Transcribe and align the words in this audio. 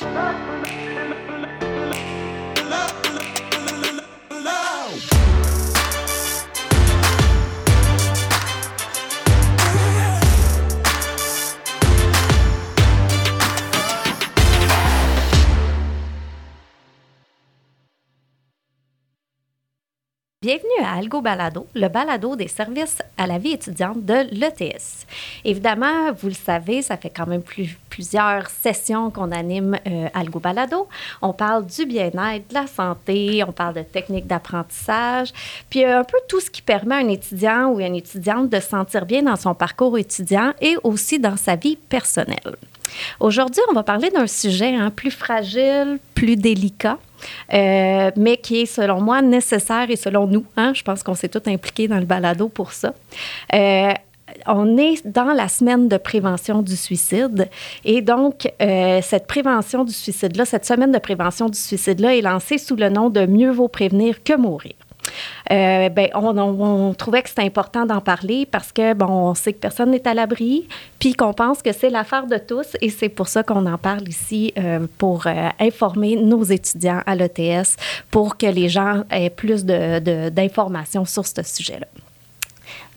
Thank 0.00 1.52
you. 1.52 1.57
Bienvenue 20.48 20.82
à 20.82 20.96
Algo 20.96 21.20
Balado, 21.20 21.66
le 21.74 21.88
balado 21.88 22.34
des 22.34 22.48
services 22.48 23.02
à 23.18 23.26
la 23.26 23.36
vie 23.36 23.52
étudiante 23.52 24.02
de 24.02 24.14
l'ETS. 24.32 25.06
Évidemment, 25.44 26.10
vous 26.18 26.28
le 26.28 26.32
savez, 26.32 26.80
ça 26.80 26.96
fait 26.96 27.10
quand 27.10 27.26
même 27.26 27.42
plusieurs 27.90 28.48
sessions 28.48 29.10
qu'on 29.10 29.30
anime 29.30 29.76
euh, 29.86 30.08
Algo 30.14 30.40
Balado. 30.40 30.88
On 31.20 31.34
parle 31.34 31.66
du 31.66 31.84
bien-être, 31.84 32.48
de 32.48 32.54
la 32.54 32.66
santé, 32.66 33.44
on 33.46 33.52
parle 33.52 33.74
de 33.74 33.82
techniques 33.82 34.26
d'apprentissage, 34.26 35.34
puis 35.68 35.84
un 35.84 36.02
peu 36.02 36.16
tout 36.30 36.40
ce 36.40 36.50
qui 36.50 36.62
permet 36.62 36.94
à 36.94 36.98
un 37.00 37.08
étudiant 37.08 37.66
ou 37.66 37.80
une 37.80 37.96
étudiante 37.96 38.48
de 38.48 38.58
se 38.58 38.70
sentir 38.70 39.04
bien 39.04 39.24
dans 39.24 39.36
son 39.36 39.54
parcours 39.54 39.98
étudiant 39.98 40.54
et 40.62 40.78
aussi 40.82 41.18
dans 41.18 41.36
sa 41.36 41.56
vie 41.56 41.76
personnelle. 41.76 42.56
Aujourd'hui, 43.20 43.62
on 43.70 43.74
va 43.74 43.82
parler 43.82 44.10
d'un 44.10 44.26
sujet 44.26 44.74
hein, 44.74 44.90
plus 44.90 45.10
fragile, 45.10 45.98
plus 46.14 46.36
délicat, 46.36 46.98
euh, 47.52 48.10
mais 48.16 48.36
qui 48.36 48.60
est, 48.60 48.66
selon 48.66 49.00
moi, 49.00 49.22
nécessaire 49.22 49.90
et 49.90 49.96
selon 49.96 50.26
nous, 50.26 50.44
hein, 50.56 50.72
je 50.74 50.82
pense 50.82 51.02
qu'on 51.02 51.14
s'est 51.14 51.28
tous 51.28 51.48
impliqués 51.50 51.88
dans 51.88 51.98
le 51.98 52.06
balado 52.06 52.48
pour 52.48 52.72
ça. 52.72 52.94
Euh, 53.54 53.92
on 54.46 54.76
est 54.76 55.06
dans 55.06 55.32
la 55.32 55.48
semaine 55.48 55.88
de 55.88 55.96
prévention 55.96 56.62
du 56.62 56.76
suicide. 56.76 57.48
Et 57.84 58.02
donc, 58.02 58.52
euh, 58.60 59.00
cette 59.02 59.26
prévention 59.26 59.84
du 59.84 59.92
suicide-là, 59.92 60.44
cette 60.44 60.66
semaine 60.66 60.92
de 60.92 60.98
prévention 60.98 61.48
du 61.48 61.58
suicide-là 61.58 62.16
est 62.16 62.20
lancée 62.20 62.58
sous 62.58 62.76
le 62.76 62.88
nom 62.88 63.10
de 63.10 63.26
Mieux 63.26 63.50
vaut 63.50 63.68
prévenir 63.68 64.22
que 64.22 64.36
mourir. 64.36 64.74
Euh, 65.50 65.88
ben, 65.88 66.08
on, 66.14 66.94
trouvait 66.94 67.22
que 67.22 67.28
c'était 67.28 67.42
important 67.42 67.86
d'en 67.86 68.00
parler 68.00 68.46
parce 68.46 68.72
que, 68.72 68.94
bon, 68.94 69.06
on 69.06 69.34
sait 69.34 69.52
que 69.52 69.58
personne 69.58 69.90
n'est 69.90 70.06
à 70.06 70.14
l'abri, 70.14 70.68
puis 70.98 71.14
qu'on 71.14 71.32
pense 71.32 71.62
que 71.62 71.72
c'est 71.72 71.90
l'affaire 71.90 72.26
de 72.26 72.38
tous 72.38 72.76
et 72.80 72.90
c'est 72.90 73.08
pour 73.08 73.28
ça 73.28 73.42
qu'on 73.42 73.66
en 73.66 73.78
parle 73.78 74.08
ici 74.08 74.52
euh, 74.58 74.86
pour 74.98 75.26
euh, 75.26 75.48
informer 75.60 76.16
nos 76.16 76.42
étudiants 76.42 77.02
à 77.06 77.14
l'ETS 77.14 77.76
pour 78.10 78.36
que 78.36 78.46
les 78.46 78.68
gens 78.68 79.04
aient 79.10 79.30
plus 79.30 79.64
d'informations 79.64 81.04
sur 81.04 81.26
ce 81.26 81.42
sujet-là. 81.42 81.86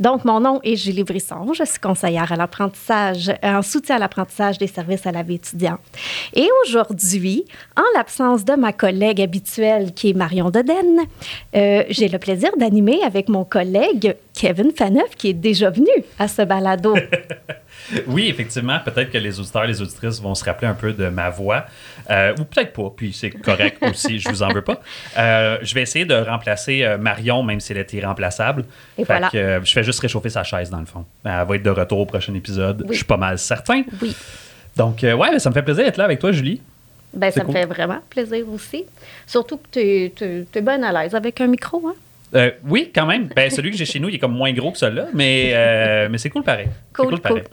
Donc, 0.01 0.25
mon 0.25 0.39
nom 0.39 0.59
est 0.63 0.75
Julie 0.75 1.03
Brisson. 1.03 1.53
Je 1.53 1.63
suis 1.63 1.79
conseillère 1.79 2.31
à 2.31 2.35
l'apprentissage, 2.35 3.31
en 3.43 3.61
soutien 3.61 3.97
à 3.97 3.99
l'apprentissage 3.99 4.57
des 4.57 4.65
services 4.65 5.05
à 5.05 5.11
la 5.11 5.21
vie 5.21 5.35
étudiante. 5.35 5.79
Et 6.33 6.49
aujourd'hui, 6.63 7.45
en 7.77 7.83
l'absence 7.95 8.43
de 8.43 8.53
ma 8.53 8.73
collègue 8.73 9.21
habituelle 9.21 9.93
qui 9.93 10.09
est 10.09 10.13
Marion 10.13 10.49
Deden, 10.49 11.01
euh, 11.55 11.83
j'ai 11.89 12.07
le 12.07 12.17
plaisir 12.17 12.49
d'animer 12.57 13.03
avec 13.03 13.29
mon 13.29 13.45
collègue 13.45 14.15
Kevin 14.33 14.71
Faneuf 14.71 15.15
qui 15.15 15.29
est 15.29 15.33
déjà 15.33 15.69
venu 15.69 15.91
à 16.17 16.27
ce 16.27 16.41
balado. 16.41 16.95
oui, 18.07 18.27
effectivement, 18.29 18.79
peut-être 18.83 19.11
que 19.11 19.17
les 19.17 19.39
auditeurs 19.39 19.65
et 19.65 19.67
les 19.67 19.81
auditrices 19.81 20.21
vont 20.21 20.35
se 20.35 20.43
rappeler 20.43 20.67
un 20.67 20.73
peu 20.73 20.93
de 20.93 21.09
ma 21.09 21.29
voix, 21.29 21.65
euh, 22.09 22.33
ou 22.39 22.43
peut-être 22.43 22.73
pas, 22.73 22.91
puis 22.95 23.13
c'est 23.13 23.31
correct 23.31 23.77
aussi, 23.89 24.19
je 24.19 24.29
vous 24.29 24.43
en 24.43 24.49
veux 24.49 24.61
pas. 24.61 24.81
Euh, 25.17 25.57
je 25.61 25.73
vais 25.73 25.81
essayer 25.81 26.05
de 26.05 26.15
remplacer 26.15 26.97
Marion, 26.99 27.43
même 27.43 27.59
si 27.59 27.71
elle 27.71 27.79
est 27.79 27.93
irremplaçable. 27.93 28.65
Et 28.97 29.03
voilà. 29.03 29.29
je 29.33 29.71
fais 29.71 29.83
juste 29.83 29.99
réchauffer 29.99 30.29
sa 30.29 30.43
chaise, 30.43 30.69
dans 30.69 30.79
le 30.79 30.85
fond. 30.85 31.05
Elle 31.23 31.45
va 31.47 31.55
être 31.55 31.63
de 31.63 31.69
retour 31.69 31.99
au 31.99 32.05
prochain 32.05 32.33
épisode. 32.33 32.85
Je 32.89 32.95
suis 32.95 33.05
pas 33.05 33.17
mal 33.17 33.37
certain. 33.37 33.83
Oui. 34.01 34.15
Donc, 34.75 35.03
euh, 35.03 35.13
ouais, 35.13 35.39
ça 35.39 35.49
me 35.49 35.53
fait 35.53 35.63
plaisir 35.63 35.85
d'être 35.85 35.97
là 35.97 36.05
avec 36.05 36.19
toi, 36.19 36.31
Julie. 36.31 36.61
Ben, 37.13 37.29
ça 37.29 37.43
me 37.43 37.51
fait 37.51 37.65
vraiment 37.65 37.99
plaisir 38.09 38.47
aussi. 38.49 38.85
Surtout 39.27 39.57
que 39.57 39.67
tu 39.71 39.79
es, 39.79 40.45
es, 40.55 40.61
bien 40.61 40.81
à 40.83 41.03
l'aise 41.03 41.13
avec 41.13 41.41
un 41.41 41.47
micro, 41.47 41.85
hein? 41.87 41.95
Euh, 42.33 42.51
oui, 42.65 42.91
quand 42.93 43.05
même. 43.05 43.27
Ben, 43.35 43.49
celui 43.49 43.71
que 43.71 43.77
j'ai 43.77 43.85
chez 43.85 43.99
nous, 43.99 44.09
il 44.09 44.15
est 44.15 44.19
comme 44.19 44.35
moins 44.35 44.53
gros 44.53 44.71
que 44.71 44.77
celui-là, 44.77 45.07
mais, 45.13 45.51
euh, 45.53 46.07
mais 46.09 46.17
c'est 46.17 46.29
cool 46.29 46.43
pareil. 46.43 46.67
Cool, 46.93 47.19
cool, 47.19 47.43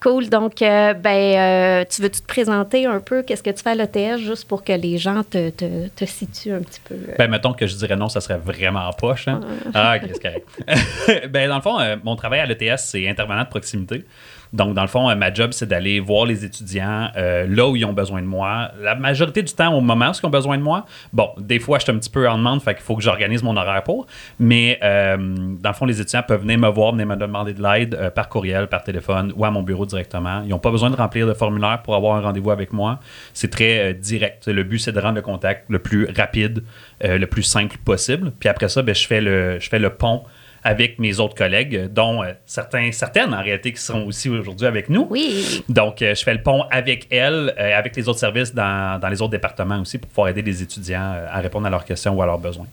cool. 0.00 0.28
Donc, 0.28 0.60
euh, 0.60 0.94
ben, 0.94 1.84
tu 1.86 2.02
veux-tu 2.02 2.20
te 2.20 2.26
présenter 2.26 2.86
un 2.86 3.00
peu? 3.00 3.22
Qu'est-ce 3.22 3.42
que 3.42 3.50
tu 3.50 3.62
fais 3.62 3.70
à 3.70 3.74
l'ETS 3.74 4.18
juste 4.18 4.48
pour 4.48 4.64
que 4.64 4.72
les 4.72 4.98
gens 4.98 5.22
te, 5.22 5.50
te, 5.50 5.88
te, 5.88 6.04
situent 6.04 6.52
un 6.52 6.60
petit 6.60 6.80
peu? 6.80 6.96
Ben, 7.16 7.28
mettons 7.28 7.52
que 7.52 7.66
je 7.66 7.76
dirais 7.76 7.96
non, 7.96 8.08
ça 8.08 8.20
serait 8.20 8.38
vraiment 8.38 8.90
poche. 8.92 9.28
Hein? 9.28 9.40
Ah, 9.72 9.96
ok, 9.96 10.10
c'est 10.12 10.22
correct. 10.22 11.28
ben, 11.30 11.48
dans 11.48 11.56
le 11.56 11.62
fond, 11.62 11.78
mon 12.02 12.16
travail 12.16 12.40
à 12.40 12.46
l'ETS, 12.46 12.78
c'est 12.78 13.08
intervenant 13.08 13.44
de 13.44 13.48
proximité. 13.48 14.04
Donc, 14.54 14.74
dans 14.74 14.82
le 14.82 14.88
fond, 14.88 15.10
euh, 15.10 15.16
ma 15.16 15.34
job, 15.34 15.50
c'est 15.52 15.66
d'aller 15.66 15.98
voir 15.98 16.26
les 16.26 16.44
étudiants 16.44 17.10
euh, 17.16 17.44
là 17.48 17.68
où 17.68 17.74
ils 17.74 17.84
ont 17.84 17.92
besoin 17.92 18.22
de 18.22 18.26
moi. 18.26 18.70
La 18.80 18.94
majorité 18.94 19.42
du 19.42 19.52
temps, 19.52 19.74
au 19.74 19.80
moment 19.80 20.10
où 20.10 20.12
ils 20.12 20.26
ont 20.26 20.30
besoin 20.30 20.56
de 20.56 20.62
moi. 20.62 20.86
Bon, 21.12 21.30
des 21.38 21.58
fois, 21.58 21.78
je 21.78 21.84
suis 21.84 21.92
un 21.92 21.98
petit 21.98 22.08
peu 22.08 22.28
en 22.28 22.38
demande, 22.38 22.62
fait 22.62 22.74
qu'il 22.74 22.84
faut 22.84 22.94
que 22.94 23.02
j'organise 23.02 23.42
mon 23.42 23.56
horaire 23.56 23.82
pour. 23.82 24.06
Mais, 24.38 24.78
euh, 24.84 25.16
dans 25.60 25.70
le 25.70 25.74
fond, 25.74 25.86
les 25.86 26.00
étudiants 26.00 26.22
peuvent 26.22 26.42
venir 26.42 26.58
me 26.58 26.68
voir, 26.68 26.92
venir 26.92 27.06
me 27.06 27.16
demander 27.16 27.52
de 27.52 27.60
l'aide 27.60 28.12
par 28.14 28.28
courriel, 28.28 28.68
par 28.68 28.84
téléphone 28.84 29.32
ou 29.34 29.44
à 29.44 29.50
mon 29.50 29.62
bureau 29.62 29.86
directement. 29.86 30.42
Ils 30.44 30.50
n'ont 30.50 30.60
pas 30.60 30.70
besoin 30.70 30.90
de 30.90 30.96
remplir 30.96 31.26
de 31.26 31.34
formulaire 31.34 31.82
pour 31.82 31.96
avoir 31.96 32.16
un 32.16 32.20
rendez-vous 32.20 32.52
avec 32.52 32.72
moi. 32.72 33.00
C'est 33.32 33.50
très 33.50 33.92
direct. 33.92 34.46
Le 34.46 34.62
but, 34.62 34.78
c'est 34.78 34.92
de 34.92 35.00
rendre 35.00 35.16
le 35.16 35.22
contact 35.22 35.64
le 35.68 35.80
plus 35.80 36.08
rapide, 36.16 36.62
le 37.02 37.26
plus 37.26 37.42
simple 37.42 37.76
possible. 37.84 38.30
Puis 38.38 38.48
après 38.48 38.68
ça, 38.68 38.82
ben, 38.82 38.94
je, 38.94 39.04
fais 39.04 39.20
le, 39.20 39.58
je 39.58 39.68
fais 39.68 39.80
le 39.80 39.90
pont 39.90 40.22
avec 40.64 40.98
mes 40.98 41.20
autres 41.20 41.34
collègues, 41.34 41.92
dont 41.92 42.22
euh, 42.22 42.32
certains, 42.46 42.90
certaines 42.90 43.34
en 43.34 43.42
réalité 43.42 43.72
qui 43.72 43.82
sont 43.82 44.02
aussi 44.04 44.30
aujourd'hui 44.30 44.66
avec 44.66 44.88
nous. 44.88 45.06
Oui. 45.10 45.62
Donc, 45.68 46.00
euh, 46.00 46.14
je 46.14 46.24
fais 46.24 46.32
le 46.32 46.42
pont 46.42 46.64
avec 46.70 47.06
elles, 47.10 47.54
euh, 47.58 47.78
avec 47.78 47.94
les 47.94 48.08
autres 48.08 48.18
services 48.18 48.54
dans, 48.54 48.98
dans, 48.98 49.08
les 49.08 49.20
autres 49.20 49.32
départements 49.32 49.78
aussi 49.78 49.98
pour 49.98 50.08
pouvoir 50.08 50.28
aider 50.28 50.40
les 50.40 50.62
étudiants 50.62 51.16
à 51.30 51.40
répondre 51.40 51.66
à 51.66 51.70
leurs 51.70 51.84
questions 51.84 52.14
ou 52.14 52.22
à 52.22 52.26
leurs 52.26 52.38
besoins. 52.38 52.66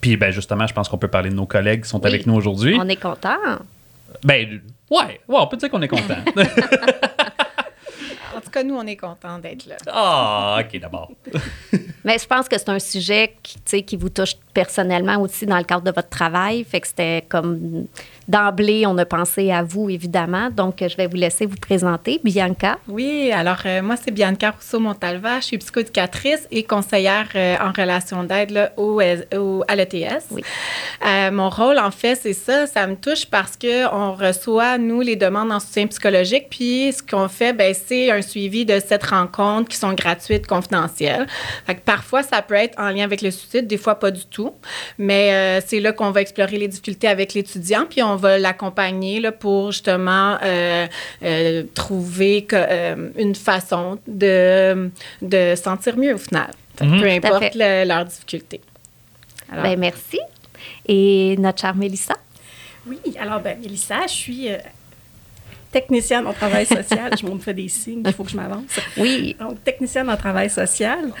Puis, 0.00 0.16
ben, 0.16 0.32
justement, 0.32 0.66
je 0.66 0.74
pense 0.74 0.88
qu'on 0.88 0.98
peut 0.98 1.08
parler 1.08 1.30
de 1.30 1.36
nos 1.36 1.46
collègues 1.46 1.84
qui 1.84 1.88
sont 1.88 2.04
avec 2.04 2.26
nous 2.26 2.34
aujourd'hui. 2.34 2.76
On 2.78 2.88
est 2.88 3.00
content. 3.00 3.38
Ben, 4.24 4.60
ouais, 4.90 5.20
ouais, 5.28 5.38
on 5.38 5.46
peut 5.46 5.56
dire 5.56 5.70
qu'on 5.70 5.82
est 5.82 5.88
content. 5.88 6.16
tout 8.46 8.52
cas, 8.52 8.62
nous, 8.62 8.76
on 8.76 8.86
est 8.86 8.96
content 8.96 9.38
d'être 9.38 9.66
là. 9.66 9.76
Ah, 9.88 10.60
OK, 10.60 10.80
d'abord. 10.80 11.10
Mais 12.04 12.18
je 12.18 12.26
pense 12.26 12.48
que 12.48 12.56
c'est 12.56 12.68
un 12.68 12.78
sujet 12.78 13.36
qui, 13.42 13.84
qui 13.84 13.96
vous 13.96 14.08
touche 14.08 14.34
personnellement 14.54 15.20
aussi 15.20 15.44
dans 15.44 15.58
le 15.58 15.64
cadre 15.64 15.82
de 15.82 15.90
votre 15.90 16.08
travail. 16.08 16.62
Fait 16.64 16.80
que 16.80 16.86
c'était 16.86 17.24
comme 17.28 17.86
d'emblée, 18.28 18.86
on 18.86 18.98
a 18.98 19.04
pensé 19.04 19.50
à 19.52 19.62
vous, 19.62 19.88
évidemment. 19.90 20.50
Donc, 20.50 20.76
je 20.80 20.96
vais 20.96 21.06
vous 21.06 21.16
laisser 21.16 21.46
vous 21.46 21.56
présenter. 21.56 22.20
Bianca. 22.24 22.78
Oui, 22.88 23.30
alors 23.32 23.60
euh, 23.66 23.82
moi, 23.82 23.96
c'est 23.96 24.10
Bianca 24.10 24.50
Rousseau-Montalva. 24.50 25.40
Je 25.40 25.46
suis 25.46 25.58
psychoéducatrice 25.58 26.46
et 26.50 26.64
conseillère 26.64 27.28
euh, 27.34 27.56
en 27.60 27.72
relation 27.72 28.24
d'aide 28.24 28.72
au, 28.76 29.00
au, 29.34 29.64
à 29.68 29.76
l'ETS. 29.76 30.24
Oui. 30.30 30.42
Euh, 31.06 31.30
mon 31.30 31.50
rôle, 31.50 31.78
en 31.78 31.90
fait, 31.90 32.16
c'est 32.16 32.32
ça. 32.32 32.66
Ça 32.66 32.86
me 32.86 32.96
touche 32.96 33.26
parce 33.26 33.56
qu'on 33.56 34.12
reçoit, 34.12 34.78
nous, 34.78 35.00
les 35.00 35.16
demandes 35.16 35.52
en 35.52 35.60
soutien 35.60 35.86
psychologique. 35.86 36.46
Puis, 36.50 36.92
ce 36.92 37.02
qu'on 37.02 37.28
fait, 37.28 37.52
ben, 37.52 37.74
c'est 37.74 38.10
un 38.10 38.22
suivi 38.22 38.64
de 38.64 38.80
cette 38.80 39.04
rencontre 39.04 39.68
qui 39.68 39.76
sont 39.76 39.92
gratuites, 39.92 40.46
confidentielles. 40.46 41.26
Fait 41.66 41.76
que 41.76 41.80
parfois, 41.80 42.22
ça 42.22 42.42
peut 42.42 42.54
être 42.54 42.78
en 42.80 42.90
lien 42.90 43.04
avec 43.04 43.22
le 43.22 43.30
suicide, 43.30 43.66
des 43.66 43.78
fois 43.78 43.96
pas 43.96 44.10
du 44.10 44.26
tout. 44.26 44.52
Mais 44.98 45.60
c'est 45.66 45.80
là 45.80 45.92
qu'on 45.92 46.10
va 46.10 46.20
explorer 46.20 46.58
les 46.58 46.68
difficultés 46.68 47.08
avec 47.08 47.34
l'étudiant, 47.34 47.86
puis 47.88 48.02
on 48.02 48.15
va 48.16 48.38
l'accompagner 48.38 49.20
là, 49.20 49.32
pour 49.32 49.72
justement 49.72 50.38
euh, 50.42 50.86
euh, 51.22 51.62
trouver 51.74 52.46
une 53.16 53.34
façon 53.34 53.98
de, 54.06 54.90
de 55.22 55.54
sentir 55.54 55.96
mieux 55.96 56.14
au 56.14 56.18
final. 56.18 56.50
Mhm. 56.80 57.00
Peu 57.00 57.08
importe 57.08 57.54
leurs 57.54 58.04
difficultés. 58.04 58.60
Ben, 59.50 59.78
merci. 59.78 60.18
Et 60.86 61.36
notre 61.38 61.60
chère 61.60 61.74
Mélissa? 61.74 62.14
Oui, 62.86 62.98
alors, 63.18 63.40
ben, 63.40 63.58
Mélissa, 63.60 64.06
je 64.06 64.12
suis 64.12 64.48
technicienne 65.70 66.26
en 66.26 66.32
travail 66.32 66.66
social. 66.66 67.10
je 67.20 67.26
me 67.26 67.38
fais 67.38 67.54
des 67.54 67.68
signes, 67.68 68.02
il 68.04 68.12
faut 68.12 68.24
que 68.24 68.30
je 68.30 68.36
m'avance. 68.36 68.78
Oui. 68.96 69.36
Donc, 69.38 69.62
technicienne 69.62 70.08
en 70.08 70.16
travail 70.16 70.48
social. 70.48 71.12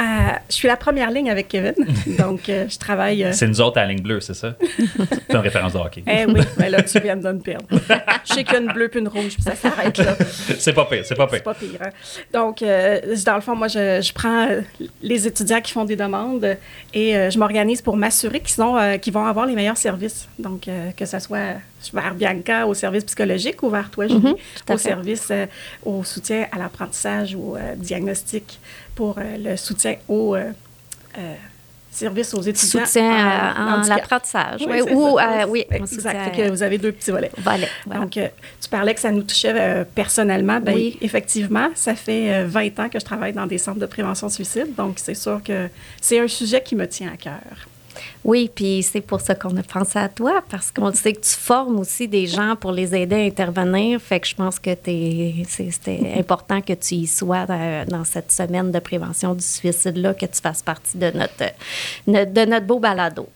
Euh, 0.00 0.04
je 0.48 0.54
suis 0.54 0.68
la 0.68 0.76
première 0.76 1.10
ligne 1.10 1.30
avec 1.30 1.48
Kevin. 1.48 1.74
Donc, 2.18 2.48
euh, 2.48 2.66
je 2.68 2.78
travaille. 2.78 3.24
Euh, 3.24 3.32
c'est 3.32 3.46
nous 3.46 3.60
autres 3.60 3.78
à 3.78 3.82
la 3.82 3.88
ligne 3.88 4.02
bleue, 4.02 4.20
c'est 4.20 4.34
ça? 4.34 4.54
c'est 4.58 5.32
une 5.34 5.36
référence 5.38 5.74
de 5.74 5.78
hockey. 5.78 6.02
Eh 6.06 6.24
oui, 6.24 6.40
mais 6.56 6.70
là, 6.70 6.82
tu 6.82 6.98
viens 7.00 7.16
de 7.16 7.30
me 7.30 7.38
perdre. 7.38 7.66
je 8.24 8.34
sais 8.34 8.44
qu'une 8.44 8.72
bleue 8.72 8.88
puis 8.88 9.00
une 9.00 9.08
rouge, 9.08 9.34
puis 9.34 9.42
ça 9.42 9.54
s'arrête 9.54 9.98
là. 9.98 10.16
c'est 10.58 10.72
pas 10.72 10.86
pire, 10.86 11.04
c'est 11.04 11.14
pas 11.14 11.26
pire. 11.26 11.38
C'est 11.38 11.44
pas 11.44 11.54
pire. 11.54 11.80
Hein? 11.84 11.90
Donc, 12.32 12.60
dans 12.60 13.34
le 13.34 13.40
fond, 13.40 13.54
moi, 13.54 13.68
je, 13.68 14.00
je, 14.00 14.12
prends 14.12 14.48
les 15.02 15.26
étudiants 15.26 15.60
qui 15.60 15.72
font 15.72 15.84
des 15.84 15.96
demandes 15.96 16.56
et 16.94 17.30
je 17.30 17.38
m'organise 17.38 17.82
pour 17.82 17.96
m'assurer 17.96 18.40
qu'ils, 18.40 19.00
qu'ils 19.00 19.12
vont 19.12 19.26
avoir 19.26 19.44
les 19.46 19.54
meilleurs 19.54 19.76
services. 19.76 20.28
Donc, 20.38 20.66
que 20.96 21.04
ce 21.04 21.18
soit 21.18 21.56
vers 21.92 22.14
Bianca 22.14 22.66
au 22.66 22.74
service 22.74 23.04
psychologique 23.04 23.62
ou 23.62 23.70
vers 23.70 23.90
toi, 23.90 24.06
Julie, 24.06 24.20
mm-hmm, 24.20 24.74
au 24.74 24.78
service, 24.78 25.32
au 25.84 26.04
soutien 26.04 26.46
à 26.52 26.58
l'apprentissage 26.58 27.34
ou 27.34 27.54
au 27.54 27.58
diagnostic 27.76 28.58
pour 29.00 29.16
euh, 29.16 29.36
le 29.38 29.56
soutien 29.56 29.94
au, 30.08 30.36
euh, 30.36 30.50
euh, 31.16 31.34
service 31.90 32.34
aux 32.34 32.42
étudiants. 32.42 32.84
Soutien 32.84 33.10
en 33.10 33.72
à, 33.72 33.76
handicap. 33.78 33.96
l'apprentissage. 33.98 34.60
Oui, 34.60 34.82
Oui, 34.82 34.92
ou, 34.92 35.18
euh, 35.18 35.46
oui, 35.48 35.64
exact. 35.70 36.36
que 36.36 36.50
vous 36.50 36.62
avez 36.62 36.76
deux 36.76 36.92
petits 36.92 37.10
volets. 37.10 37.30
Voilà. 37.38 37.66
Donc, 37.86 38.18
euh, 38.18 38.28
tu 38.60 38.68
parlais 38.68 38.92
que 38.92 39.00
ça 39.00 39.10
nous 39.10 39.22
touchait 39.22 39.54
euh, 39.54 39.84
personnellement. 39.94 40.60
Ben, 40.60 40.74
Oui. 40.74 40.98
Effectivement, 41.00 41.68
ça 41.74 41.94
fait 41.94 42.30
euh, 42.30 42.46
20 42.46 42.78
ans 42.80 42.88
que 42.90 42.98
je 43.00 43.04
travaille 43.06 43.32
dans 43.32 43.46
des 43.46 43.56
centres 43.56 43.80
de 43.80 43.86
prévention 43.86 44.26
de 44.26 44.32
suicide. 44.32 44.74
Donc, 44.76 44.98
c'est 44.98 45.14
sûr 45.14 45.42
que 45.42 45.68
c'est 45.98 46.20
un 46.20 46.28
sujet 46.28 46.62
qui 46.62 46.76
me 46.76 46.86
tient 46.86 47.10
à 47.12 47.16
cœur. 47.16 47.40
Oui, 48.24 48.50
puis 48.54 48.82
c'est 48.82 49.00
pour 49.00 49.20
ça 49.20 49.34
qu'on 49.34 49.56
a 49.56 49.62
pensé 49.62 49.98
à 49.98 50.08
toi, 50.08 50.42
parce 50.50 50.70
qu'on 50.70 50.92
sait 50.92 51.12
que 51.14 51.20
tu 51.20 51.30
formes 51.34 51.78
aussi 51.80 52.06
des 52.06 52.26
gens 52.26 52.54
pour 52.56 52.72
les 52.72 52.94
aider 52.94 53.16
à 53.16 53.24
intervenir. 53.24 54.00
Fait 54.00 54.20
que 54.20 54.26
je 54.28 54.34
pense 54.34 54.58
que 54.58 54.70
c'était 54.74 56.14
important 56.18 56.60
que 56.60 56.72
tu 56.74 56.94
y 56.96 57.06
sois 57.06 57.46
dans, 57.46 57.86
dans 57.88 58.04
cette 58.04 58.30
semaine 58.30 58.70
de 58.70 58.78
prévention 58.78 59.34
du 59.34 59.44
suicide-là, 59.44 60.14
que 60.14 60.26
tu 60.26 60.40
fasses 60.40 60.62
partie 60.62 60.98
de 60.98 61.10
notre, 61.10 61.44
notre- 62.06 62.32
de 62.32 62.44
notre 62.44 62.66
beau 62.66 62.78
balado. 62.78 63.28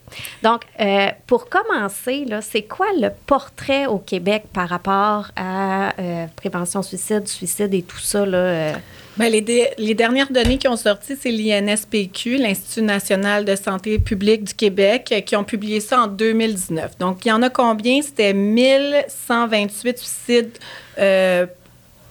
Donc, 0.43 0.61
euh, 0.79 1.07
pour 1.27 1.49
commencer, 1.49 2.25
c'est 2.41 2.63
quoi 2.63 2.87
le 2.99 3.09
portrait 3.25 3.85
au 3.87 3.97
Québec 3.97 4.45
par 4.53 4.69
rapport 4.69 5.31
à 5.35 5.93
euh, 5.99 6.25
prévention 6.35 6.81
suicide, 6.81 7.27
suicide 7.27 7.73
et 7.73 7.81
tout 7.81 7.99
ça? 7.99 8.25
Là, 8.25 8.37
euh? 8.37 8.73
Ben, 9.17 9.31
les, 9.31 9.93
dernières 9.93 10.29
données 10.29 10.57
qui 10.57 10.67
ont 10.67 10.75
sorti, 10.75 11.15
c'est 11.17 11.31
l'INSPQ, 11.31 12.35
l'Institut 12.35 12.81
national 12.81 13.45
de 13.45 13.55
santé 13.55 13.97
publique 13.97 14.43
du 14.43 14.53
Québec, 14.53 15.23
qui 15.25 15.35
ont 15.37 15.45
publié 15.45 15.79
ça 15.79 16.01
en 16.01 16.07
2019. 16.07 16.97
Donc, 16.97 17.25
il 17.25 17.29
y 17.29 17.31
en 17.31 17.41
a 17.41 17.49
combien? 17.49 18.01
C'était 18.01 18.33
1128 18.33 19.97
suicides 19.97 20.57
euh, 20.97 21.45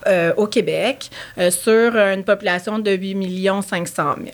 euh, 0.06 0.32
au 0.36 0.46
Québec 0.46 1.10
euh, 1.36 1.50
sur 1.50 1.94
une 1.94 2.24
population 2.24 2.78
de 2.78 2.92
8 2.92 3.50
500 3.62 4.14
000. 4.16 4.30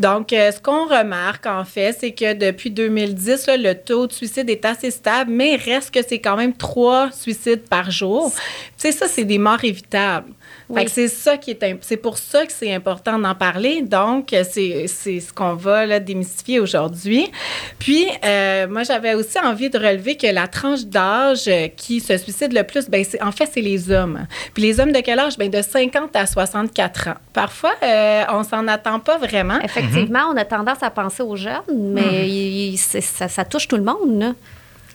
Donc, 0.00 0.28
ce 0.30 0.60
qu'on 0.60 0.86
remarque, 0.86 1.46
en 1.46 1.64
fait, 1.64 1.96
c'est 1.98 2.12
que 2.12 2.34
depuis 2.34 2.72
2010, 2.72 3.46
là, 3.46 3.56
le 3.56 3.74
taux 3.76 4.08
de 4.08 4.12
suicide 4.12 4.50
est 4.50 4.64
assez 4.64 4.90
stable, 4.90 5.30
mais 5.30 5.54
reste 5.54 5.94
que 5.94 6.00
c'est 6.02 6.18
quand 6.18 6.36
même 6.36 6.56
trois 6.56 7.12
suicides 7.12 7.68
par 7.68 7.92
jour. 7.92 8.32
Tu 8.34 8.40
sais, 8.78 8.92
ça, 8.92 9.06
c'est 9.06 9.24
des 9.24 9.38
morts 9.38 9.62
évitables. 9.62 10.32
Oui. 10.70 10.88
c'est 10.88 11.08
ça 11.08 11.36
qui 11.36 11.50
est 11.50 11.76
c'est 11.82 11.96
pour 11.96 12.16
ça 12.18 12.46
que 12.46 12.52
c'est 12.52 12.72
important 12.74 13.18
d'en 13.18 13.34
parler. 13.34 13.82
Donc 13.82 14.28
c'est 14.30 14.86
ce 14.86 15.32
qu'on 15.32 15.54
va 15.54 15.84
là, 15.86 16.00
démystifier 16.00 16.60
aujourd'hui. 16.60 17.30
Puis 17.78 18.06
euh, 18.24 18.66
moi 18.68 18.82
j'avais 18.84 19.14
aussi 19.14 19.38
envie 19.38 19.68
de 19.70 19.78
relever 19.78 20.16
que 20.16 20.26
la 20.26 20.46
tranche 20.48 20.84
d'âge 20.84 21.50
qui 21.76 22.00
se 22.00 22.16
suicide 22.16 22.52
le 22.52 22.62
plus 22.64 22.88
ben 22.88 23.04
c'est 23.04 23.22
en 23.22 23.32
fait 23.32 23.48
c'est 23.52 23.60
les 23.60 23.90
hommes. 23.90 24.26
Puis 24.54 24.62
les 24.62 24.80
hommes 24.80 24.92
de 24.92 25.00
quel 25.00 25.18
âge? 25.18 25.36
Ben 25.38 25.50
de 25.50 25.60
50 25.62 26.14
à 26.16 26.26
64 26.26 27.08
ans. 27.08 27.14
Parfois 27.32 27.72
euh, 27.82 28.22
on 28.32 28.42
s'en 28.44 28.66
attend 28.68 29.00
pas 29.00 29.18
vraiment. 29.18 29.60
Effectivement, 29.62 30.30
on 30.32 30.36
a 30.36 30.44
tendance 30.44 30.82
à 30.82 30.90
penser 30.90 31.22
aux 31.22 31.36
jeunes, 31.36 31.52
mais 31.70 32.28
il- 32.28 32.76
c'est- 32.78 33.00
ça, 33.00 33.28
ça 33.28 33.44
touche 33.44 33.66
tout 33.68 33.76
le 33.76 33.82
monde. 33.82 34.18
Là. 34.20 34.32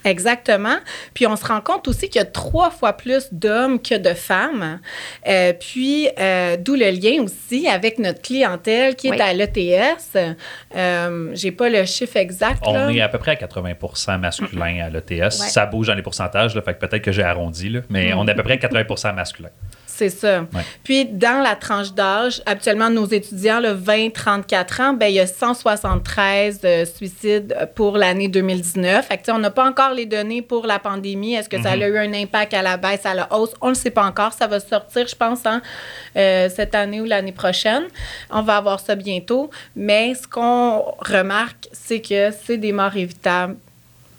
Exactement. 0.06 0.78
Puis 1.14 1.28
on 1.28 1.36
se 1.36 1.44
rend 1.46 1.60
compte 1.62 1.88
aussi 1.88 2.10
qu'il 2.10 2.20
y 2.20 2.24
a 2.24 2.26
trois 2.28 2.70
fois 2.70 2.94
plus 2.94 3.28
d'hommes 3.34 3.82
que 3.82 3.96
de 3.96 4.14
femmes. 4.14 4.80
Euh, 5.28 5.52
puis 5.54 6.08
euh, 6.20 6.56
d'où 6.58 6.76
le 6.76 6.90
lien 6.92 7.24
aussi 7.24 7.68
avec 7.68 8.00
notre 8.00 8.22
clientèle 8.22 8.96
qui 8.96 9.10
Oui. 9.10 9.18
est 9.18 9.22
à 9.22 9.34
l'ETS. 9.34 10.16
Euh, 10.76 11.30
J'ai 11.34 11.52
pas 11.52 11.70
le 11.70 11.86
chiffre 11.86 12.18
exact. 12.18 12.64
On 12.66 12.74
là. 12.74 12.92
est 12.92 13.02
à 13.02 13.10
peu 13.10 13.18
près 13.18 13.32
à 13.32 13.36
80% 13.36 14.20
masculin 14.20 14.86
à 14.86 14.90
l'ETS. 14.90 15.10
Ouais. 15.10 15.30
Ça 15.30 15.66
bouge 15.66 15.88
dans 15.88 15.96
les 15.96 16.02
pourcentages, 16.04 16.56
là, 16.56 16.62
fait 16.62 16.76
que 16.76 16.86
peut-être 16.86 17.04
que 17.04 17.12
j'ai 17.12 17.24
arrondi, 17.24 17.70
là, 17.70 17.82
mais 17.90 18.14
on 18.14 18.28
est 18.28 18.32
à 18.32 18.36
peu 18.36 18.44
près 18.44 18.54
à 18.54 18.58
80% 18.58 19.14
masculin. 19.16 19.50
C'est 19.98 20.10
ça. 20.10 20.42
Ouais. 20.42 20.62
Puis, 20.84 21.06
dans 21.06 21.42
la 21.42 21.56
tranche 21.56 21.94
d'âge, 21.94 22.42
habituellement, 22.46 22.90
nos 22.90 23.06
étudiants, 23.06 23.62
le 23.62 23.74
20-34 23.74 24.82
ans, 24.82 24.94
ben, 24.94 25.08
il 25.08 25.14
y 25.14 25.22
a 25.22 25.28
173 25.28 26.60
euh, 26.66 26.86
suicides 26.86 27.70
pour 27.76 27.98
l'année 27.98 28.28
2019. 28.28 29.08
Fait 29.08 29.16
que, 29.16 29.22
tu 29.22 29.26
sais, 29.28 29.32
on 29.32 29.40
n'a 29.40 29.52
pas 29.52 29.66
encore 29.66 29.94
les 29.94 30.06
données 30.06 30.42
pour 30.42 30.68
la 30.68 30.80
pandémie. 30.80 31.36
Est-ce 31.36 31.48
que 31.48 31.62
ça 31.62 31.72
a 31.72 31.78
eu 31.78 31.98
un 31.98 32.14
impact 32.14 32.54
à 32.54 32.62
la 32.62 32.76
baisse, 32.76 33.06
à 33.06 33.14
la 33.14 33.34
hausse? 33.34 33.54
On 33.62 33.68
ne 33.68 33.72
le 33.72 33.76
sait 33.76 33.90
pas 33.90 34.04
encore. 34.04 34.34
Ça 34.34 34.48
va 34.48 34.60
sortir, 34.60 35.08
je 35.08 35.16
pense, 35.16 35.46
hein, 35.46 35.62
euh, 36.18 36.50
cette 36.54 36.76
année 36.76 37.00
ou 37.00 37.06
l'année 37.06 37.32
prochaine. 37.32 37.84
On 38.30 38.42
va 38.42 38.58
avoir 38.58 38.82
ça 38.82 38.96
bientôt. 38.96 39.50
Mais 39.78 40.14
ce 40.14 40.28
qu'on 40.28 40.80
remarque, 41.00 41.70
c'est 41.72 42.02
que 42.02 42.32
c'est 42.46 42.58
des 42.58 42.74
morts 42.74 42.98
évitables. 42.98 43.56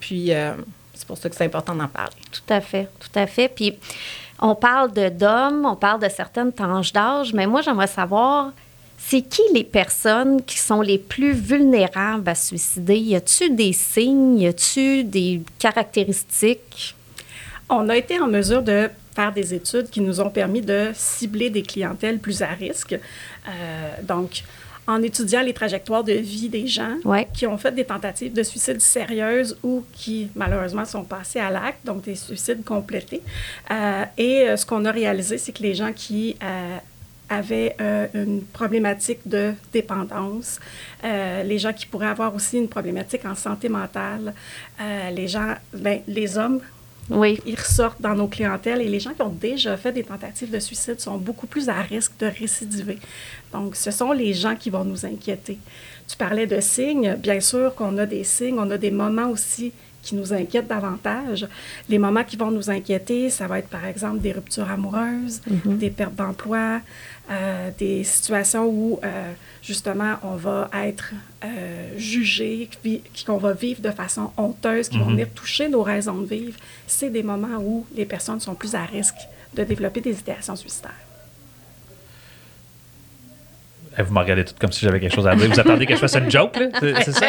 Puis, 0.01 0.33
euh, 0.33 0.53
c'est 0.95 1.07
pour 1.07 1.19
ça 1.19 1.29
que 1.29 1.37
c'est 1.37 1.45
important 1.45 1.75
d'en 1.75 1.89
parler. 1.89 2.17
Tout 2.33 2.51
à 2.51 2.63
fait, 2.63 2.89
tout 2.99 3.19
à 3.19 3.27
fait. 3.27 3.49
Puis 3.49 3.77
on 4.41 4.55
parle 4.55 4.93
de 4.93 5.09
d'hommes, 5.09 5.65
on 5.65 5.77
parle 5.77 6.01
de 6.01 6.09
certaines 6.09 6.53
tranches 6.53 6.93
d'âge, 6.93 7.33
mais 7.33 7.47
moi 7.47 7.63
j'aimerais 7.63 7.87
savoir, 7.87 8.53
c'est 8.99 9.23
qui 9.23 9.43
les 9.55 9.65
personnes 9.65 10.43
qui 10.43 10.59
sont 10.59 10.81
les 10.81 10.99
plus 10.99 11.33
vulnérables 11.33 12.29
à 12.29 12.35
suicider? 12.35 12.97
Y 12.97 13.17
a-tu 13.17 13.51
des 13.51 13.73
signes? 13.73 14.39
Y 14.39 14.47
a-tu 14.49 15.05
des 15.05 15.43
caractéristiques? 15.59 16.97
On 17.69 17.89
a 17.89 17.97
été 17.97 18.19
en 18.21 18.27
mesure 18.27 18.63
de 18.63 18.91
faire 19.15 19.33
des 19.33 19.55
études 19.55 19.91
qui 19.91 20.01
nous 20.01 20.21
ont 20.21 20.31
permis 20.31 20.61
de 20.61 20.91
cibler 20.95 21.51
des 21.51 21.63
clientèles 21.63 22.19
plus 22.19 22.43
à 22.43 22.49
risque. 22.49 22.93
Euh, 22.95 23.49
donc, 24.03 24.45
en 24.87 25.03
étudiant 25.03 25.43
les 25.43 25.53
trajectoires 25.53 26.05
de 26.05 26.13
vie 26.13 26.49
des 26.49 26.67
gens 26.67 26.97
Ouais. 27.05 27.27
qui 27.35 27.47
ont 27.47 27.59
fait 27.59 27.73
des 27.73 27.85
tentatives 27.85 28.33
de 28.33 28.43
suicide 28.43 28.81
sérieuses 28.81 29.57
ou 29.63 29.85
qui, 29.93 30.29
malheureusement, 30.35 30.85
sont 30.85 31.05
passés 31.05 31.41
à 31.41 31.51
l'acte, 31.51 31.85
donc 31.85 32.03
des 32.03 32.15
suicides 32.15 32.65
complétés. 32.65 33.23
Euh, 33.71 34.05
et 34.17 34.49
euh, 34.49 34.57
ce 34.57 34.65
qu'on 34.65 34.85
a 34.85 34.93
réalisé, 34.93 35.39
c'est 35.39 35.53
que 35.53 35.63
les 35.63 35.75
gens 35.75 35.93
qui 35.93 36.37
euh, 36.43 36.77
avaient 37.29 37.75
une 38.15 38.43
problématique 38.45 39.19
de 39.27 39.53
dépendance, 39.73 40.61
les 41.03 41.59
gens 41.59 41.73
qui 41.73 41.85
pourraient 41.87 42.07
avoir 42.07 42.33
aussi 42.33 42.57
une 42.57 42.69
problématique 42.69 43.25
en 43.25 43.35
santé 43.35 43.69
mentale, 43.69 44.33
les 45.13 45.27
gens, 45.27 45.55
ben, 45.75 46.03
les 46.07 46.39
hommes 46.39 46.61
Oui, 47.11 47.41
ils 47.47 47.55
ressortent 47.55 48.01
dans 48.01 48.15
nos 48.15 48.27
clientèles 48.27 48.81
et 48.81 48.89
les 48.89 48.99
gens 48.99 49.15
qui 49.15 49.23
ont 49.23 49.29
déjà 49.29 49.77
fait 49.77 49.93
des 49.93 50.03
tentatives 50.03 50.51
de 50.51 50.59
suicide 50.59 51.01
sont 51.01 51.19
beaucoup 51.19 51.47
plus 51.47 51.69
à 51.69 51.81
risque 51.81 52.13
de 52.19 52.27
récidiver. 52.27 52.99
Donc, 53.53 53.77
ce 53.77 53.91
sont 53.91 54.13
les 54.13 54.35
gens 54.35 54.57
qui 54.57 54.71
vont 54.71 54.85
nous 54.85 55.07
inquiéter. 55.07 55.59
Tu 56.09 56.17
parlais 56.17 56.47
de 56.47 56.61
signes. 56.61 57.15
Bien 57.15 57.41
sûr 57.41 57.75
qu'on 57.75 57.97
a 57.99 58.07
des 58.07 58.25
signes, 58.25 58.59
on 58.59 58.71
a 58.71 58.79
des 58.79 58.91
moments 58.91 59.29
aussi 59.29 59.73
qui 60.03 60.15
nous 60.15 60.33
inquiètent 60.33 60.69
davantage. 60.69 61.47
Les 61.89 61.99
moments 61.99 62.23
qui 62.23 62.37
vont 62.37 62.51
nous 62.51 62.71
inquiéter, 62.71 63.29
ça 63.29 63.49
va 63.49 63.59
être 63.59 63.69
par 63.69 63.85
exemple 63.85 64.21
des 64.21 64.33
ruptures 64.33 64.71
amoureuses, 64.71 65.43
des 65.65 65.91
pertes 65.91 66.15
d'emploi, 66.15 66.81
euh, 67.29 67.71
des 67.77 68.05
situations 68.05 68.67
où 68.67 69.01
euh, 69.03 69.33
justement 69.63 70.15
on 70.23 70.37
va 70.37 70.71
être 70.85 71.13
euh, 71.45 71.89
jugé, 71.97 72.69
qu'on 73.27 73.39
va 73.39 73.53
vivre 73.53 73.81
de 73.81 73.91
façon 73.91 74.31
honteuse, 74.37 74.89
qui 74.89 74.99
vont 74.99 75.07
venir 75.07 75.29
toucher 75.35 75.69
nos 75.69 75.83
raisons 75.83 76.21
de 76.21 76.27
vivre. 76.27 76.57
C'est 76.87 77.11
des 77.11 77.25
moments 77.25 77.59
où 77.59 77.85
les 77.97 78.05
personnes 78.05 78.39
sont 78.41 78.55
plus 78.55 78.75
à 78.75 78.85
risque 78.85 79.17
de 79.55 79.65
développer 79.65 80.01
des 80.01 80.19
idéations 80.19 80.55
suicidaires. 80.55 80.93
Eh, 83.99 84.03
Vous 84.03 84.13
me 84.13 84.19
regardez 84.21 84.45
tout 84.45 84.55
comme 84.59 84.71
si 84.71 84.85
j'avais 84.85 85.01
quelque 85.01 85.15
chose 85.15 85.27
à 85.27 85.35
dire. 85.35 85.49
Vous 85.49 85.59
attendez 85.59 85.87
que 85.87 85.95
je 85.95 86.01
fasse 86.01 86.15
une 86.17 86.31
joke, 86.31 86.57
là? 86.59 86.67
C'est 87.03 87.13
ça? 87.13 87.27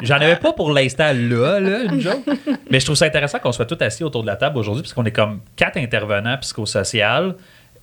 J'en 0.00 0.16
avais 0.16 0.36
pas 0.36 0.52
pour 0.52 0.72
l'instant 0.72 1.12
là, 1.12 1.60
là, 1.60 1.82
une 1.84 2.00
joke. 2.00 2.24
Mais 2.70 2.80
je 2.80 2.84
trouve 2.86 2.96
ça 2.96 3.04
intéressant 3.04 3.38
qu'on 3.38 3.52
soit 3.52 3.66
tous 3.66 3.82
assis 3.84 4.02
autour 4.02 4.22
de 4.22 4.26
la 4.26 4.36
table 4.36 4.58
aujourd'hui, 4.58 4.82
parce 4.82 4.94
qu'on 4.94 5.04
est 5.04 5.12
comme 5.12 5.40
quatre 5.54 5.76
intervenants 5.76 6.38
psychosociaux. 6.38 7.34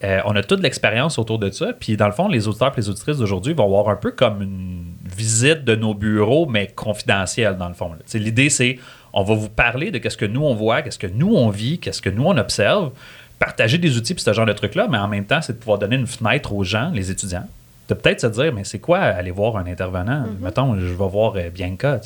Euh, 0.03 0.21
on 0.25 0.35
a 0.35 0.43
toute 0.43 0.61
l'expérience 0.61 1.19
autour 1.19 1.39
de 1.39 1.51
ça. 1.51 1.73
Puis, 1.77 1.97
dans 1.97 2.05
le 2.05 2.13
fond, 2.13 2.29
les 2.29 2.47
auditeurs 2.47 2.71
et 2.77 2.79
les 2.79 2.89
auditrices 2.89 3.17
d'aujourd'hui 3.17 3.53
vont 3.53 3.65
avoir 3.65 3.89
un 3.89 3.97
peu 3.97 4.11
comme 4.11 4.41
une 4.41 4.85
visite 5.03 5.65
de 5.65 5.75
nos 5.75 5.93
bureaux, 5.93 6.45
mais 6.45 6.67
confidentielle, 6.67 7.57
dans 7.57 7.67
le 7.67 7.73
fond. 7.73 7.91
L'idée, 8.13 8.49
c'est 8.49 8.79
on 9.11 9.23
va 9.23 9.33
vous 9.33 9.49
parler 9.49 9.91
de 9.91 9.97
qu'est-ce 9.97 10.17
que 10.17 10.25
nous, 10.25 10.43
on 10.43 10.53
voit, 10.53 10.81
qu'est-ce 10.81 10.99
que 10.99 11.07
nous, 11.07 11.35
on 11.35 11.49
vit, 11.49 11.79
qu'est-ce 11.79 12.01
que 12.01 12.09
nous, 12.09 12.23
on 12.23 12.37
observe, 12.37 12.91
partager 13.39 13.77
des 13.77 13.97
outils 13.97 14.13
puis 14.13 14.23
ce 14.23 14.33
genre 14.33 14.45
de 14.45 14.53
trucs-là, 14.53 14.87
mais 14.89 14.97
en 14.97 15.07
même 15.07 15.25
temps, 15.25 15.41
c'est 15.41 15.53
de 15.53 15.57
pouvoir 15.57 15.79
donner 15.79 15.95
une 15.95 16.07
fenêtre 16.07 16.53
aux 16.53 16.63
gens, 16.63 16.91
les 16.93 17.09
étudiants, 17.09 17.47
de 17.87 17.93
peut-être 17.93 18.21
se 18.21 18.27
dire, 18.27 18.53
mais 18.53 18.63
c'est 18.63 18.79
quoi 18.79 18.99
aller 18.99 19.31
voir 19.31 19.57
un 19.57 19.65
intervenant? 19.65 20.25
Mettons, 20.41 20.79
je 20.79 20.93
vais 20.93 21.07
voir 21.07 21.33
euh, 21.35 21.49
Bianca. 21.49 21.99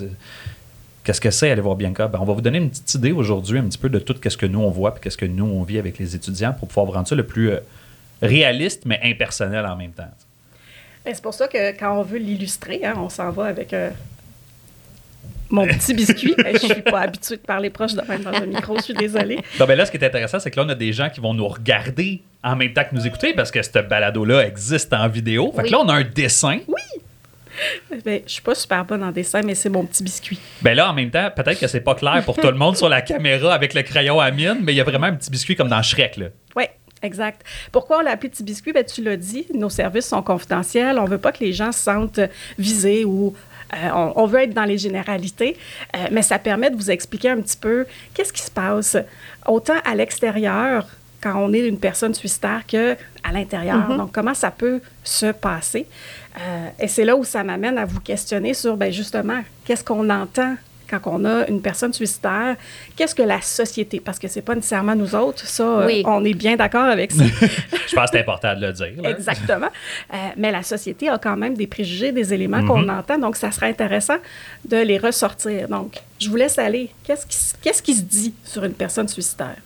Qu'est-ce 1.04 1.20
que 1.20 1.32
c'est 1.32 1.52
aller 1.52 1.62
voir 1.62 1.76
Bianca? 1.76 2.08
Ben, 2.08 2.20
on 2.22 2.26
va 2.26 2.34
vous 2.34 2.42
donner 2.42 2.60
une 2.60 2.70
petite 2.70 2.94
idée 2.96 3.12
aujourd'hui, 3.12 3.60
un 3.60 3.64
petit 3.64 3.78
peu 3.78 3.90
de 3.90 4.00
tout 4.00 4.16
ce 4.26 4.38
que 4.38 4.46
nous 4.46 4.62
on 4.62 4.70
voit, 4.70 4.94
puis 4.94 5.04
qu'est-ce 5.04 5.18
que 5.18 5.26
nous 5.26 5.46
on 5.46 5.64
vit 5.64 5.78
avec 5.78 5.98
les 5.98 6.16
étudiants 6.16 6.54
pour 6.54 6.70
pouvoir 6.70 6.88
rendre 6.88 7.08
ça 7.08 7.16
le 7.16 7.26
plus 7.26 7.52
euh, 7.52 7.60
réaliste, 8.22 8.84
mais 8.86 9.00
impersonnel 9.04 9.66
en 9.66 9.76
même 9.76 9.92
temps. 9.92 10.10
Ben, 11.06 11.14
c'est 11.14 11.24
pour 11.24 11.34
ça 11.34 11.48
que 11.48 11.72
quand 11.78 11.98
on 11.98 12.04
veut 12.04 12.18
l'illustrer, 12.20 12.82
hein, 12.86 12.94
on 12.98 13.10
s'en 13.10 13.30
va 13.32 13.46
avec 13.46 13.74
euh, 13.74 13.90
mon 15.50 15.68
petit 15.68 15.94
biscuit. 15.94 16.34
Ben, 16.44 16.54
je 16.54 16.66
suis 16.66 16.82
pas 16.82 17.02
habituée 17.02 17.38
de 17.38 17.42
parler 17.42 17.70
proche 17.70 17.94
de 17.94 18.02
même 18.08 18.22
dans 18.24 18.34
un 18.34 18.46
micro, 18.46 18.78
je 18.78 18.84
suis 18.84 18.94
désolée. 18.94 19.40
Non, 19.60 19.66
ben 19.66 19.76
là, 19.78 19.86
ce 19.86 19.92
qui 19.92 19.98
est 19.98 20.06
intéressant, 20.06 20.40
c'est 20.40 20.50
que 20.52 20.60
là, 20.60 20.66
on 20.66 20.70
a 20.70 20.76
des 20.76 20.94
gens 20.94 21.10
qui 21.10 21.20
vont 21.20 21.34
nous 21.34 21.48
regarder 21.48 22.22
en 22.44 22.56
même 22.56 22.74
temps 22.74 22.84
que 22.90 22.96
nous 22.96 23.06
écouter 23.06 23.34
parce 23.34 23.52
que 23.52 23.62
ce 23.62 23.80
balado-là 23.80 24.46
existe 24.46 24.94
en 24.94 25.08
vidéo. 25.08 25.52
Fait 25.56 25.64
que 25.64 25.68
Oui. 25.68 25.72
là, 25.72 25.80
on 25.80 25.90
a 25.90 25.94
un 25.94 26.04
dessin. 26.04 26.60
Ben, 28.04 28.22
je 28.26 28.32
suis 28.32 28.42
pas 28.42 28.56
super 28.56 28.84
bonne 28.84 29.04
en 29.04 29.12
dessin, 29.12 29.42
mais 29.44 29.54
c'est 29.54 29.70
mon 29.70 29.86
petit 29.86 30.04
biscuit. 30.04 30.40
Ben 30.64 30.74
là, 30.74 30.90
en 30.90 30.94
même 30.94 31.12
temps, 31.12 31.30
peut-être 31.36 31.60
que 31.60 31.68
c'est 31.68 31.82
pas 31.82 31.94
clair 31.94 32.24
pour 32.26 32.36
tout 32.36 32.48
le 32.48 32.58
monde 32.58 32.76
sur 32.76 32.90
la 32.90 33.02
caméra 33.02 33.54
avec 33.54 33.74
le 33.76 33.84
crayon 33.84 34.20
à 34.20 34.32
mine, 34.32 34.58
mais 34.64 34.74
il 34.74 34.78
y 34.78 34.82
a 34.82 34.84
vraiment 34.84 35.08
un 35.08 35.14
petit 35.16 35.30
biscuit 35.30 35.56
comme 35.56 35.70
dans 35.70 35.82
Shrek, 35.84 36.18
là. 36.18 36.26
Oui, 36.56 36.64
exact. 37.04 37.46
Pourquoi 37.72 38.00
on 38.00 38.02
l'a 38.02 38.12
appelé 38.12 38.30
petit 38.30 38.44
biscuit? 38.44 38.74
Ben, 38.74 38.84
tu 38.84 39.04
l'as 39.04 39.18
dit, 39.18 39.46
nos 39.54 39.70
services 39.70 40.08
sont 40.08 40.24
confidentiels. 40.24 40.98
On 40.98 41.06
veut 41.06 41.18
pas 41.18 41.32
que 41.32 41.44
les 41.44 41.54
gens 41.54 41.72
se 41.72 41.80
sentent 41.80 42.22
visés 42.58 43.06
ou 43.06 43.36
Euh, 43.74 43.90
on, 43.92 44.14
on 44.24 44.26
veut 44.28 44.42
être 44.42 44.54
dans 44.54 44.66
les 44.66 44.78
généralités, 44.78 45.58
euh, 45.96 46.06
mais 46.12 46.22
ça 46.22 46.38
permet 46.38 46.70
de 46.70 46.76
vous 46.76 46.92
expliquer 46.92 47.32
un 47.32 47.42
petit 47.42 47.58
peu 47.58 47.88
qu'est-ce 48.14 48.32
qui 48.32 48.44
se 48.44 48.52
passe 48.52 48.96
autant 49.48 49.80
à 49.84 49.96
l'extérieur 49.96 50.86
quand 51.24 51.36
on 51.38 51.52
est 51.54 51.66
une 51.68 51.80
personne 51.80 52.14
suicidaire 52.14 52.62
que 52.68 52.94
à 53.24 53.32
l'intérieur. 53.32 53.88
Donc, 53.98 54.12
comment 54.12 54.36
ça 54.36 54.52
peut 54.52 54.80
se 55.04 55.32
passer? 55.32 55.88
Euh, 56.38 56.68
et 56.78 56.88
c'est 56.88 57.04
là 57.04 57.16
où 57.16 57.24
ça 57.24 57.44
m'amène 57.44 57.80
à 57.80 57.86
vous 57.86 58.02
questionner 58.02 58.54
sur, 58.54 58.78
ben 58.78 58.92
justement, 58.92 59.42
qu'est-ce 59.66 59.84
qu'on 59.84 60.08
entend 60.10 60.56
quand 60.90 61.00
on 61.06 61.26
a 61.26 61.48
une 61.48 61.62
personne 61.62 61.94
suicidaire? 61.94 62.56
Qu'est-ce 62.96 63.16
que 63.16 63.22
la 63.24 63.42
société? 63.42 64.00
Parce 64.00 64.20
que 64.20 64.28
c'est 64.28 64.42
pas 64.42 64.56
nécessairement 64.56 64.96
nous 64.96 65.16
autres, 65.16 65.46
ça, 65.48 65.64
euh, 65.64 65.86
Oui. 65.86 66.04
on 66.06 66.24
est 66.26 66.34
bien 66.34 66.56
d'accord 66.56 66.86
avec 66.86 67.12
ça. 67.12 67.24
Je 67.88 67.96
pense 67.96 68.10
que 68.12 68.18
c'est 68.18 68.20
important 68.22 68.56
de 68.56 68.62
le 68.66 68.74
dire. 68.74 69.02
là. 69.02 69.10
Exactement. 69.12 69.70
Euh, 70.14 70.18
mais 70.38 70.52
la 70.52 70.64
société 70.64 71.10
a 71.10 71.18
quand 71.18 71.36
même 71.38 71.56
des 71.56 71.68
préjugés, 71.68 72.12
des 72.12 72.34
éléments 72.34 72.66
qu'on 72.66 72.88
entend, 72.90 73.18
donc 73.18 73.36
ça 73.36 73.52
serait 73.52 73.70
intéressant 73.70 74.18
de 74.68 74.78
les 74.78 74.98
ressortir. 74.98 75.68
Donc, 75.68 75.96
je 76.20 76.30
vous 76.30 76.36
laisse 76.36 76.58
aller. 76.60 76.90
Qu'est-ce 77.04 77.26
qui, 77.26 77.38
qu'est-ce 77.62 77.82
qui 77.84 77.94
se 77.96 78.04
dit 78.04 78.34
sur 78.44 78.64
une 78.64 78.74
personne 78.74 79.08
suicidaire? 79.08 79.58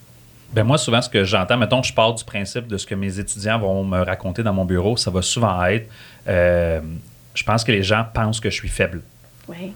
Ben 0.54 0.64
moi, 0.64 0.78
souvent, 0.78 1.02
ce 1.02 1.10
que 1.10 1.24
j'entends, 1.26 1.58
mettons, 1.58 1.84
je 1.84 1.94
pars 1.94 2.14
du 2.14 2.24
principe 2.24 2.68
de 2.68 2.78
ce 2.78 2.86
que 2.86 2.96
mes 2.96 3.20
étudiants 3.20 3.60
vont 3.60 3.84
me 3.84 4.02
raconter 4.02 4.44
dans 4.44 4.54
mon 4.54 4.64
bureau, 4.66 4.96
ça 4.96 5.12
va 5.12 5.22
souvent 5.22 5.64
être 5.66 5.90
euh, 6.28 6.80
je 7.34 7.44
pense 7.44 7.64
que 7.64 7.72
les 7.72 7.84
gens 7.84 8.04
pensent 8.14 8.40
que 8.40 8.50
je 8.50 8.56
suis 8.56 8.68
faible. 8.68 9.02
Oui. 9.48 9.74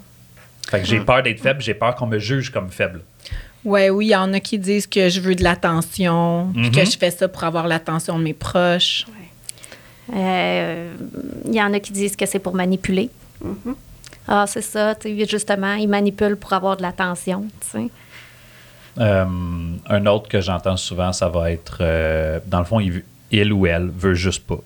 Fait 0.70 0.80
que 0.82 0.86
j'ai 0.88 1.00
peur 1.01 1.22
d'être 1.24 1.41
faible, 1.41 1.62
j'ai 1.62 1.74
peur 1.74 1.96
qu'on 1.96 2.08
me 2.08 2.20
juge 2.20 2.50
comme 2.51 2.70
faible. 2.70 3.01
Ouais, 3.65 3.89
oui, 3.89 4.08
il 4.08 4.10
y 4.10 4.15
en 4.15 4.34
a 4.34 4.39
qui 4.39 4.58
disent 4.58 4.88
que 4.88 5.10
je 5.10 5.20
veux 5.20 5.36
de 5.36 5.44
l'attention, 5.44 6.51
puis 6.53 6.72
que 6.72 6.86
je 6.86 6.98
fais 6.98 7.12
ça 7.12 7.27
pour 7.27 7.44
avoir 7.44 7.68
l'attention 7.68 8.18
de 8.18 8.24
mes 8.24 8.34
proches. 8.34 9.06
Euh, 10.13 10.94
Il 11.46 11.53
y 11.56 11.62
en 11.62 11.74
a 11.74 11.80
qui 11.80 11.91
disent 11.91 12.15
que 12.15 12.25
c'est 12.25 12.39
pour 12.39 12.53
manipuler. 12.56 13.10
Mhm. 13.44 13.75
Ah, 14.27 14.46
c'est 14.48 14.62
ça, 14.62 14.96
justement, 15.30 15.74
ils 15.74 15.88
manipulent 15.88 16.38
pour 16.38 16.53
avoir 16.53 16.77
de 16.77 16.82
l'attention, 16.82 17.48
tu 17.62 17.68
sais. 17.80 17.89
Euh, 19.00 19.25
un 19.89 20.06
autre 20.06 20.27
que 20.27 20.41
j'entends 20.41 20.77
souvent, 20.77 21.12
ça 21.13 21.30
va 21.30 21.51
être, 21.51 21.77
euh, 21.82 22.39
dans 22.46 22.60
le 22.60 22.65
fond, 22.65 22.80
il, 22.80 22.91
veut- 22.91 23.03
il 23.32 23.51
ou 23.53 23.65
elle 23.65 23.89
veut 23.89 24.13
juste 24.13 24.46
pas. 24.46 24.60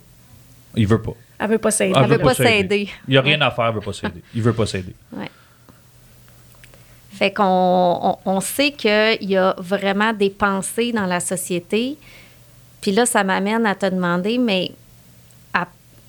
Il 0.75 0.87
veut 0.87 1.01
pas. 1.01 1.13
Elle 1.39 1.49
veut 1.49 1.57
pas 1.57 1.71
s'aider. 1.71 1.93
Elle 1.95 2.09
veut 2.09 2.17
pas 2.17 2.33
s'aider. 2.33 2.89
Il 3.07 3.11
n'y 3.11 3.17
a 3.17 3.21
rien 3.21 3.39
à 3.41 3.51
faire, 3.51 3.69
il 3.69 3.75
veut 3.75 3.81
pas 3.81 3.93
s'aider. 3.93 4.21
Il 4.33 4.41
veut 4.41 4.53
pas 4.53 4.65
s'aider. 4.65 4.95
Ouais. 5.15 5.29
Fait 7.17 7.31
qu'on 7.31 8.17
on, 8.25 8.41
sait 8.41 8.71
qu'il 8.71 9.29
y 9.29 9.37
a 9.37 9.55
vraiment 9.57 10.11
des 10.11 10.29
pensées 10.29 10.91
dans 10.91 11.05
la 11.05 11.21
société. 11.21 11.97
Puis 12.81 12.91
là, 12.91 13.05
ça 13.05 13.23
m'amène 13.23 13.65
à 13.65 13.73
te 13.73 13.85
demander, 13.85 14.37
mais 14.37 14.71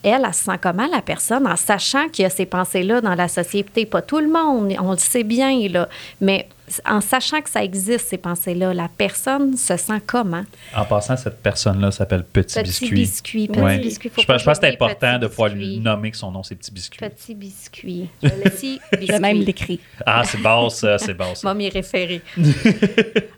elle, 0.03 0.23
elle 0.25 0.35
se 0.35 0.45
sent 0.45 0.59
comment, 0.61 0.87
la 0.87 1.03
personne, 1.03 1.47
en 1.47 1.57
sachant 1.57 2.09
qu'il 2.09 2.25
y 2.25 2.27
a 2.27 2.31
ces 2.31 2.47
pensées-là 2.47 3.01
dans 3.01 3.15
la 3.15 3.29
société? 3.29 3.87
Pas 3.87 4.03
tout 4.03 4.19
le 4.19 4.29
monde, 4.29 4.75
on 4.81 4.93
le 4.93 4.99
sait 4.99 5.25
bien, 5.25 5.69
là. 5.69 5.89
Mais 6.21 6.49
en 6.85 7.01
sachant 7.01 7.41
que 7.41 7.49
ça 7.51 7.63
existe, 7.63 8.09
ces 8.09 8.19
pensées-là, 8.19 8.75
la 8.75 8.89
personne 8.89 9.57
se 9.57 9.77
sent 9.77 10.01
comment? 10.07 10.45
En 10.75 10.85
passant, 10.85 11.17
cette 11.17 11.41
personne-là 11.43 11.91
s'appelle 11.91 12.25
Petit, 12.25 12.55
Petit 12.59 12.65
Biscuit. 12.65 12.91
biscuit, 12.95 13.49
petit 13.49 13.61
Ouais. 13.61 13.79
biscuit. 13.79 14.09
Faut 14.09 14.21
Je 14.23 14.27
pas 14.27 14.33
pense, 14.35 14.43
je 14.43 14.47
pense 14.47 14.59
que 14.59 14.67
c'est 14.67 14.73
important 14.75 15.13
petit 15.15 15.21
de 15.21 15.27
pouvoir 15.29 15.51
biscuit. 15.51 15.67
lui 15.77 15.81
nommer 15.81 16.11
que 16.11 16.17
son 16.17 16.31
nom, 16.33 16.43
c'est 16.43 16.55
Petit 16.57 16.73
Biscuit. 16.73 16.99
Petit 16.99 17.35
biscuit. 17.35 18.09
Petit 18.21 18.81
biscuit. 18.93 19.07
Je 19.07 19.21
même 19.21 19.39
l'écrire. 19.43 19.79
Ah, 20.05 20.23
c'est 20.25 20.41
bon, 20.43 20.69
ça, 20.71 20.99
c'est 20.99 21.15
bon, 21.15 21.35
ça. 21.35 21.41
Moi, 21.45 21.55
m'y 21.55 21.69
référer. 21.69 22.21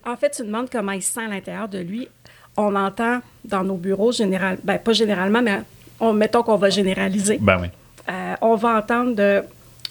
En 0.05 0.17
fait, 0.17 0.31
tu 0.31 0.43
demandes 0.43 0.69
comment 0.71 0.93
il 0.93 1.03
se 1.03 1.13
sent 1.13 1.25
à 1.25 1.29
l'intérieur 1.29 1.69
de 1.69 1.79
lui. 1.79 2.09
On 2.57 2.75
entend 2.75 3.21
dans 3.45 3.63
nos 3.63 3.77
bureaux, 3.77 4.11
général, 4.11 4.59
ben, 4.65 4.79
pas 4.79 4.93
généralement, 4.93 5.43
mais 5.43 5.61
on, 6.01 6.13
mettons 6.13 6.43
qu'on 6.43 6.57
va 6.57 6.71
généraliser. 6.71 7.39
Ben 7.41 7.59
oui. 7.61 7.69
Euh, 8.11 8.35
on 8.41 8.57
va 8.57 8.79
entendre 8.79 9.15
de 9.15 9.43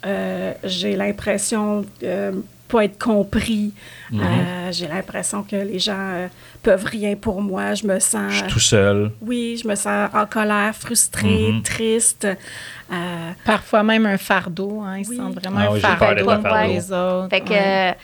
euh, 0.06 0.54
j'ai 0.64 0.96
l'impression 0.96 1.86
de 2.02 2.44
pas 2.68 2.86
être 2.86 2.98
compris. 3.02 3.74
Mhm. 4.12 4.22
Euh, 4.22 4.72
j'ai 4.72 4.88
l'impression 4.88 5.44
que 5.44 5.56
les 5.56 5.80
gens 5.80 5.94
euh, 5.98 6.28
peuvent 6.64 6.86
rien 6.86 7.16
pour 7.16 7.42
moi. 7.42 7.74
Je 7.74 7.86
me 7.88 8.00
sens. 8.00 8.32
Je 8.32 8.38
suis 8.40 8.48
tout 8.48 8.60
seul. 8.60 9.12
Oui, 9.22 9.60
je 9.62 9.68
me 9.68 9.76
sens 9.76 10.10
en 10.14 10.26
colère, 10.26 10.76
frustrée, 10.76 11.52
Mhm. 11.54 11.62
triste. 11.64 12.26
Euh, 12.92 13.32
Parfois 13.46 13.84
même 13.84 14.06
un 14.06 14.18
fardeau. 14.18 14.82
Hein, 14.86 14.98
ils 15.00 15.08
Oui. 15.10 15.16
se 15.18 15.22
sentent 15.22 15.36
vraiment 15.40 15.60
Ah 15.62 15.70
un 15.70 15.74
oui, 15.74 15.80
fardeau 15.80 16.26
pour 16.26 16.58
les 16.68 16.92
autres. 16.92 17.30
Fait 17.30 17.42
que, 17.42 17.50
Ouais. 17.52 17.96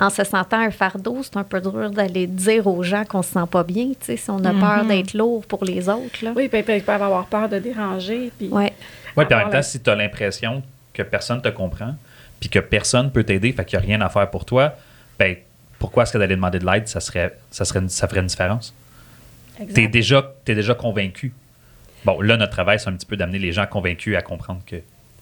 en 0.00 0.10
se 0.10 0.24
sentant 0.24 0.58
un 0.60 0.70
fardeau, 0.70 1.18
c'est 1.22 1.36
un 1.36 1.44
peu 1.44 1.60
dur 1.60 1.90
d'aller 1.90 2.26
dire 2.26 2.66
aux 2.66 2.82
gens 2.82 3.04
qu'on 3.04 3.22
se 3.22 3.32
sent 3.32 3.46
pas 3.50 3.62
bien, 3.62 3.88
tu 3.90 3.96
sais, 4.06 4.16
si 4.16 4.30
on 4.30 4.44
a 4.44 4.52
Mhm. 4.52 4.60
peur 4.60 4.84
d'être 4.84 5.14
lourd 5.14 5.44
pour 5.46 5.64
les 5.64 5.88
autres, 5.88 6.22
là. 6.24 6.32
oui, 6.34 6.48
puis 6.48 6.62
ils 6.68 6.82
peuvent 6.82 7.02
avoir 7.02 7.26
peur 7.26 7.48
de 7.48 7.58
déranger. 7.58 8.30
Puis, 8.38 8.48
Ouais. 8.48 8.72
Oui, 9.16 9.24
puis 9.26 9.34
en 9.34 9.38
même 9.38 9.48
temps, 9.48 9.52
la- 9.54 9.62
si 9.62 9.80
tu 9.80 9.90
as 9.90 9.94
l'impression 9.94 10.62
que 10.94 11.02
personne 11.02 11.40
te 11.40 11.48
comprend, 11.50 11.94
puis 12.42 12.48
que 12.50 12.58
personne 12.58 13.12
peut 13.12 13.22
t'aider, 13.22 13.52
fait 13.52 13.64
qu'il 13.64 13.78
n'y 13.78 13.84
a 13.84 13.86
rien 13.86 14.00
à 14.00 14.08
faire 14.08 14.28
pour 14.28 14.44
toi, 14.44 14.74
ben 15.16 15.36
pourquoi 15.78 16.02
est-ce 16.02 16.12
que 16.12 16.18
d'aller 16.18 16.34
demander 16.34 16.58
de 16.58 16.66
l'aide, 16.66 16.88
ça 16.88 16.98
serait, 16.98 17.38
ça 17.52 17.64
serait, 17.64 17.80
ça 17.86 18.08
ferait 18.08 18.18
une 18.20 18.26
différence? 18.26 18.74
Tu 19.72 19.84
es 19.84 19.86
déjà, 19.86 20.34
t'es 20.44 20.56
déjà 20.56 20.74
convaincu. 20.74 21.32
Bon, 22.04 22.20
là, 22.20 22.36
notre 22.36 22.50
travail, 22.50 22.80
c'est 22.80 22.88
un 22.88 22.94
petit 22.94 23.06
peu 23.06 23.16
d'amener 23.16 23.38
les 23.38 23.52
gens 23.52 23.64
convaincus 23.66 24.16
à 24.16 24.22
comprendre 24.22 24.60
que 24.66 24.76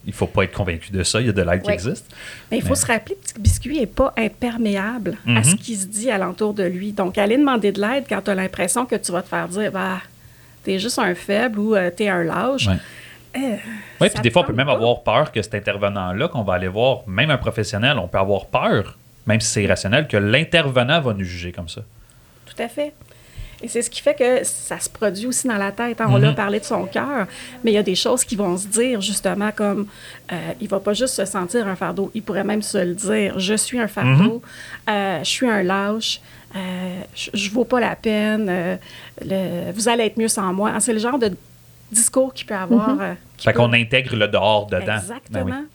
il 0.07 0.13
faut 0.13 0.25
pas 0.25 0.45
être 0.45 0.51
convaincu 0.51 0.91
de 0.91 1.03
ça. 1.03 1.19
Il 1.21 1.27
y 1.27 1.29
a 1.29 1.31
de 1.31 1.41
l'aide 1.43 1.61
qui 1.61 1.69
existe. 1.69 2.07
Mais 2.49 2.57
il 2.57 2.63
faut 2.63 2.69
Mais- 2.69 2.75
se 2.75 2.87
rappeler 2.87 3.13
que 3.15 3.21
Petit 3.21 3.39
Biscuit 3.39 3.79
n'est 3.79 3.85
pas 3.85 4.11
imperméable 4.17 5.17
à 5.27 5.29
Mhm. 5.29 5.43
ce 5.43 5.55
qui 5.57 5.75
se 5.75 5.85
dit 5.85 6.09
alentour 6.09 6.55
de 6.55 6.63
lui. 6.63 6.91
Donc, 6.91 7.19
aller 7.19 7.37
demander 7.37 7.71
de 7.71 7.79
l'aide 7.79 8.05
quand 8.09 8.21
tu 8.23 8.31
as 8.31 8.35
l'impression 8.35 8.87
que 8.87 8.95
tu 8.95 9.11
vas 9.11 9.21
te 9.21 9.27
faire 9.29 9.47
dire, 9.47 9.71
bah, 9.71 9.99
t'es 10.63 10.79
juste 10.79 10.97
un 10.97 11.13
faible 11.13 11.59
ou 11.59 11.75
euh, 11.75 11.91
t'es 11.95 12.07
un 12.09 12.23
lâche. 12.23 12.65
Ouais. 12.67 12.77
Euh, 13.35 13.55
Oui, 13.99 14.09
puis 14.09 14.21
des 14.21 14.29
fois, 14.31 14.41
on 14.43 14.45
peut 14.45 14.53
même 14.53 14.67
pas. 14.67 14.73
avoir 14.73 15.01
peur 15.03 15.31
que 15.31 15.41
cet 15.41 15.55
intervenant-là, 15.55 16.27
qu'on 16.27 16.43
va 16.43 16.53
aller 16.55 16.67
voir, 16.67 16.99
même 17.07 17.29
un 17.31 17.37
professionnel, 17.37 17.97
on 17.97 18.07
peut 18.07 18.17
avoir 18.17 18.45
peur, 18.47 18.97
même 19.25 19.39
si 19.41 19.47
c'est 19.49 19.63
irrationnel, 19.63 20.07
que 20.07 20.17
l'intervenant 20.17 20.99
va 21.01 21.13
nous 21.13 21.23
juger 21.23 21.51
comme 21.51 21.69
ça. 21.69 21.81
Tout 22.45 22.61
à 22.61 22.67
fait. 22.67 22.93
Et 23.63 23.67
c'est 23.67 23.83
ce 23.83 23.91
qui 23.91 24.01
fait 24.01 24.15
que 24.15 24.43
ça 24.43 24.79
se 24.79 24.89
produit 24.89 25.27
aussi 25.27 25.47
dans 25.47 25.57
la 25.57 25.71
tête. 25.71 26.01
hein. 26.01 26.07
On 26.09 26.17
Mhm. 26.17 26.23
a 26.29 26.33
parlé 26.33 26.59
de 26.59 26.65
son 26.65 26.85
cœur, 26.87 27.27
mais 27.63 27.69
il 27.71 27.73
y 27.75 27.77
a 27.77 27.83
des 27.83 27.93
choses 27.93 28.23
qui 28.25 28.35
vont 28.35 28.57
se 28.57 28.65
dire 28.67 29.01
justement 29.01 29.51
comme 29.51 29.85
euh, 30.31 30.35
il 30.59 30.67
va 30.67 30.79
pas 30.79 30.93
juste 30.93 31.13
se 31.13 31.25
sentir 31.25 31.67
un 31.67 31.75
fardeau, 31.75 32.09
il 32.15 32.23
pourrait 32.23 32.43
même 32.43 32.63
se 32.63 32.79
le 32.79 32.95
dire 32.95 33.37
je 33.39 33.53
suis 33.53 33.79
un 33.79 33.87
fardeau, 33.87 34.41
Mhm. 34.87 34.93
euh, 34.93 35.19
je 35.19 35.29
suis 35.29 35.47
un 35.47 35.61
lâche, 35.61 36.21
euh, 36.55 37.01
je, 37.13 37.29
je 37.35 37.51
vaux 37.51 37.63
pas 37.63 37.79
la 37.79 37.95
peine, 37.95 38.47
euh, 38.49 38.77
le- 39.23 39.71
vous 39.73 39.87
allez 39.87 40.05
être 40.05 40.17
mieux 40.17 40.27
sans 40.27 40.51
moi. 40.53 40.73
C'est 40.79 40.93
le 40.93 40.99
genre 40.99 41.19
de 41.19 41.31
discours 41.91 42.33
qu'il 42.33 42.45
peut 42.47 42.55
avoir. 42.55 42.89
euh, 43.01 43.13
qui 43.37 43.45
Fait 43.45 43.53
peut- 43.53 43.59
qu'on 43.59 43.73
intègre 43.73 44.15
le 44.15 44.27
dehors 44.27 44.67
dedans. 44.67 44.95
Exactement. 44.97 45.45
Ben 45.45 45.55
oui. 45.61 45.67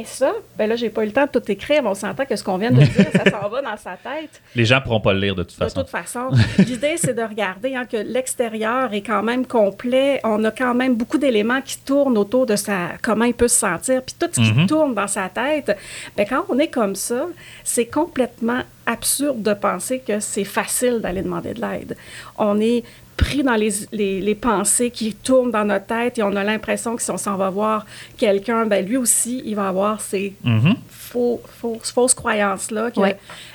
Et 0.00 0.04
ça, 0.04 0.32
ben 0.56 0.68
là, 0.68 0.76
j'ai 0.76 0.90
pas 0.90 1.02
eu 1.02 1.06
le 1.06 1.12
temps 1.12 1.26
de 1.26 1.40
tout 1.40 1.50
écrire, 1.50 1.82
mais 1.82 1.88
on 1.88 1.94
s'entend 1.96 2.24
que 2.24 2.36
ce 2.36 2.44
qu'on 2.44 2.56
vient 2.56 2.70
de 2.70 2.76
dire, 2.84 3.06
ça 3.12 3.28
s'en 3.28 3.48
va 3.48 3.62
dans 3.62 3.76
sa 3.76 3.96
tête. 3.96 4.40
Les 4.54 4.64
gens 4.64 4.80
pourront 4.80 5.00
pas 5.00 5.12
le 5.12 5.18
lire 5.18 5.34
de 5.34 5.42
toute 5.42 5.58
De 5.58 5.64
façon. 5.64 5.80
toute 5.80 5.90
façon, 5.90 6.30
l'idée, 6.58 6.94
c'est 6.96 7.14
de 7.14 7.22
regarder 7.22 7.74
hein, 7.74 7.84
que 7.84 7.96
l'extérieur 7.96 8.94
est 8.94 9.00
quand 9.02 9.24
même 9.24 9.44
complet. 9.44 10.20
On 10.22 10.44
a 10.44 10.52
quand 10.52 10.72
même 10.72 10.94
beaucoup 10.94 11.18
d'éléments 11.18 11.60
qui 11.62 11.78
tournent 11.78 12.16
autour 12.16 12.46
de 12.46 12.54
sa, 12.54 12.90
comment 13.02 13.24
il 13.24 13.34
peut 13.34 13.48
se 13.48 13.58
sentir. 13.58 14.00
Puis 14.04 14.14
tout 14.16 14.28
ce 14.30 14.40
qui 14.40 14.52
Mhm. 14.52 14.66
tourne 14.68 14.94
dans 14.94 15.08
sa 15.08 15.28
tête, 15.30 15.76
ben, 16.16 16.24
quand 16.28 16.44
on 16.48 16.60
est 16.60 16.68
comme 16.68 16.94
ça, 16.94 17.26
c'est 17.64 17.86
complètement 17.86 18.60
absurde 18.88 19.42
de 19.42 19.54
penser 19.54 20.00
que 20.00 20.18
c'est 20.18 20.44
facile 20.44 20.98
d'aller 21.00 21.22
demander 21.22 21.54
de 21.54 21.60
l'aide. 21.60 21.96
On 22.38 22.58
est 22.60 22.82
pris 23.16 23.42
dans 23.42 23.54
les, 23.56 23.70
les, 23.92 24.20
les 24.20 24.34
pensées 24.34 24.90
qui 24.90 25.12
tournent 25.14 25.50
dans 25.50 25.64
notre 25.64 25.86
tête 25.86 26.18
et 26.18 26.22
on 26.22 26.34
a 26.36 26.44
l'impression 26.44 26.96
que 26.96 27.02
si 27.02 27.10
on 27.10 27.18
s'en 27.18 27.36
va 27.36 27.50
voir 27.50 27.84
quelqu'un, 28.16 28.64
ben 28.66 28.84
lui 28.86 28.96
aussi, 28.96 29.42
il 29.44 29.54
va 29.56 29.68
avoir 29.68 30.00
ses 30.00 30.34
Mhm. 30.44 30.74
faux, 30.88 31.40
fausses, 31.60 31.90
fausses 31.90 32.14
croyances-là. 32.14 32.90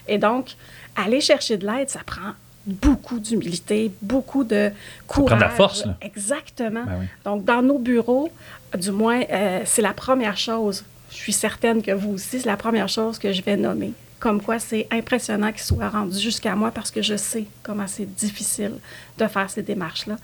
Et 0.08 0.18
donc, 0.18 0.56
aller 0.96 1.22
chercher 1.22 1.58
de 1.58 1.66
l'aide, 1.66 1.90
ça 1.90 2.02
prend 2.06 2.32
beaucoup 2.66 3.20
d'humilité, 3.20 3.92
beaucoup 4.02 4.44
de 4.44 4.70
courage. 5.08 5.28
prendre 5.28 5.42
de 5.42 5.46
la 5.46 5.50
force, 5.50 5.86
là. 5.86 5.96
Exactement. 6.02 6.84
Ben 6.86 6.98
oui. 7.02 7.06
Donc, 7.26 7.44
dans 7.46 7.62
nos 7.62 7.80
bureaux, 7.80 8.30
du 8.78 8.92
moins, 8.92 9.22
euh, 9.32 9.62
c'est 9.66 9.82
la 9.82 9.94
première 9.94 10.38
chose. 10.38 10.84
Je 11.10 11.16
suis 11.18 11.34
certaine 11.34 11.82
que 11.82 11.92
vous 11.92 12.14
aussi, 12.14 12.40
c'est 12.42 12.46
la 12.46 12.58
première 12.58 12.90
chose 12.90 13.18
que 13.20 13.32
je 13.32 13.42
vais 13.42 13.56
nommer. 13.58 13.94
Comme 14.24 14.42
quoi, 14.42 14.58
c'est 14.58 14.88
impressionnant 14.90 15.52
qu'il 15.52 15.64
soit 15.64 15.90
rendu 15.90 16.18
jusqu'à 16.18 16.56
moi 16.56 16.72
parce 16.72 16.90
que 16.92 17.02
je 17.02 17.18
sais 17.18 17.44
comment 17.62 17.88
c'est 17.88 18.06
difficile 18.06 18.76
de 19.18 19.28
faire 19.28 19.50
ces 19.50 19.62
démarches-là. 19.62 20.16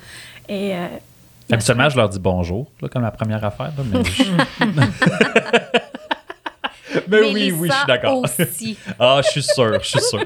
Et 0.47 0.73
euh, 0.73 0.87
Habituellement, 1.51 1.89
je 1.89 1.97
leur 1.97 2.07
dis 2.07 2.17
bonjour, 2.17 2.71
là, 2.81 2.87
comme 2.87 3.01
la 3.01 3.11
première 3.11 3.43
affaire. 3.43 3.73
là, 3.77 3.83
mais 3.91 3.99
mais 7.09 7.21
oui, 7.33 7.51
oui, 7.51 7.67
je 7.69 7.75
suis 7.75 7.87
d'accord. 7.87 8.23
aussi. 8.23 8.77
ah, 8.97 9.19
je 9.21 9.31
suis 9.31 9.43
sûr, 9.43 9.77
je 9.83 9.87
suis 9.89 9.99
sûr. 9.99 10.25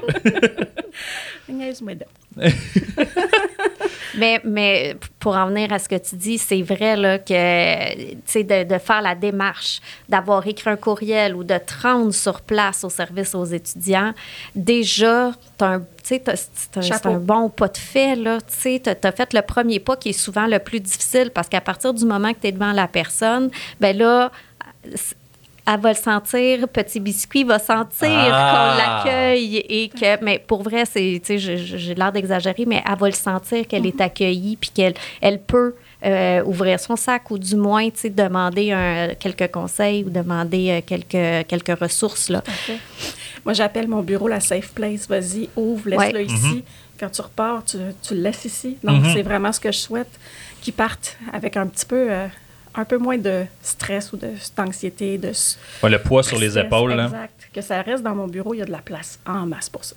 Mais, 4.16 4.40
mais 4.44 4.96
pour 5.18 5.36
en 5.36 5.46
venir 5.46 5.72
à 5.72 5.78
ce 5.78 5.88
que 5.88 5.96
tu 5.96 6.16
dis, 6.16 6.38
c'est 6.38 6.62
vrai 6.62 6.96
là, 6.96 7.18
que 7.18 7.94
tu 7.94 8.16
sais, 8.26 8.44
de, 8.44 8.64
de 8.64 8.78
faire 8.78 9.02
la 9.02 9.14
démarche, 9.14 9.80
d'avoir 10.08 10.46
écrit 10.46 10.70
un 10.70 10.76
courriel 10.76 11.34
ou 11.34 11.44
de 11.44 11.58
te 11.58 11.82
rendre 11.82 12.12
sur 12.12 12.40
place 12.40 12.84
au 12.84 12.90
service 12.90 13.34
aux 13.34 13.44
étudiants, 13.44 14.12
déjà, 14.54 15.32
tu 15.58 15.64
un, 15.64 15.82
c'est 16.02 16.28
un, 16.28 17.10
un 17.10 17.18
bon 17.18 17.48
pas 17.48 17.68
de 17.68 17.78
fait. 17.78 18.16
Tu 18.16 18.80
as, 19.06 19.12
fait 19.12 19.32
le 19.32 19.42
premier 19.42 19.80
pas 19.80 19.96
qui 19.96 20.10
est 20.10 20.12
souvent 20.12 20.46
le 20.46 20.58
plus 20.58 20.80
difficile 20.80 21.30
parce 21.32 21.48
qu'à 21.48 21.60
partir 21.60 21.94
du 21.94 22.04
moment 22.04 22.32
que 22.32 22.40
tu 22.40 22.48
es 22.48 22.52
devant 22.52 22.72
la 22.72 22.88
personne, 22.88 23.50
ben 23.80 23.96
là, 23.96 24.30
elle 25.66 25.80
va 25.80 25.90
le 25.90 25.94
sentir, 25.96 26.68
petit 26.68 27.00
biscuit 27.00 27.42
va 27.44 27.58
sentir 27.58 28.08
Ah! 28.10 28.74
qu'on 29.04 29.04
l'accueille 29.08 29.56
et 29.56 29.88
que, 29.88 30.22
mais 30.24 30.38
pour 30.38 30.62
vrai, 30.62 30.84
c'est, 30.84 31.20
j'ai 31.26 31.94
l'air 31.94 32.12
d'exagérer, 32.12 32.64
mais 32.66 32.82
elle 32.86 32.98
va 32.98 33.06
le 33.06 33.12
sentir 33.14 33.66
qu'elle 33.66 33.86
est 33.86 34.00
accueillie 34.00 34.56
puis 34.56 34.70
qu'elle 34.70 34.94
elle 35.20 35.40
peut 35.40 35.74
euh, 36.04 36.42
ouvrir 36.44 36.78
son 36.78 36.96
sac 36.96 37.30
ou 37.30 37.38
du 37.38 37.56
moins, 37.56 37.88
tu 37.88 37.92
sais, 38.00 38.10
demander 38.10 38.72
un- 38.72 39.14
quelques 39.14 39.50
conseils 39.50 40.04
ou 40.04 40.10
demander 40.10 40.70
euh, 40.70 40.80
quelques, 40.86 41.46
quelques 41.48 41.78
ressources, 41.80 42.28
là. 42.28 42.42
Moi, 43.44 43.54
j'appelle 43.54 43.88
mon 43.88 44.02
bureau 44.02 44.28
la 44.28 44.40
safe 44.40 44.72
place. 44.72 45.08
Vas-y, 45.08 45.48
ouvre, 45.56 45.88
laisse-le 45.88 46.18
Ouais. 46.20 46.24
ici. 46.26 46.64
Quand 47.00 47.08
tu 47.10 47.22
repars, 47.22 47.64
tu, 47.64 47.78
tu 48.06 48.14
le 48.14 48.20
laisses 48.20 48.44
ici. 48.44 48.76
Donc, 48.84 49.02
Mhm. 49.02 49.12
c'est 49.14 49.22
vraiment 49.22 49.50
ce 49.52 49.60
que 49.60 49.72
je 49.72 49.78
souhaite, 49.78 50.10
qu'ils 50.60 50.74
partent 50.74 51.16
avec 51.32 51.56
un 51.56 51.66
petit 51.66 51.86
peu, 51.86 52.06
euh, 52.10 52.26
un 52.76 52.84
peu 52.84 52.98
moins 52.98 53.18
de 53.18 53.44
stress 53.62 54.12
ou 54.12 54.16
de- 54.16 54.30
d'anxiété, 54.56 55.16
de 55.18 55.32
Ouais, 55.82 55.90
le 55.90 55.98
poids 56.00 56.22
sur 56.22 56.38
les 56.38 56.58
épaules. 56.58 56.92
là. 56.94 57.04
Exact. 57.04 57.30
Que 57.52 57.60
ça 57.60 57.80
reste 57.82 58.02
dans 58.02 58.16
mon 58.16 58.26
bureau, 58.26 58.52
il 58.52 58.58
y 58.58 58.62
a 58.62 58.64
de 58.64 58.72
la 58.72 58.78
place 58.78 59.20
en 59.26 59.46
masse 59.46 59.68
pour 59.68 59.84
ça. 59.84 59.94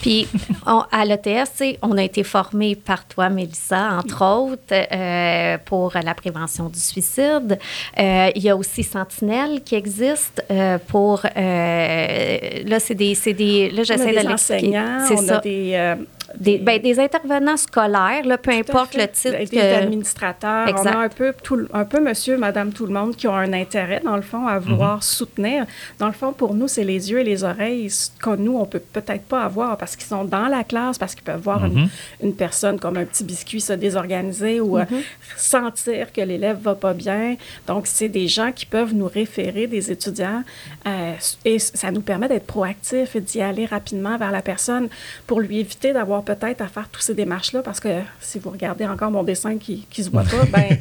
Puis 0.00 0.28
on- 0.66 0.84
à 0.92 1.04
l'ETS, 1.04 1.78
on 1.82 1.96
a 1.98 2.02
été 2.04 2.22
formé 2.22 2.76
par 2.76 3.04
toi, 3.08 3.28
Mélissa, 3.28 3.98
entre 3.98 4.24
autres, 4.24 4.62
euh, 4.72 5.58
pour 5.64 5.94
la 6.00 6.14
prévention 6.14 6.68
du 6.68 6.78
suicide. 6.78 7.58
Euh, 7.98 8.30
il 8.36 8.42
y 8.42 8.48
a 8.50 8.56
aussi 8.56 8.84
Sentinelle 8.84 9.62
qui 9.64 9.74
existe 9.74 10.44
euh, 10.50 10.78
pour. 10.86 11.22
euh, 11.26 12.38
là, 12.66 12.78
c'est 12.80 12.94
des, 12.94 13.14
c'est 13.14 13.32
des. 13.34 13.70
Là, 13.70 13.82
j'essaie 13.82 14.12
de 14.22 14.28
l'expliquer. 14.28 14.78
on 15.10 15.16
ça. 15.26 15.36
a 15.38 15.40
des, 15.40 15.72
euh, 15.74 15.96
Des, 16.38 16.58
ben, 16.58 16.80
des 16.80 16.98
intervenants 16.98 17.56
scolaires, 17.56 18.24
là, 18.24 18.38
peu 18.38 18.50
importe 18.52 18.94
le 18.94 19.06
titre. 19.08 19.36
Des 19.38 19.46
que- 19.46 19.74
administrateurs. 19.74 20.68
Exact. 20.68 20.94
On 20.94 20.98
a 20.98 21.02
un 21.04 21.08
peu, 21.08 21.34
tout, 21.42 21.60
un 21.72 21.84
peu 21.84 22.00
monsieur, 22.00 22.36
madame, 22.36 22.72
tout 22.72 22.86
le 22.86 22.92
monde 22.92 23.16
qui 23.16 23.28
ont 23.28 23.34
un 23.34 23.52
intérêt, 23.52 24.00
dans 24.04 24.16
le 24.16 24.22
fond, 24.22 24.46
à 24.46 24.58
vouloir 24.58 25.02
soutenir. 25.02 25.66
Dans 25.98 26.06
le 26.06 26.12
fond, 26.12 26.32
pour 26.32 26.54
nous, 26.54 26.68
c'est 26.68 26.84
les 26.84 27.10
yeux 27.10 27.20
et 27.20 27.24
les 27.24 27.44
oreilles 27.44 27.88
que 28.20 28.36
nous, 28.36 28.56
on 28.56 28.64
peut 28.64 28.80
peut-être 28.80 29.24
pas 29.24 29.42
avoir 29.44 29.76
parce 29.76 29.96
qu'ils 29.96 30.06
sont 30.06 30.24
dans 30.24 30.46
la 30.48 30.64
classe, 30.64 30.98
parce 30.98 31.14
qu'ils 31.14 31.24
peuvent 31.24 31.40
voir 31.42 31.64
une, 31.64 31.88
une 32.22 32.34
personne 32.34 32.78
comme 32.78 32.96
un 32.96 33.04
petit 33.04 33.24
biscuit 33.24 33.60
se 33.60 33.72
désorganiser 33.74 34.60
ou 34.60 34.78
euh, 34.78 34.84
sentir 35.36 36.12
que 36.12 36.20
l'élève 36.20 36.58
va 36.60 36.74
pas 36.74 36.94
bien. 36.94 37.36
Donc, 37.66 37.86
c'est 37.86 38.08
des 38.08 38.28
gens 38.28 38.52
qui 38.52 38.66
peuvent 38.66 38.94
nous 38.94 39.06
référer, 39.08 39.66
des 39.66 39.90
étudiants, 39.90 40.42
euh, 40.86 41.12
et 41.44 41.58
ça 41.58 41.90
nous 41.90 42.00
permet 42.00 42.28
d'être 42.28 42.46
proactifs 42.46 43.16
et 43.16 43.20
d'y 43.20 43.40
aller 43.40 43.66
rapidement 43.66 44.16
vers 44.16 44.30
la 44.30 44.42
personne 44.42 44.88
pour 45.26 45.40
lui 45.40 45.60
éviter 45.60 45.92
d'avoir 45.92 46.21
peut-être 46.22 46.60
à 46.62 46.66
faire 46.68 46.88
toutes 46.90 47.02
ces 47.02 47.14
démarches-là, 47.14 47.62
parce 47.62 47.80
que 47.80 47.88
si 48.20 48.38
vous 48.38 48.50
regardez 48.50 48.86
encore 48.86 49.10
mon 49.10 49.22
dessin 49.22 49.58
qui 49.58 49.86
ne 49.98 50.02
se 50.04 50.10
voit 50.10 50.22
pas, 50.22 50.44
ben 50.52 50.76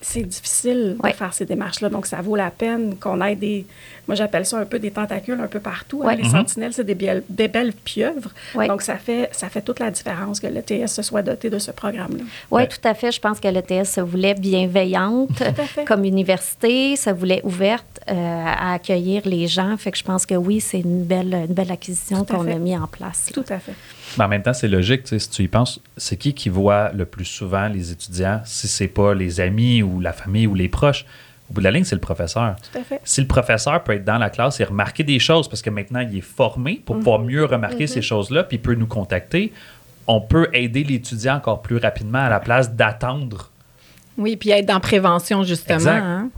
c'est 0.00 0.22
difficile 0.22 0.96
Ouais. 1.02 1.10
de 1.12 1.16
faire 1.16 1.34
ces 1.34 1.44
démarches-là. 1.44 1.88
Donc, 1.88 2.06
ça 2.06 2.20
vaut 2.22 2.36
la 2.36 2.50
peine 2.50 2.96
qu'on 2.96 3.20
ait 3.20 3.34
des... 3.36 3.66
Moi, 4.06 4.14
j'appelle 4.14 4.46
ça 4.46 4.58
un 4.58 4.64
peu 4.64 4.78
des 4.78 4.90
tentacules 4.90 5.38
un 5.40 5.48
peu 5.48 5.60
partout. 5.60 6.02
hein. 6.06 6.14
Les 6.14 6.22
Mhm. 6.22 6.30
sentinelles, 6.30 6.72
c'est 6.72 6.84
des, 6.84 6.94
biel- 6.94 7.22
des 7.28 7.48
belles 7.48 7.72
pieuvres. 7.72 8.30
Ouais. 8.54 8.68
Donc, 8.68 8.82
ça 8.82 8.96
fait, 8.96 9.28
ça 9.32 9.48
fait 9.48 9.60
toute 9.60 9.80
la 9.80 9.90
différence 9.90 10.40
que 10.40 10.46
l'ETS 10.46 10.86
se 10.88 11.02
soit 11.02 11.22
doté 11.22 11.50
de 11.50 11.58
ce 11.58 11.70
programme-là. 11.72 12.22
Oui, 12.50 12.62
Ouais. 12.62 12.68
tout 12.68 12.78
à 12.88 12.94
fait. 12.94 13.12
Je 13.12 13.20
pense 13.20 13.38
que 13.40 13.48
l'ETS 13.48 13.84
se 13.84 14.00
voulait 14.00 14.34
bienveillante 14.34 15.42
comme 15.86 16.04
université, 16.04 16.96
se 16.96 17.10
voulait 17.10 17.40
ouverte 17.44 17.97
euh, 18.10 18.14
à 18.14 18.74
accueillir 18.74 19.22
les 19.24 19.46
gens. 19.46 19.76
Fait 19.76 19.90
que 19.92 19.98
je 19.98 20.04
pense 20.04 20.26
que 20.26 20.34
oui, 20.34 20.60
c'est 20.60 20.80
une 20.80 21.04
belle, 21.04 21.34
une 21.34 21.54
belle 21.54 21.70
acquisition 21.70 22.24
qu'on 22.24 22.46
a 22.50 22.54
mis 22.54 22.76
en 22.76 22.86
place. 22.86 23.30
là. 23.34 23.42
Tout 23.42 23.52
à 23.52 23.58
fait. 23.58 23.74
Mais 24.16 24.24
en 24.24 24.28
même 24.28 24.42
temps, 24.42 24.54
c'est 24.54 24.68
logique, 24.68 25.02
tu 25.02 25.10
sais, 25.10 25.18
si 25.18 25.30
tu 25.30 25.42
y 25.42 25.48
penses, 25.48 25.80
c'est 25.96 26.16
qui 26.16 26.32
qui 26.34 26.48
voit 26.48 26.90
le 26.92 27.04
plus 27.04 27.24
souvent 27.24 27.68
les 27.68 27.92
étudiants 27.92 28.40
si 28.44 28.68
c'est 28.68 28.88
pas 28.88 29.14
les 29.14 29.40
amis 29.40 29.82
ou 29.82 30.00
la 30.00 30.12
famille 30.12 30.46
ou 30.46 30.54
les 30.54 30.68
proches? 30.68 31.04
Au 31.50 31.54
bout 31.54 31.60
de 31.60 31.64
la 31.64 31.70
ligne, 31.70 31.84
c'est 31.84 31.94
le 31.94 32.00
professeur. 32.00 32.56
Tout 32.72 32.78
à 32.78 32.82
fait. 32.82 33.00
Si 33.04 33.20
le 33.20 33.26
professeur 33.26 33.82
peut 33.82 33.92
être 33.92 34.04
dans 34.04 34.18
la 34.18 34.28
classe 34.28 34.60
et 34.60 34.64
remarquer 34.64 35.02
des 35.02 35.18
choses, 35.18 35.48
parce 35.48 35.62
que 35.62 35.70
maintenant, 35.70 36.00
il 36.00 36.18
est 36.18 36.20
formé 36.20 36.82
pour 36.84 36.96
pouvoir 36.96 37.20
mieux 37.20 37.44
remarquer 37.44 37.86
ces 37.86 38.02
choses-là, 38.02 38.44
puis 38.44 38.58
il 38.58 38.60
peut 38.60 38.74
nous 38.74 38.86
contacter, 38.86 39.52
on 40.06 40.20
peut 40.20 40.48
aider 40.52 40.84
l'étudiant 40.84 41.36
encore 41.36 41.62
plus 41.62 41.76
rapidement 41.78 42.18
à 42.18 42.28
la 42.28 42.40
place 42.40 42.74
d'attendre. 42.74 43.50
Oui, 44.18 44.36
puis 44.36 44.50
être 44.50 44.66
dans 44.66 44.80
prévention, 44.80 45.44
justement. 45.44 45.76
Exact. 45.76 46.02
hein. 46.02 46.28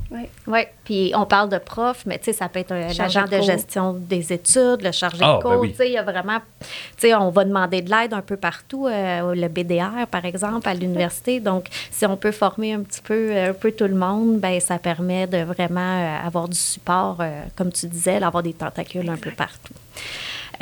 Oui, 0.46 0.60
puis 0.84 1.12
on 1.16 1.24
parle 1.24 1.48
de 1.48 1.56
prof, 1.56 2.02
mais 2.04 2.18
tu 2.18 2.26
sais, 2.26 2.32
ça 2.34 2.48
peut 2.50 2.58
être 2.58 2.72
un 2.72 2.92
Chargé 2.92 3.18
agent 3.20 3.28
de 3.30 3.36
de 3.38 3.42
gestion 3.42 3.92
des 3.94 4.32
études, 4.34 4.82
le 4.82 4.92
chargé 4.92 5.18
Ah, 5.22 5.38
de 5.38 5.42
ben 5.42 5.50
cours. 5.50 5.60
oui. 5.60 5.70
Tu 5.70 5.76
sais, 5.76 5.88
il 5.88 5.92
y 5.92 5.96
a 5.98 6.02
vraiment. 6.02 6.38
Tu 6.60 6.66
sais, 6.98 7.14
on 7.14 7.30
va 7.30 7.44
demander 7.44 7.80
de 7.80 7.88
l'aide 7.90 8.12
un 8.12 8.20
peu 8.20 8.36
partout, 8.36 8.86
euh, 8.86 9.34
le 9.34 9.48
BDR, 9.48 10.06
par 10.10 10.24
exemple, 10.26 10.68
à 10.68 10.74
l'université. 10.74 11.40
Donc, 11.40 11.68
si 11.90 12.04
on 12.04 12.16
peut 12.18 12.32
former 12.32 12.74
un 12.74 12.80
petit 12.80 13.00
peu, 13.00 13.34
un 13.34 13.54
peu 13.54 13.72
tout 13.72 13.84
le 13.86 13.94
monde, 13.94 14.38
ben 14.40 14.60
ça 14.60 14.78
permet 14.78 15.26
de 15.26 15.38
vraiment 15.42 15.80
euh, 15.80 16.26
avoir 16.26 16.48
du 16.48 16.58
support, 16.58 17.16
euh, 17.20 17.42
comme 17.56 17.72
tu 17.72 17.86
disais, 17.86 18.20
d'avoir 18.20 18.42
des 18.42 18.52
tentacules 18.52 19.08
un 19.08 19.16
peu 19.16 19.30
partout. 19.30 19.72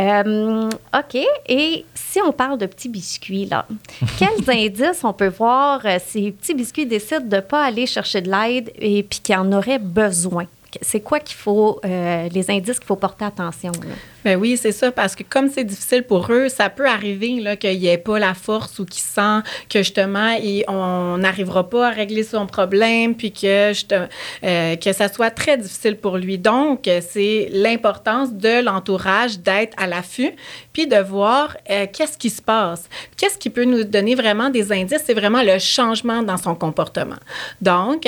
Euh, 0.00 0.68
OK. 0.96 1.20
Et 1.48 1.84
si 2.10 2.20
on 2.22 2.32
parle 2.32 2.58
de 2.58 2.66
petits 2.66 2.88
biscuits, 2.88 3.44
là, 3.44 3.66
quels 4.18 4.48
indices 4.48 5.04
on 5.04 5.12
peut 5.12 5.28
voir 5.28 5.84
euh, 5.84 5.98
si 6.04 6.32
petits 6.32 6.54
biscuits 6.54 6.86
décident 6.86 7.26
de 7.26 7.36
ne 7.36 7.40
pas 7.40 7.64
aller 7.64 7.86
chercher 7.86 8.22
de 8.22 8.30
l'aide 8.30 8.72
et 8.76 9.02
puis 9.02 9.20
qu'ils 9.20 9.36
en 9.36 9.52
auraient 9.52 9.78
besoin? 9.78 10.46
C'est 10.82 11.00
quoi 11.00 11.18
qu'il 11.20 11.36
faut, 11.36 11.80
euh, 11.84 12.28
les 12.32 12.50
indices 12.50 12.78
qu'il 12.78 12.86
faut 12.86 12.96
porter 12.96 13.24
attention? 13.24 13.72
là? 13.72 13.94
Ben 14.24 14.36
oui, 14.36 14.58
c'est 14.60 14.72
ça, 14.72 14.90
parce 14.92 15.14
que 15.14 15.22
comme 15.22 15.48
c'est 15.48 15.64
difficile 15.64 16.02
pour 16.02 16.30
eux, 16.30 16.48
ça 16.48 16.68
peut 16.68 16.86
arriver 16.86 17.56
qu'il 17.58 17.78
n'y 17.78 17.86
ait 17.86 17.96
pas 17.98 18.18
la 18.18 18.34
force 18.34 18.78
ou 18.78 18.84
qu'ils 18.84 19.02
sentent 19.02 19.44
que 19.70 19.78
justement, 19.78 20.32
il- 20.42 20.64
on 20.68 21.16
n'arrivera 21.18 21.70
pas 21.70 21.88
à 21.88 21.90
régler 21.90 22.24
son 22.24 22.46
problème, 22.46 23.14
puis 23.14 23.32
que, 23.32 23.72
euh, 24.44 24.76
que 24.76 24.92
ça 24.92 25.08
soit 25.08 25.30
très 25.30 25.56
difficile 25.56 25.96
pour 25.96 26.18
lui. 26.18 26.36
Donc, 26.36 26.88
c'est 27.00 27.48
l'importance 27.52 28.32
de 28.34 28.62
l'entourage 28.62 29.38
d'être 29.38 29.74
à 29.80 29.86
l'affût, 29.86 30.32
puis 30.72 30.86
de 30.86 30.96
voir 30.96 31.56
euh, 31.70 31.86
qu'est-ce 31.92 32.18
qui 32.18 32.28
se 32.30 32.42
passe. 32.42 32.88
Qu'est-ce 33.16 33.38
qui 33.38 33.50
peut 33.50 33.64
nous 33.64 33.84
donner 33.84 34.14
vraiment 34.14 34.50
des 34.50 34.72
indices? 34.72 35.02
C'est 35.06 35.14
vraiment 35.14 35.42
le 35.42 35.58
changement 35.58 36.22
dans 36.22 36.36
son 36.36 36.54
comportement. 36.54 37.16
Donc, 37.62 38.06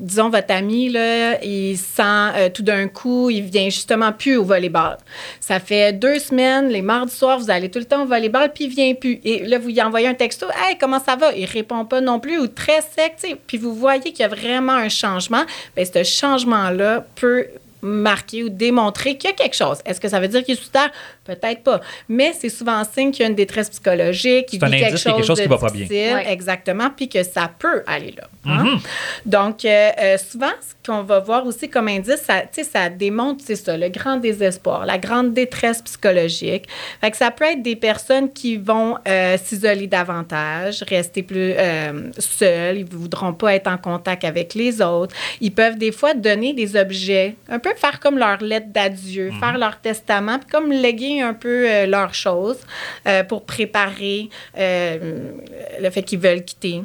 disons, 0.00 0.30
votre 0.30 0.52
ami, 0.52 0.88
là, 0.88 1.42
il 1.44 1.67
sent 1.76 2.02
euh, 2.02 2.48
tout 2.48 2.62
d'un 2.62 2.88
coup, 2.88 3.30
il 3.30 3.42
vient 3.42 3.68
justement 3.68 4.12
plus 4.12 4.36
au 4.36 4.44
volleyball. 4.44 4.96
Ça 5.40 5.60
fait 5.60 5.92
deux 5.92 6.18
semaines, 6.18 6.68
les 6.68 6.82
mardis 6.82 7.14
soirs, 7.14 7.38
vous 7.38 7.50
allez 7.50 7.70
tout 7.70 7.78
le 7.78 7.84
temps 7.84 8.02
au 8.02 8.06
volleyball, 8.06 8.52
puis 8.52 8.64
il 8.64 8.70
vient 8.70 8.94
plus. 8.94 9.20
Et 9.24 9.44
là, 9.44 9.58
vous 9.58 9.68
lui 9.68 9.82
envoyez 9.82 10.08
un 10.08 10.14
texto, 10.14 10.46
Hey, 10.56 10.78
comment 10.78 11.00
ça 11.00 11.16
va? 11.16 11.32
Il 11.34 11.44
répond 11.46 11.84
pas 11.84 12.00
non 12.00 12.20
plus, 12.20 12.38
ou 12.38 12.46
très 12.46 12.80
sec, 12.80 13.14
tu 13.20 13.28
sais. 13.28 13.36
Puis 13.46 13.58
vous 13.58 13.74
voyez 13.74 14.12
qu'il 14.12 14.20
y 14.20 14.24
a 14.24 14.28
vraiment 14.28 14.72
un 14.72 14.88
changement. 14.88 15.44
Bien, 15.76 15.84
ce 15.84 16.02
changement-là 16.02 17.04
peut 17.14 17.46
marquer 17.82 18.42
ou 18.42 18.48
démontrer 18.48 19.16
qu'il 19.16 19.30
y 19.30 19.32
a 19.32 19.36
quelque 19.36 19.56
chose. 19.56 19.78
Est-ce 19.84 20.00
que 20.00 20.08
ça 20.08 20.20
veut 20.20 20.28
dire 20.28 20.42
qu'il 20.42 20.54
est 20.54 20.60
sous 20.60 20.70
terre? 20.70 20.90
Peut-être 21.28 21.62
pas. 21.62 21.82
Mais 22.08 22.32
c'est 22.32 22.48
souvent 22.48 22.82
signe 22.84 23.10
qu'il 23.10 23.22
y 23.22 23.26
a 23.26 23.28
une 23.28 23.34
détresse 23.34 23.68
psychologique, 23.68 24.46
qu'il 24.46 24.60
C'est 24.60 24.64
un 24.64 24.70
vit 24.70 24.78
quelque 24.78 24.88
indice 24.88 25.02
qu'il 25.02 25.10
y 25.10 25.14
a 25.14 25.16
chose, 25.18 25.26
quelque 25.26 25.26
chose 25.26 25.36
de 25.36 25.42
qui 25.42 25.48
va 25.48 25.58
pas 25.58 25.70
bien. 25.70 26.16
Ouais. 26.16 26.32
Exactement, 26.32 26.88
puis 26.96 27.06
que 27.10 27.22
ça 27.22 27.50
peut 27.58 27.82
aller 27.86 28.14
là. 28.16 28.28
hein? 28.46 28.78
Donc, 29.26 29.66
euh, 29.66 29.90
euh, 30.00 30.16
souvent, 30.16 30.52
ce 30.60 30.90
qu'on 30.90 31.02
va 31.02 31.18
voir 31.18 31.46
aussi 31.46 31.68
comme 31.68 31.88
indice, 31.88 32.22
ça, 32.24 32.40
tu 32.40 32.48
sais, 32.52 32.64
ça 32.64 32.88
démontre, 32.88 33.44
c'est 33.46 33.56
ça, 33.56 33.76
le 33.76 33.90
grand 33.90 34.16
désespoir, 34.16 34.86
la 34.86 34.96
grande 34.96 35.34
détresse 35.34 35.82
psychologique. 35.82 36.64
Fait 37.02 37.10
que 37.10 37.16
ça 37.18 37.30
peut 37.30 37.44
être 37.44 37.62
des 37.62 37.76
personnes 37.76 38.32
qui 38.32 38.56
vont 38.56 38.96
euh, 39.06 39.36
s'isoler 39.36 39.86
davantage, 39.86 40.82
rester 40.88 41.22
plus 41.22 41.52
euh, 41.58 42.10
seules, 42.18 42.78
ils 42.78 42.84
ne 42.84 42.90
voudront 42.98 43.34
pas 43.34 43.54
être 43.54 43.68
en 43.68 43.76
contact 43.76 44.24
avec 44.24 44.54
les 44.54 44.80
autres. 44.80 45.14
Ils 45.42 45.52
peuvent 45.52 45.76
des 45.76 45.92
fois 45.92 46.14
donner 46.14 46.54
des 46.54 46.74
objets, 46.74 47.36
un 47.50 47.58
peu 47.58 47.74
faire 47.76 48.00
comme 48.00 48.16
leur 48.16 48.42
lettre 48.42 48.68
d'adieu, 48.68 49.30
faire 49.38 49.58
leur 49.58 49.78
testament, 49.80 50.38
puis 50.38 50.48
comme 50.48 50.72
léguer 50.72 51.17
un 51.20 51.34
peu 51.34 51.68
euh, 51.68 51.86
leurs 51.86 52.14
choses 52.14 52.58
euh, 53.06 53.24
pour 53.24 53.44
préparer 53.44 54.28
euh, 54.56 55.32
le 55.80 55.90
fait 55.90 56.02
qu'ils 56.02 56.20
veulent 56.20 56.44
quitter. 56.44 56.82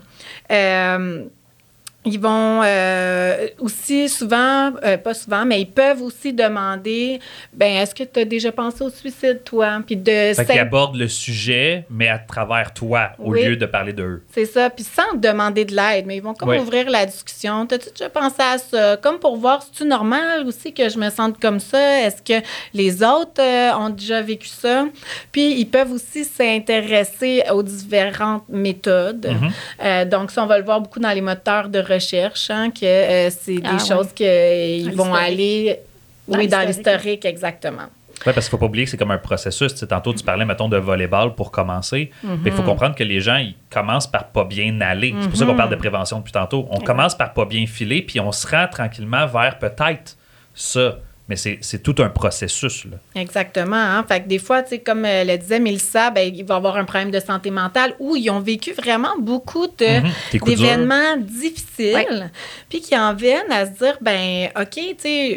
Ils 2.05 2.19
vont 2.19 2.61
euh, 2.63 3.47
aussi 3.59 4.09
souvent, 4.09 4.71
euh, 4.83 4.97
pas 4.97 5.13
souvent, 5.13 5.45
mais 5.45 5.61
ils 5.61 5.71
peuvent 5.71 6.01
aussi 6.01 6.33
demander 6.33 7.19
ben 7.53 7.77
est-ce 7.77 7.95
que 7.95 8.03
tu 8.03 8.19
as 8.19 8.25
déjà 8.25 8.51
pensé 8.51 8.83
au 8.83 8.89
suicide, 8.89 9.41
toi? 9.45 9.79
Puis 9.85 9.95
de 9.95 10.33
Fait 10.33 10.45
qu'ils 10.45 10.59
abordent 10.59 10.97
le 10.97 11.07
sujet, 11.07 11.85
mais 11.89 12.09
à 12.09 12.19
travers 12.19 12.73
toi, 12.73 13.11
au 13.19 13.33
lieu 13.33 13.55
de 13.55 13.65
parler 13.65 13.93
d'eux. 13.93 14.21
C'est 14.31 14.45
ça, 14.45 14.69
puis 14.69 14.83
sans 14.83 15.15
demander 15.15 15.65
de 15.65 15.75
l'aide, 15.75 16.05
mais 16.05 16.17
ils 16.17 16.23
vont 16.23 16.33
comme 16.33 16.55
ouvrir 16.55 16.89
la 16.89 17.05
discussion. 17.05 17.65
T'as-tu 17.65 17.89
déjà 17.91 18.09
pensé 18.09 18.41
à 18.41 18.57
ça? 18.57 18.97
Comme 18.97 19.19
pour 19.19 19.37
voir 19.37 19.61
si 19.63 19.69
c'est 19.73 19.85
normal 19.85 20.45
aussi 20.45 20.73
que 20.73 20.89
je 20.89 20.97
me 20.97 21.09
sente 21.09 21.39
comme 21.39 21.59
ça? 21.59 22.01
Est-ce 22.01 22.21
que 22.21 22.45
les 22.73 23.03
autres 23.03 23.41
euh, 23.41 23.73
ont 23.77 23.89
déjà 23.89 24.21
vécu 24.21 24.47
ça? 24.47 24.85
Puis 25.31 25.59
ils 25.59 25.65
peuvent 25.65 25.91
aussi 25.91 26.25
s'intéresser 26.25 27.43
aux 27.51 27.63
différentes 27.63 28.47
méthodes. 28.49 29.27
Mhm. 29.27 29.51
Euh, 29.83 30.05
donc, 30.05 30.31
ça, 30.31 30.43
on 30.43 30.47
va 30.47 30.57
le 30.57 30.65
voir 30.65 30.81
beaucoup 30.81 30.99
dans 30.99 31.11
les 31.11 31.21
moteurs 31.21 31.69
de 31.69 31.79
recherche, 31.93 32.49
hein, 32.49 32.69
que 32.71 32.85
euh, 32.85 33.29
c'est 33.29 33.55
des 33.55 33.61
Ah, 33.63 33.77
choses 33.77 34.11
qu'ils 34.13 34.95
Dans 34.95 35.05
vont 35.05 35.13
aller... 35.13 35.79
Dans 36.27 36.37
oui, 36.37 36.47
dans 36.47 36.61
l'historique. 36.65 37.25
exactement. 37.25 37.87
Oui, 38.25 38.31
parce 38.33 38.47
qu'il 38.47 38.55
ne 38.55 38.57
faut 38.57 38.57
pas 38.59 38.65
oublier 38.67 38.85
que 38.85 38.91
c'est 38.91 38.97
comme 38.97 39.11
un 39.11 39.17
processus. 39.17 39.73
Tu 39.73 39.79
sais, 39.79 39.87
tantôt, 39.87 40.13
tu 40.13 40.23
parlais, 40.23 40.45
mettons, 40.45 40.69
de 40.69 40.77
volleyball 40.77 41.35
pour 41.35 41.51
commencer. 41.51 42.11
Mais 42.23 42.37
il 42.45 42.51
faut 42.53 42.63
comprendre 42.63 42.95
que 42.95 43.03
les 43.03 43.19
gens, 43.19 43.35
ils 43.35 43.55
commencent 43.69 44.07
par 44.07 44.27
pas 44.27 44.45
bien 44.45 44.79
aller. 44.79 45.13
C'est 45.19 45.27
pour 45.27 45.37
ça 45.37 45.45
qu'on 45.45 45.55
parle 45.55 45.71
de 45.71 45.75
prévention 45.75 46.19
depuis 46.19 46.31
tantôt. 46.31 46.65
On 46.71 46.79
commence 46.79 47.15
par 47.17 47.33
pas 47.33 47.43
bien 47.45 47.65
filer, 47.65 48.01
puis 48.01 48.21
on 48.21 48.31
se 48.31 48.47
rend 48.47 48.67
tranquillement 48.71 49.25
vers 49.27 49.59
peut-être 49.59 50.15
ça. 50.53 50.95
Mais 51.29 51.37
c'est 51.37 51.57
c'est 51.61 51.81
tout 51.81 51.95
un 51.99 52.09
processus. 52.09 52.83
Là. 52.85 52.97
Exactement. 53.15 53.77
Hein? 53.77 54.03
Fait 54.07 54.21
que 54.21 54.27
des 54.27 54.39
fois, 54.39 54.61
tu 54.61 54.69
sais, 54.71 54.79
comme 54.79 55.05
euh, 55.05 55.23
le 55.23 55.37
disait 55.37 55.59
Mélissa, 55.59 56.11
ben, 56.11 56.29
il 56.35 56.43
va 56.43 56.55
avoir 56.55 56.75
un 56.75 56.83
problème 56.83 57.11
de 57.11 57.19
santé 57.21 57.49
mentale 57.49 57.95
où 57.99 58.17
ils 58.17 58.29
ont 58.29 58.41
vécu 58.41 58.73
vraiment 58.73 59.13
beaucoup 59.17 59.67
Mhm. 59.67 60.11
Durs. 60.33 60.43
d'événements 60.45 61.15
difficiles, 61.17 62.29
puis 62.69 62.81
qui 62.81 62.97
en 62.97 63.13
viennent 63.13 63.51
à 63.51 63.65
se 63.65 63.71
dire, 63.71 63.97
ben, 64.01 64.49
OK, 64.59 64.77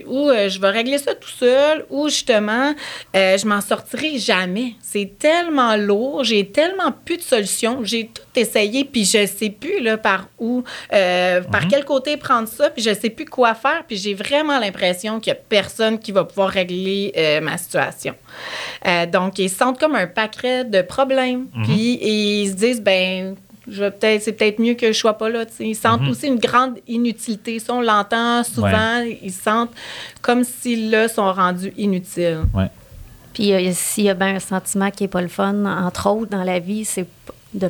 ou 0.07 0.29
euh, 0.29 0.49
je 0.49 0.61
vais 0.61 0.70
régler 0.70 0.99
ça 0.99 1.14
tout 1.14 1.29
seul, 1.29 1.85
ou 1.90 2.09
justement, 2.09 2.75
euh, 3.14 3.38
je 3.38 3.46
m'en 3.46 3.61
sortirai 3.61 4.18
jamais. 4.18 4.72
C'est 4.83 5.12
tellement 5.18 5.77
lourd, 5.77 6.25
j'ai 6.25 6.46
tellement 6.49 6.90
plus 7.05 7.18
de 7.18 7.22
solutions, 7.22 7.81
j'ai 7.85 8.09
tout 8.12 8.22
essayé, 8.40 8.85
puis 8.85 9.05
je 9.05 9.25
sais 9.27 9.51
plus 9.51 9.81
là, 9.81 9.96
par 9.96 10.29
où, 10.38 10.64
euh, 10.92 11.40
par 11.42 11.62
Mhm. 11.62 11.68
quel 11.70 11.85
côté 11.85 12.16
prendre 12.16 12.49
ça, 12.49 12.70
puis 12.70 12.83
je 12.83 12.92
sais 12.92 13.11
plus 13.11 13.25
quoi 13.27 13.55
faire, 13.55 13.85
puis 13.87 13.96
j'ai 13.96 14.14
vraiment 14.14 14.59
l'impression 14.59 15.20
qu'il 15.20 15.33
a 15.33 15.37
personne 15.37 15.76
qui 16.01 16.12
va 16.12 16.25
pouvoir 16.25 16.49
régler 16.51 17.12
euh, 17.17 17.41
ma 17.41 17.57
situation. 17.59 18.15
Euh, 18.87 19.07
donc, 19.07 19.39
ils 19.39 19.51
se 19.51 19.57
sentent 19.57 19.79
comme 19.79 19.95
un 19.95 20.07
paquet 20.07 20.65
de 20.65 20.83
problèmes, 20.83 21.47
Mhm. 21.55 21.65
puis 21.65 21.99
ils 22.03 22.49
se 22.51 22.55
disent, 22.55 22.81
ben 22.83 23.35
je 23.69 23.81
vais 23.83 23.91
peut-être 23.91 24.23
c'est 24.23 24.33
peut-être 24.33 24.61
mieux 24.61 24.75
que 24.75 24.93
je 24.93 24.97
sois 24.97 25.15
pas 25.19 25.29
là 25.29 25.45
ils 25.59 25.75
sentent 25.75 26.03
Mhm. 26.03 26.11
aussi 26.11 26.27
une 26.29 26.39
grande 26.39 26.75
inutilité 26.87 27.59
ça 27.59 27.75
on 27.75 27.81
l'entend 27.81 28.45
souvent 28.45 29.03
ils 29.21 29.33
se 29.33 29.43
sentent 29.43 29.73
comme 30.23 30.45
s'ils 30.45 30.89
là 30.89 31.09
sont 31.09 31.33
rendus 31.33 31.73
inutiles 31.77 32.43
Ouais. 32.55 32.69
Puis 33.35 33.53
euh, 33.53 33.71
s'il 33.73 34.05
y 34.05 34.09
a 34.09 34.15
bien 34.15 34.37
un 34.37 34.39
sentiment 34.39 34.91
qui 34.93 35.03
n'est 35.03 35.09
pas 35.09 35.21
le 35.21 35.27
fun, 35.27 35.65
entre 35.67 36.09
autres, 36.11 36.31
dans 36.31 36.45
la 36.45 36.61
vie, 36.61 36.85
c'est 36.85 37.07
de, 37.55 37.69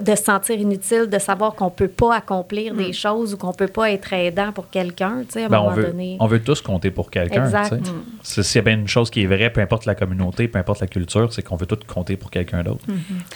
de 0.00 0.14
se 0.14 0.22
sentir 0.24 0.56
inutile, 0.58 1.06
de 1.06 1.18
savoir 1.18 1.54
qu'on 1.54 1.66
ne 1.66 1.70
peut 1.70 1.88
pas 1.88 2.16
accomplir 2.16 2.74
des 2.74 2.92
choses 2.92 3.32
ou 3.32 3.36
qu'on 3.38 3.48
ne 3.48 3.52
peut 3.54 3.68
pas 3.68 3.90
être 3.90 4.12
aidant 4.12 4.52
pour 4.52 4.68
quelqu'un, 4.68 5.20
tu 5.26 5.32
sais, 5.34 5.42
à 5.44 5.46
un 5.46 5.48
Ben, 5.48 5.58
on, 5.58 5.62
moment 5.64 5.76
veut, 5.76 5.84
donné. 5.84 6.16
on 6.20 6.26
veut 6.26 6.42
tous 6.42 6.60
compter 6.60 6.90
pour 6.90 7.10
quelqu'un. 7.10 7.44
Exact. 7.46 7.78
tu 7.78 7.84
sais. 7.86 7.92
C'est- 8.22 8.42
S'il 8.42 8.56
y 8.56 8.58
a 8.58 8.62
bien 8.62 8.74
une 8.74 8.88
chose 8.88 9.08
qui 9.10 9.22
est 9.22 9.26
vraie, 9.26 9.50
peu 9.50 9.60
importe 9.62 9.86
la 9.86 9.94
communauté, 9.94 10.46
peu 10.48 10.58
importe 10.58 10.80
la 10.80 10.86
culture, 10.88 11.32
c'est 11.32 11.42
qu'on 11.42 11.56
veut 11.56 11.66
tous 11.66 11.78
compter 11.86 12.16
pour 12.16 12.30
quelqu'un 12.30 12.62
d'autre. 12.62 12.84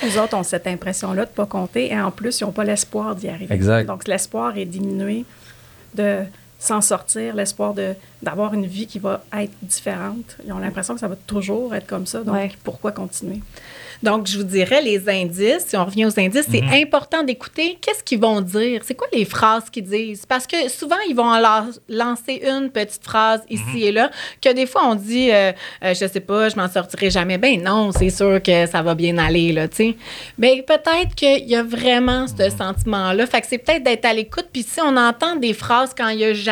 Les 0.03 0.19
autres 0.19 0.37
ont 0.37 0.43
cette 0.43 0.67
impression-là 0.67 1.25
de 1.25 1.31
ne 1.31 1.35
pas 1.35 1.47
compter 1.47 1.91
et 1.93 1.99
en 2.01 2.11
plus, 2.11 2.41
ils 2.41 2.45
n'ont 2.45 2.53
pas 2.53 2.65
l'espoir 2.65 3.15
d'y 3.15 3.29
arriver. 3.29 3.55
Exact. 3.55 3.87
Donc, 3.87 4.07
l'espoir 4.07 4.57
est 4.59 4.67
diminué 4.67 5.25
de 5.95 6.19
s'en 6.63 6.81
sortir, 6.81 7.35
l'espoir 7.35 7.75
de- 7.75 7.95
d'avoir 8.23 8.55
une 8.55 8.67
vie 8.67 8.87
qui 8.87 9.01
va 9.01 9.25
être 9.37 9.53
différente. 9.63 10.37
Ils 10.47 10.53
ont 10.53 10.59
l'impression 10.59 10.95
que 10.95 11.01
ça 11.01 11.09
va 11.09 11.17
toujours 11.17 11.75
être 11.75 11.87
comme 11.89 12.07
ça. 12.07 12.21
Donc, 12.23 12.35
Ouais. 12.37 12.53
pourquoi 12.63 12.93
continuer? 12.93 13.41
Donc, 14.03 14.27
je 14.27 14.37
vous 14.37 14.43
dirais, 14.45 14.83
les 14.83 15.09
indices, 15.09 15.65
si 15.69 15.77
on 15.77 15.85
revient 15.85 16.07
aux 16.07 16.19
indices, 16.19 16.47
c'est 16.51 16.61
Mhm. 16.61 16.73
important 16.83 17.23
d'écouter 17.23 17.79
qu'est-ce 17.81 18.03
qu'ils 18.03 18.19
vont 18.21 18.41
dire. 18.41 18.81
C'est 18.85 18.97
quoi 18.97 19.07
les 19.13 19.25
phrases 19.25 19.71
qu'ils 19.71 19.85
disent? 19.85 20.27
Parce 20.27 20.45
que 20.49 20.69
souvent, 20.69 20.97
ils 21.09 21.15
vont 21.15 21.33
lancer 21.89 22.43
une 22.45 22.69
petite 22.71 23.05
phrase 23.05 23.43
ici 23.49 23.63
Mhm. 23.75 23.83
et 23.83 23.93
là, 23.93 24.11
que 24.41 24.53
des 24.53 24.67
fois, 24.67 24.83
on 24.87 24.97
dit, 24.97 25.31
euh, 25.31 25.53
euh, 25.85 25.95
je 25.95 26.07
sais 26.09 26.21
pas, 26.21 26.49
je 26.49 26.57
m'en 26.57 26.69
sortirai 26.69 27.11
jamais. 27.11 27.39
Ben 27.39 27.63
non, 27.63 27.93
c'est 27.93 28.11
sûr 28.11 28.43
que 28.43 28.67
ça 28.67 28.83
va 28.83 28.95
bien 28.97 29.19
aller, 29.19 29.53
là, 29.53 29.69
tu 29.69 29.77
sais. 29.77 29.97
Mais 30.37 30.65
peut-être 30.67 31.15
qu'il 31.15 31.49
y 31.49 31.55
a 31.55 31.63
vraiment 31.63 32.27
ce 32.27 32.43
Mhm. 32.51 32.57
sentiment-là. 32.59 33.27
Fait 33.27 33.41
que 33.41 33.47
c'est 33.49 33.59
peut-être 33.59 33.85
d'être 33.85 34.05
à 34.05 34.13
l'écoute. 34.13 34.47
Puis 34.53 34.65
si 34.65 34.81
on 34.81 34.97
entend 34.97 35.37
des 35.37 35.53
phrases 35.55 35.91
quand 35.97 36.09
il 36.09 36.19
y 36.21 36.25
a 36.25 36.35
jamais, 36.35 36.52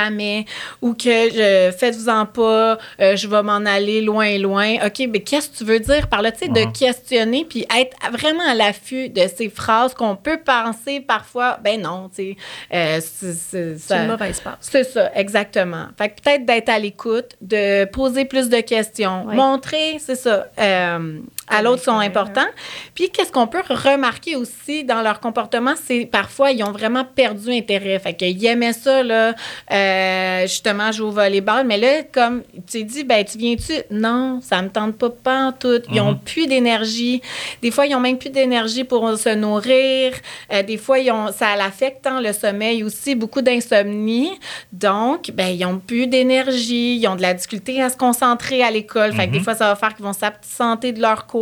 ou 0.81 0.95
que 0.95 1.31
je 1.31 1.73
faites-vous-en 1.77 2.27
pas, 2.27 2.79
euh, 3.01 3.17
je 3.17 3.27
vais 3.29 3.43
m'en 3.43 3.65
aller 3.67 4.01
loin, 4.01 4.39
loin. 4.39 4.77
OK, 4.87 5.07
mais 5.11 5.21
qu'est-ce 5.21 5.51
que 5.51 5.57
tu 5.59 5.65
veux 5.65 5.81
dire 5.81 6.09
par 6.09 6.23
là? 6.23 6.33
Tu 6.33 6.39
sais, 6.41 6.49
de 6.49 6.65
questionner, 6.79 7.45
puis 7.49 7.67
être 7.77 7.97
vraiment 8.13 8.45
à 8.49 8.55
l'affût 8.55 9.09
de 9.11 9.23
ces 9.35 9.49
phrases 9.51 9.95
qu'on 9.95 10.17
peut 10.17 10.39
penser 10.45 11.01
parfois, 11.01 11.59
ben 11.63 11.81
non, 11.81 12.09
tu 12.15 12.23
sais, 12.23 12.37
euh, 12.73 13.01
c'est- 13.01 13.95
une 13.95 14.07
mauvaise 14.09 14.41
passe. 14.41 14.57
c'est 14.61 14.85
ça, 14.85 15.11
exactement. 15.15 15.87
Fait 15.99 16.09
que 16.11 16.21
peut-être 16.23 16.45
d'être 16.47 16.69
à 16.69 16.79
l'écoute, 16.79 17.37
de 17.41 17.85
poser 17.87 18.25
plus 18.25 18.49
de 18.49 18.61
questions, 18.61 19.25
Ouais. 19.27 19.35
montrer, 19.35 19.99
c'est 19.99 20.15
ça, 20.17 20.47
euh, 20.59 21.19
à 21.51 21.63
l'autre 21.63 21.83
sont 21.83 21.99
importants. 21.99 22.47
Puis 22.95 23.11
qu'est-ce 23.11 23.33
qu'on 23.33 23.47
peut 23.47 23.63
remarquer 23.69 24.37
aussi 24.37 24.85
dans 24.85 25.03
leur 25.03 25.21
comportement, 25.21 25.75
c'est 25.85 26.07
parfois 26.07 26.53
ils 26.53 26.63
ont 26.63 26.73
vraiment 26.73 27.05
perdu 27.05 27.51
intérêt. 27.53 27.99
Fait 27.99 28.15
qu'ils 28.15 28.45
aimaient 28.47 28.73
ça 28.73 29.03
là, 29.03 29.35
euh, 29.71 30.43
justement 30.43 30.93
jouer 30.93 31.09
au 31.09 31.11
volleyball, 31.11 31.67
mais 31.67 31.79
là 31.79 32.03
comme 32.13 32.43
tu 32.71 32.85
dis, 32.85 33.05
ben 33.05 33.25
tu 33.25 33.37
viens-tu? 33.39 33.73
Non, 33.91 34.41
ça 34.43 34.63
me 34.63 34.69
tente 34.69 34.97
pas 34.97 35.11
pas 35.11 35.47
en 35.49 35.53
tout. 35.53 35.81
Ils 35.93 36.01
ont 36.01 36.13
Mhm. 36.13 36.19
plus 36.21 36.47
d'énergie. 36.47 37.21
Des 37.63 37.71
fois 37.71 37.87
ils 37.87 37.95
ont 37.95 38.01
même 38.01 38.19
plus 38.19 38.31
d'énergie 38.31 38.85
pour 38.85 39.17
se 39.19 39.35
nourrir. 39.35 40.13
Euh, 40.53 40.63
des 40.63 40.77
fois 40.77 40.99
ils 40.99 41.11
ont, 41.11 41.33
ça 41.33 41.57
l'affecte 41.57 42.07
hein, 42.07 42.21
le 42.21 42.33
sommeil 42.33 42.83
aussi, 42.85 43.15
beaucoup 43.15 43.43
d'insomnie. 43.43 44.31
Donc 44.73 45.31
ben 45.35 45.49
ils 45.49 45.65
ont 45.65 45.79
plus 45.79 46.07
d'énergie, 46.07 46.97
ils 46.97 47.07
ont 47.09 47.17
de 47.17 47.23
la 47.23 47.35
difficulté 47.35 47.83
à 47.83 47.91
se 47.91 47.97
concentrer 47.97 48.63
à 48.63 48.71
l'école. 48.71 49.13
Fait 49.13 49.27
que 49.27 49.33
des 49.33 49.39
Mhm. 49.39 49.45
fois 49.45 49.55
ça 49.55 49.67
va 49.69 49.77
faire 49.77 49.95
qu'ils 49.95 50.05
vont 50.05 50.13
s'absenter 50.13 50.93
de 50.93 51.01
leur 51.01 51.27
cours. 51.27 51.40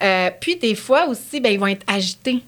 Euh, 0.00 0.30
puis 0.40 0.56
des 0.56 0.74
fois 0.74 1.06
aussi, 1.08 1.40
ben, 1.40 1.52
ils 1.52 1.58
vont 1.58 1.66
être 1.66 1.84
agités. 1.92 2.42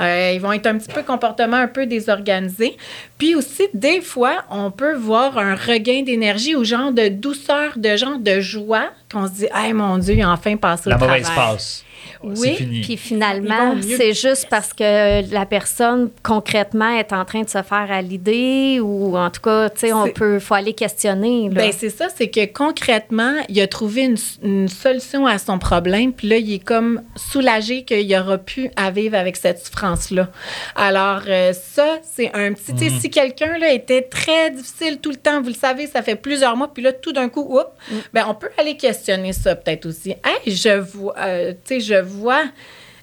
Euh, 0.00 0.32
ils 0.34 0.40
vont 0.40 0.52
être 0.52 0.66
un 0.66 0.78
petit 0.78 0.92
peu 0.92 1.02
comportement 1.02 1.56
un 1.56 1.68
peu 1.68 1.86
désorganisé. 1.86 2.76
Puis 3.18 3.34
aussi, 3.34 3.68
des 3.74 4.00
fois, 4.00 4.44
on 4.50 4.70
peut 4.70 4.94
voir 4.94 5.38
un 5.38 5.54
regain 5.54 6.02
d'énergie 6.02 6.56
ou 6.56 6.64
genre 6.64 6.92
de 6.92 7.08
douceur, 7.08 7.74
de 7.76 7.96
genre 7.96 8.18
de 8.18 8.40
joie, 8.40 8.90
qu'on 9.12 9.26
se 9.26 9.32
dit, 9.32 9.48
hey 9.54 9.72
mon 9.72 9.98
Dieu, 9.98 10.14
il 10.14 10.22
a 10.22 10.30
enfin 10.30 10.56
passé 10.56 10.90
La 10.90 10.96
au 10.96 11.00
mauvaise 11.00 11.30
passe. 11.30 11.85
Oui. 12.22 12.80
Puis 12.82 12.96
finalement, 12.96 13.74
c'est 13.82 14.12
juste 14.14 14.46
parce 14.50 14.72
que 14.72 15.30
la 15.32 15.46
personne 15.46 16.10
concrètement 16.22 16.90
est 16.96 17.12
en 17.12 17.24
train 17.24 17.42
de 17.42 17.48
se 17.48 17.62
faire 17.62 17.86
à 17.90 18.02
l'idée 18.02 18.78
ou 18.80 19.16
en 19.16 19.30
tout 19.30 19.40
cas, 19.40 19.70
tu 19.70 19.80
sais, 19.80 19.92
on 19.92 20.08
peut, 20.08 20.38
faut 20.38 20.54
aller 20.54 20.72
questionner. 20.74 21.48
là. 21.48 21.54
Ben, 21.54 21.72
c'est 21.76 21.90
ça, 21.90 22.08
c'est 22.14 22.28
que 22.28 22.44
concrètement, 22.46 23.34
il 23.48 23.60
a 23.60 23.66
trouvé 23.66 24.02
une, 24.02 24.16
une 24.42 24.68
solution 24.68 25.26
à 25.26 25.38
son 25.38 25.58
problème, 25.58 26.12
puis 26.12 26.28
là, 26.28 26.36
il 26.36 26.52
est 26.54 26.58
comme 26.64 27.02
soulagé 27.16 27.84
qu'il 27.84 28.14
aura 28.16 28.38
pu 28.38 28.70
à 28.76 28.90
vivre 28.90 29.16
avec 29.16 29.36
cette 29.36 29.64
souffrance-là. 29.64 30.28
Alors, 30.74 31.22
euh, 31.28 31.52
ça, 31.52 31.98
c'est 32.02 32.30
un 32.34 32.52
petit. 32.52 32.72
Tu 32.74 32.78
sais, 32.88 32.90
Mhm. 32.90 33.00
si 33.00 33.10
quelqu'un 33.10 33.58
là, 33.58 33.72
était 33.72 34.02
très 34.02 34.50
difficile 34.50 34.98
tout 35.00 35.10
le 35.10 35.16
temps, 35.16 35.40
vous 35.42 35.48
le 35.48 35.54
savez, 35.54 35.86
ça 35.86 36.02
fait 36.02 36.16
plusieurs 36.16 36.56
mois, 36.56 36.72
puis 36.72 36.82
là, 36.82 36.92
tout 36.92 37.12
d'un 37.12 37.28
coup, 37.28 37.46
oups, 37.48 37.66
ben, 38.12 38.24
on 38.28 38.34
peut 38.34 38.50
aller 38.58 38.76
questionner 38.76 39.32
ça 39.32 39.54
peut-être 39.56 39.86
aussi. 39.86 40.10
Hey, 40.10 40.54
je 40.54 40.78
vois, 40.78 41.14
euh, 41.18 41.52
tu 41.64 41.74
sais, 41.74 41.80
je 41.80 41.94
vois. 42.02 42.44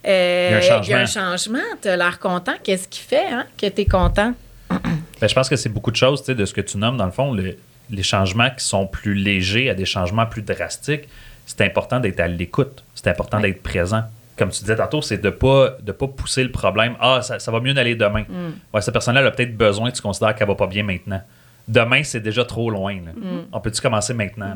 euh, 0.06 0.60
Il 0.84 0.90
y 0.90 0.94
a 0.94 1.00
un 1.00 1.06
changement. 1.06 1.60
Tu 1.82 1.88
as 1.88 1.96
l'air 1.98 2.20
content. 2.20 2.54
Qu'est-ce 2.64 2.88
qui 2.88 3.00
fait 3.00 3.26
hein, 3.32 3.46
que 3.58 3.68
tu 3.68 3.82
es 3.82 3.86
content? 3.86 4.34
Ben, 5.22 5.30
je 5.30 5.36
pense 5.36 5.48
que 5.48 5.56
c'est 5.56 5.70
beaucoup 5.70 5.92
de 5.92 5.96
choses, 5.96 6.20
tu 6.20 6.26
sais, 6.26 6.36
de 6.36 6.44
ce 6.44 6.54
que 6.54 6.60
tu 6.60 6.78
nommes, 6.78 6.98
dans 6.98 7.06
le 7.06 7.12
fond, 7.12 7.32
le- 7.32 7.56
les 7.90 8.04
changements 8.04 8.50
qui 8.50 8.66
sont 8.66 8.86
plus 8.88 9.14
légers 9.14 9.70
à 9.70 9.74
des 9.74 9.86
changements 9.86 10.26
plus 10.26 10.42
drastiques, 10.42 11.08
c'est 11.46 11.62
important 11.62 12.02
d'être 12.02 12.20
à 12.20 12.28
l'écoute, 12.28 12.84
c'est 12.94 13.08
important 13.08 13.38
Ouais. 13.38 13.44
d'être 13.52 13.64
présent. 13.64 14.02
Comme 14.38 14.50
tu 14.50 14.60
disais 14.62 14.76
tantôt, 14.76 15.02
c'est 15.02 15.20
de 15.20 15.28
ne 15.28 15.32
pas, 15.32 15.78
de 15.82 15.94
pas 15.94 16.08
pousser 16.08 16.44
le 16.44 16.52
problème. 16.52 16.96
Ah, 17.00 17.22
ça, 17.22 17.40
ça 17.40 17.52
va 17.52 17.62
mieux 17.62 17.74
d'aller 17.74 17.96
demain. 17.96 18.26
Ouais, 18.74 18.82
cette 18.82 18.92
personne-là 18.94 19.22
elle 19.22 19.28
a 19.28 19.32
peut-être 19.32 19.56
besoin, 19.56 19.92
tu 19.92 20.02
considères 20.02 20.36
qu'elle 20.36 20.48
va 20.48 20.56
pas 20.56 20.68
bien 20.68 20.84
maintenant. 20.84 21.22
Demain, 21.70 22.04
c'est 22.04 22.20
déjà 22.20 22.44
trop 22.44 22.70
loin. 22.70 22.96
là. 22.96 23.12
On 23.54 23.62
peut-tu 23.62 23.80
commencer 23.80 24.14
maintenant? 24.14 24.48
là? 24.48 24.56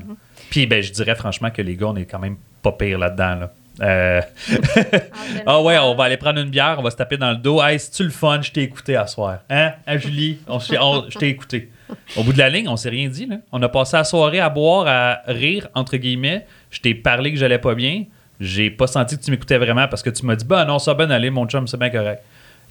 Puis, 0.49 0.65
ben, 0.67 0.83
je 0.83 0.91
dirais 0.91 1.15
franchement 1.15 1.49
que 1.51 1.61
les 1.61 1.75
gars, 1.77 1.87
on 1.87 1.95
est 1.95 2.05
quand 2.05 2.19
même 2.19 2.35
pas 2.61 2.73
pire 2.73 2.97
là-dedans. 2.99 3.35
Là. 3.35 3.53
Euh, 3.81 4.21
Ah 5.45 5.61
ouais, 5.61 5.77
on 5.77 5.95
va 5.95 6.05
aller 6.05 6.17
prendre 6.17 6.39
une 6.39 6.49
bière, 6.49 6.75
on 6.79 6.81
va 6.81 6.91
se 6.91 6.95
taper 6.95 7.17
dans 7.17 7.31
le 7.31 7.37
dos. 7.37 7.61
Hey, 7.61 7.79
c'est-tu 7.79 8.03
le 8.03 8.09
fun? 8.09 8.41
Je 8.41 8.51
t'ai 8.51 8.63
écouté 8.63 8.95
à 8.95 9.07
soir. 9.07 9.39
Hein? 9.49 9.73
Hein, 9.85 9.97
Julie? 9.97 10.39
On, 10.47 10.59
s'est- 10.59 10.77
on- 10.79 11.05
je 11.09 11.17
t'ai 11.17 11.29
écouté. 11.29 11.69
Au 12.17 12.23
bout 12.23 12.33
de 12.33 12.37
la 12.37 12.49
ligne, 12.49 12.67
on 12.67 12.75
s'est 12.75 12.89
rien 12.89 13.07
dit. 13.07 13.25
Là. 13.27 13.37
On 13.51 13.61
a 13.61 13.69
passé 13.69 13.95
la 13.97 14.03
soirée 14.03 14.39
à 14.39 14.49
boire, 14.49 14.85
à 14.87 15.21
rire, 15.31 15.67
entre 15.73 15.97
guillemets. 15.97 16.45
Je 16.71 16.81
t'ai 16.81 16.93
parlé 16.95 17.31
que 17.31 17.39
j'allais 17.39 17.59
pas 17.59 17.75
bien. 17.75 18.03
J'ai 18.39 18.69
pas 18.69 18.87
senti 18.87 19.17
que 19.17 19.23
tu 19.23 19.31
m'écoutais 19.31 19.57
vraiment 19.57 19.87
parce 19.87 20.03
que 20.03 20.09
tu 20.09 20.25
m'as 20.25 20.35
dit, 20.35 20.45
bah 20.45 20.63
non, 20.65 20.79
ça 20.79 20.93
va 20.93 21.05
bien 21.05 21.15
aller, 21.15 21.29
mon 21.29 21.47
chum, 21.47 21.67
c'est 21.67 21.77
bien 21.77 21.89
correct. 21.89 22.21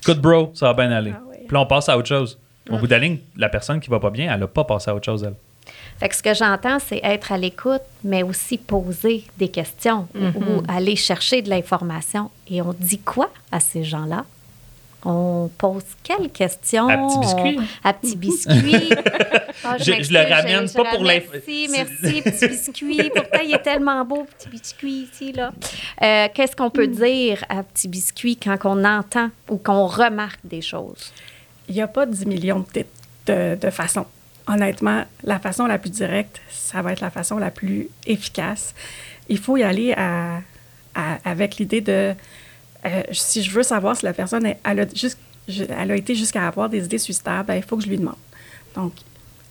Écoute, 0.03 0.19
bro, 0.21 0.51
ça 0.55 0.73
va 0.73 0.75
bien 0.75 0.93
aller. 0.95 1.13
Ah. 1.15 1.21
Puis 1.33 1.55
là, 1.55 1.61
on 1.61 1.67
passe 1.67 1.89
à 1.89 1.97
autre 1.97 2.09
chose. 2.09 2.39
Au 2.71 2.79
bout 2.79 2.87
de 2.87 2.91
la 2.93 2.99
ligne, 2.99 3.19
la 3.37 3.49
personne 3.49 3.81
qui 3.81 3.89
va 3.91 3.99
pas 4.01 4.11
bien, 4.11 4.33
elle 4.35 4.43
a 4.43 4.47
pas 4.49 4.65
passé 4.65 4.91
à 4.91 4.95
autre 4.95 5.05
chose, 5.05 5.25
elle. 5.25 5.35
Fait 5.99 6.09
que 6.11 6.15
ce 6.17 6.23
que 6.23 6.35
j'entends, 6.35 6.79
c'est 6.79 7.01
être 7.03 7.33
à 7.33 7.39
l'écoute, 7.39 7.81
mais 8.05 8.23
aussi 8.23 8.59
poser 8.59 9.25
des 9.39 9.49
questions 9.49 10.07
ou 10.15 10.63
aller 10.69 10.95
chercher 10.97 11.41
de 11.43 11.49
l'information. 11.51 12.31
Et 12.51 12.61
on 12.61 12.75
dit 12.79 12.99
quoi 12.99 13.31
à 13.51 13.61
ces 13.61 13.83
gens-là? 13.85 14.25
On 15.09 15.49
pose 15.57 15.85
quelles 16.03 16.31
questions? 16.31 16.89
À 16.89 16.97
petit 16.99 17.19
biscuit. 17.21 17.59
On- 17.61 17.89
à 17.89 17.93
petit 17.93 18.17
biscuit. 18.17 18.91
Ah, 19.65 19.79
Je- 19.79 19.91
le 20.13 20.33
ramène 20.35 20.71
pas 20.71 20.85
pour 20.85 20.99
ramène- 21.01 21.23
l'inf- 21.23 21.31
Merci, 21.33 21.69
merci, 21.73 22.23
petit 22.23 22.49
biscuit. 22.49 23.11
Pourtant, 23.15 23.39
il 23.43 23.55
est 23.55 23.63
tellement 23.63 24.05
beau, 24.05 24.27
petit 24.39 24.49
biscuit 24.51 25.09
ici, 25.11 25.33
là. 25.33 25.51
Euh, 26.03 26.29
Qu'est-ce 26.35 26.55
qu'on 26.55 26.69
peut 26.71 26.87
dire 26.87 27.43
à 27.49 27.63
petit 27.63 27.89
biscuit 27.89 28.37
quand 28.37 28.57
on 28.65 28.85
entend 28.85 29.31
ou 29.49 29.57
qu'on 29.57 29.87
remarque 29.87 30.41
des 30.45 30.61
choses? 30.61 31.11
Il 31.69 31.75
n'y 31.75 31.81
a 31.81 31.89
pas 31.89 32.05
10 32.05 32.27
millions 32.27 32.65
de, 32.75 32.85
de, 33.27 33.57
de 33.61 33.71
façons. 33.71 34.05
Honnêtement, 34.47 35.05
la 35.25 35.39
façon 35.39 35.67
la 35.67 35.79
plus 35.79 35.91
directe, 35.91 36.41
ça 36.51 36.83
va 36.83 36.93
être 36.93 37.01
la 37.01 37.11
façon 37.11 37.39
la 37.39 37.51
plus 37.51 37.89
efficace. 38.07 38.75
Il 39.29 39.39
faut 39.39 39.57
y 39.57 39.63
aller 39.63 39.93
à, 39.97 40.41
à- 40.95 41.19
avec 41.25 41.57
l'idée 41.57 41.81
de 41.81 42.15
euh, 42.85 43.03
si 43.13 43.43
je 43.43 43.51
veux 43.51 43.63
savoir 43.65 43.97
si 43.97 44.05
la 44.05 44.13
personne 44.13 44.47
elle 44.63 44.81
a, 44.81 44.87
juste- 44.95 45.19
elle 45.49 45.91
a 45.91 45.97
été 45.97 46.15
jusqu'à 46.15 46.47
avoir 46.47 46.69
des 46.69 46.85
idées 46.85 46.99
suicidaires, 46.99 47.45
ben, 47.45 47.55
il 47.55 47.63
faut 47.63 47.77
que 47.77 47.83
je 47.83 47.89
lui 47.89 47.99
demande. 47.99 48.15
Donc, 48.77 48.93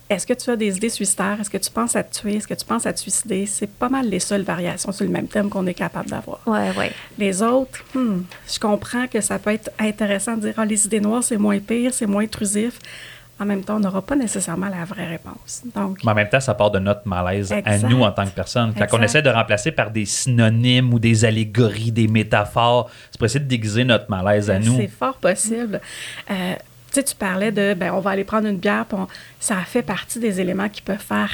est-ce 0.08 0.28
que 0.28 0.34
tu 0.34 0.50
as 0.52 0.56
des 0.56 0.78
idées 0.78 0.90
suicidaires? 0.90 1.38
Est-ce 1.42 1.50
que 1.50 1.58
tu 1.58 1.72
penses 1.72 1.96
à 1.96 2.04
te 2.04 2.16
tuer? 2.20 2.36
Est-ce 2.36 2.48
que 2.48 2.54
tu 2.54 2.64
penses 2.64 2.86
à 2.86 2.94
te 2.94 3.00
suicider? 3.00 3.46
C'est 3.48 3.70
pas 3.70 3.90
mal 3.90 4.08
les 4.08 4.20
seules 4.20 4.44
variations 4.44 4.92
sur 4.92 5.04
le 5.04 5.12
même 5.12 5.28
thème 5.28 5.50
qu'on 5.50 5.66
est 5.66 5.74
capable 5.74 6.10
d'avoir. 6.12 6.40
Ouais, 6.48 6.70
ouais. 6.78 6.92
Les 7.18 7.42
autres, 7.42 7.84
hmm, 7.96 8.22
je 8.48 8.60
comprends 8.60 9.08
que 9.08 9.20
ça 9.20 9.40
peut 9.40 9.50
être 9.50 9.72
intéressant 9.80 10.36
de 10.38 10.42
dire 10.42 10.54
ah, 10.58 10.66
les 10.66 10.86
idées 10.86 11.00
noires, 11.02 11.24
c'est 11.24 11.38
moins 11.38 11.60
pire, 11.60 11.92
c'est 11.94 12.06
moins 12.06 12.24
intrusif. 12.24 12.78
En 13.40 13.46
même 13.46 13.64
temps, 13.64 13.76
on 13.76 13.80
n'aura 13.82 14.02
pas 14.02 14.16
nécessairement 14.16 14.70
la 14.70 14.86
vraie 14.86 15.08
réponse. 15.08 15.62
Donc, 15.76 16.00
Mais 16.06 16.12
en 16.12 16.16
même 16.16 16.30
temps, 16.30 16.40
ça 16.40 16.54
part 16.54 16.72
de 16.72 16.80
notre 16.80 17.06
malaise 17.06 17.52
à 17.66 17.78
nous 17.80 18.02
en 18.02 18.12
tant 18.12 18.24
que 18.26 18.30
personne. 18.32 18.74
Quand 18.74 18.80
on 18.84 18.86
Exact. 18.86 19.04
essaie 19.04 19.22
de 19.24 19.30
remplacer 19.30 19.72
par 19.72 19.92
des 19.92 20.06
synonymes 20.06 20.94
ou 20.94 21.00
des 21.00 21.26
allégories, 21.26 21.92
des 21.92 22.08
métaphores, 22.08 22.90
c'est 23.12 23.18
pour 23.18 23.26
essayer 23.26 23.42
de 23.44 23.50
déguiser 23.50 23.84
notre 23.84 24.10
malaise 24.10 24.50
à 24.50 24.58
nous. 24.60 24.78
C'est 24.78 24.88
fort 24.88 25.16
possible. 25.18 25.82
Euh, 26.32 26.54
tu 26.56 26.60
sais, 26.94 27.04
tu 27.04 27.16
parlais 27.16 27.52
de, 27.52 27.74
ben, 27.74 27.92
on 27.94 28.00
va 28.00 28.12
aller 28.12 28.24
prendre 28.24 28.48
une 28.48 28.58
bière, 28.58 28.86
on- 28.94 29.08
ça 29.40 29.58
fait 29.66 29.82
partie 29.82 30.20
des 30.20 30.40
éléments 30.40 30.70
qui 30.70 30.82
peuvent 30.82 30.98
faire 30.98 31.30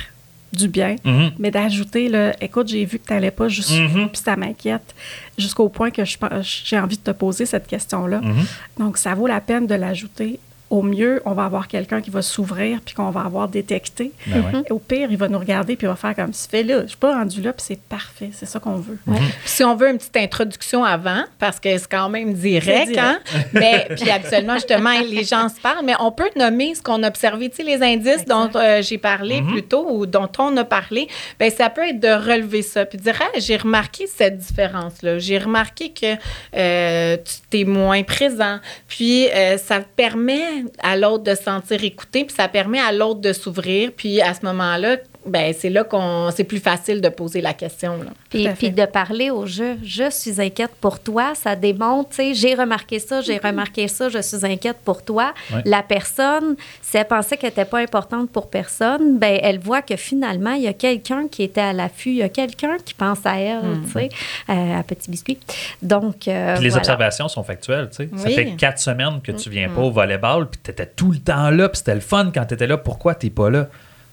du 0.51 0.67
bien, 0.67 0.95
Mhm. 1.05 1.31
mais 1.37 1.51
d'ajouter, 1.51 2.09
là, 2.09 2.33
écoute, 2.41 2.67
j'ai 2.67 2.83
vu 2.83 2.97
que 2.99 3.05
tu 3.07 3.13
n'allais 3.13 3.31
pas, 3.31 3.47
juste, 3.47 3.71
Mhm. 3.79 4.09
puis 4.09 4.21
ça 4.21 4.35
m'inquiète, 4.35 4.95
jusqu'au 5.37 5.69
point 5.69 5.91
que 5.91 6.01
j'ai 6.41 6.79
envie 6.79 6.97
de 6.97 7.03
te 7.03 7.11
poser 7.11 7.45
cette 7.45 7.67
question-là. 7.67 8.19
Mhm. 8.21 8.43
Donc, 8.79 8.97
ça 8.97 9.13
vaut 9.13 9.27
la 9.27 9.39
peine 9.39 9.67
de 9.67 9.75
l'ajouter. 9.75 10.39
Au 10.71 10.81
mieux, 10.81 11.21
on 11.25 11.33
va 11.33 11.43
avoir 11.45 11.67
quelqu'un 11.67 11.99
qui 12.01 12.09
va 12.09 12.21
s'ouvrir 12.21 12.79
puis 12.83 12.95
qu'on 12.95 13.09
va 13.11 13.21
avoir 13.21 13.47
détecté. 13.49 14.11
Ben 14.25 14.37
ouais. 14.41 14.63
Et 14.67 14.71
au 14.71 14.79
pire, 14.79 15.09
il 15.11 15.17
va 15.17 15.27
nous 15.27 15.37
regarder 15.37 15.75
puis 15.75 15.85
il 15.85 15.89
va 15.89 15.95
faire 15.97 16.15
comme 16.15 16.31
si 16.33 16.47
fait 16.47 16.63
là. 16.63 16.81
Je 16.83 16.87
suis 16.87 16.97
pas 16.97 17.13
rendu 17.13 17.41
là 17.41 17.51
puis 17.51 17.63
c'est 17.67 17.79
parfait. 17.81 18.29
C'est 18.33 18.45
ça 18.45 18.59
qu'on 18.59 18.77
veut. 18.77 18.97
Mhm. 19.05 19.17
Puis 19.17 19.27
si 19.43 19.63
on 19.65 19.75
veut 19.75 19.89
une 19.89 19.97
petite 19.97 20.15
introduction 20.15 20.83
avant, 20.85 21.23
parce 21.39 21.59
que 21.59 21.77
c'est 21.77 21.89
quand 21.91 22.07
même 22.09 22.33
direct, 22.33 22.97
hein? 22.97 23.19
mais 23.53 23.87
puis 23.97 24.09
habituellement, 24.09 24.55
justement, 24.55 24.93
les 25.01 25.23
gens 25.25 25.49
se 25.49 25.59
parlent, 25.59 25.83
mais 25.85 25.95
on 25.99 26.11
peut 26.13 26.29
nommer 26.37 26.73
ce 26.73 26.81
qu'on 26.81 27.03
a 27.03 27.09
observé. 27.09 27.49
Tu 27.49 27.57
sais, 27.57 27.63
les 27.63 27.83
indices 27.83 28.21
Exact. 28.21 28.29
dont 28.29 28.49
euh, 28.55 28.81
j'ai 28.81 28.97
parlé 28.97 29.41
Mhm. 29.41 29.51
plus 29.51 29.63
tôt 29.63 29.85
ou 29.89 30.05
dont 30.05 30.29
on 30.39 30.55
a 30.55 30.63
parlé, 30.63 31.07
ben 31.37 31.51
ça 31.51 31.69
peut 31.69 31.85
être 31.87 31.99
de 31.99 32.07
relever 32.07 32.61
ça, 32.61 32.85
puis 32.85 32.97
de 32.97 33.03
dire, 33.03 33.19
Ah, 33.21 33.39
j'ai 33.39 33.57
remarqué 33.57 34.07
cette 34.07 34.37
différence-là. 34.37 35.19
J'ai 35.19 35.37
remarqué 35.37 35.89
que 35.91 36.15
euh, 36.55 37.17
tu 37.51 37.59
es 37.59 37.63
moins 37.65 38.03
présent. 38.03 38.59
Puis 38.87 39.27
euh, 39.29 39.57
ça 39.57 39.81
permet 39.81 40.60
à 40.79 40.97
l'autre 40.97 41.23
de 41.23 41.35
se 41.35 41.43
sentir 41.43 41.83
écouté, 41.83 42.25
puis 42.25 42.35
ça 42.35 42.47
permet 42.47 42.79
à 42.79 42.91
l'autre 42.91 43.21
de 43.21 43.33
s'ouvrir. 43.33 43.91
Puis 43.95 44.21
à 44.21 44.33
ce 44.33 44.45
moment-là, 44.45 44.97
ben 45.25 45.53
c'est 45.57 45.69
là 45.69 45.83
qu'on 45.83 46.29
c'est 46.35 46.43
plus 46.43 46.59
facile 46.59 47.01
de 47.01 47.09
poser 47.09 47.41
la 47.41 47.53
question. 47.53 47.97
Là. 47.97 48.11
Puis, 48.29 48.71
de 48.71 48.85
parler 48.85 49.29
au 49.29 49.45
jeu, 49.45 49.77
je 49.83 50.09
suis 50.09 50.41
inquiète 50.41 50.71
pour 50.79 50.99
toi, 50.99 51.33
ça 51.35 51.55
démontre, 51.55 52.09
tu 52.09 52.15
sais, 52.15 52.33
j'ai 52.33 52.55
remarqué 52.55 52.99
ça, 52.99 53.21
j'ai 53.21 53.37
remarqué 53.37 53.87
ça, 53.87 54.09
je 54.09 54.19
suis 54.19 54.45
inquiète 54.45 54.77
pour 54.83 55.03
toi. 55.03 55.33
Ouais. 55.53 55.61
La 55.65 55.83
personne, 55.83 56.55
si 56.81 56.97
elle 56.97 57.07
pensait 57.07 57.37
qu'elle 57.37 57.49
n'était 57.49 57.65
pas 57.65 57.79
importante 57.79 58.29
pour 58.31 58.49
personne, 58.49 59.17
ben 59.17 59.39
elle 59.41 59.59
voit 59.59 59.81
que 59.81 59.95
finalement, 59.95 60.53
il 60.53 60.63
y 60.63 60.67
a 60.67 60.73
quelqu'un 60.73 61.27
qui 61.27 61.43
était 61.43 61.61
à 61.61 61.73
l'affût, 61.73 62.11
il 62.11 62.17
y 62.17 62.23
a 62.23 62.29
quelqu'un 62.29 62.77
qui 62.83 62.93
pense 62.93 63.25
à 63.25 63.37
elle, 63.37 63.81
tu 63.85 63.91
sais, 63.91 64.09
euh, 64.49 64.79
à 64.79 64.83
Petit 64.83 65.11
Biscuit. 65.11 65.39
Donc, 65.81 66.27
euh, 66.27 66.55
Puis 66.55 66.63
les 66.63 66.69
voilà. 66.69 66.81
observations 66.81 67.27
sont 67.27 67.43
factuelles, 67.43 67.89
tu 67.89 68.07
sais. 68.07 68.09
Ça 68.15 68.29
fait 68.29 68.55
quatre 68.55 68.79
semaines 68.79 69.21
que 69.23 69.31
tu 69.31 69.49
viens 69.49 69.69
pas 69.69 69.81
au 69.81 69.91
volleyball, 69.91 70.49
puis 70.49 70.59
tu 70.63 70.71
étais 70.71 70.85
tout 70.85 71.11
le 71.11 71.19
temps 71.19 71.49
là, 71.49 71.69
puis 71.69 71.77
c'était 71.77 71.95
le 71.95 72.01
fun 72.01 72.31
quand 72.33 72.45
tu 72.45 72.53
étais 72.53 72.67
là. 72.67 72.77
Pourquoi 72.77 73.15
tu 73.15 73.29
pas 73.29 73.49
là? 73.49 73.67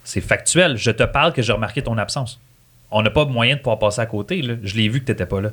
C'est 0.08 0.22
factuel. 0.22 0.76
Je 0.78 0.90
te 0.90 1.02
parle 1.02 1.34
que 1.34 1.42
j'ai 1.42 1.52
remarqué 1.52 1.82
ton 1.82 1.98
absence. 1.98 2.40
On 2.90 3.02
n'a 3.02 3.10
pas 3.10 3.26
moyen 3.26 3.56
de 3.56 3.60
pouvoir 3.60 3.78
passer 3.78 4.00
à 4.00 4.06
côté. 4.06 4.40
Là. 4.40 4.54
Je 4.62 4.74
l'ai 4.74 4.88
vu 4.88 5.02
que 5.04 5.12
tu 5.12 5.26
pas 5.26 5.40
là. 5.42 5.50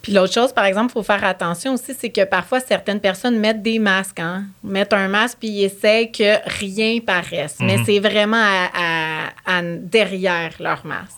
Puis 0.00 0.12
l'autre 0.14 0.32
chose, 0.32 0.54
par 0.54 0.64
exemple, 0.64 0.86
il 0.90 0.92
faut 0.94 1.02
faire 1.02 1.22
attention 1.22 1.74
aussi, 1.74 1.92
c'est 1.98 2.08
que 2.08 2.24
parfois 2.24 2.60
certaines 2.60 3.00
personnes 3.00 3.38
mettent 3.38 3.62
des 3.62 3.78
masques, 3.78 4.20
hein? 4.20 4.44
mettent 4.64 4.94
un 4.94 5.08
masque 5.08 5.36
puis 5.40 5.48
ils 5.48 5.64
essaient 5.64 6.08
que 6.08 6.38
rien 6.58 7.00
paraisse. 7.00 7.56
Mais 7.60 7.76
Mhm. 7.76 7.84
c'est 7.84 7.98
vraiment 7.98 8.42
à- 8.42 8.70
à- 8.74 9.58
à- 9.58 9.62
derrière 9.62 10.52
leur 10.58 10.86
masque. 10.86 11.16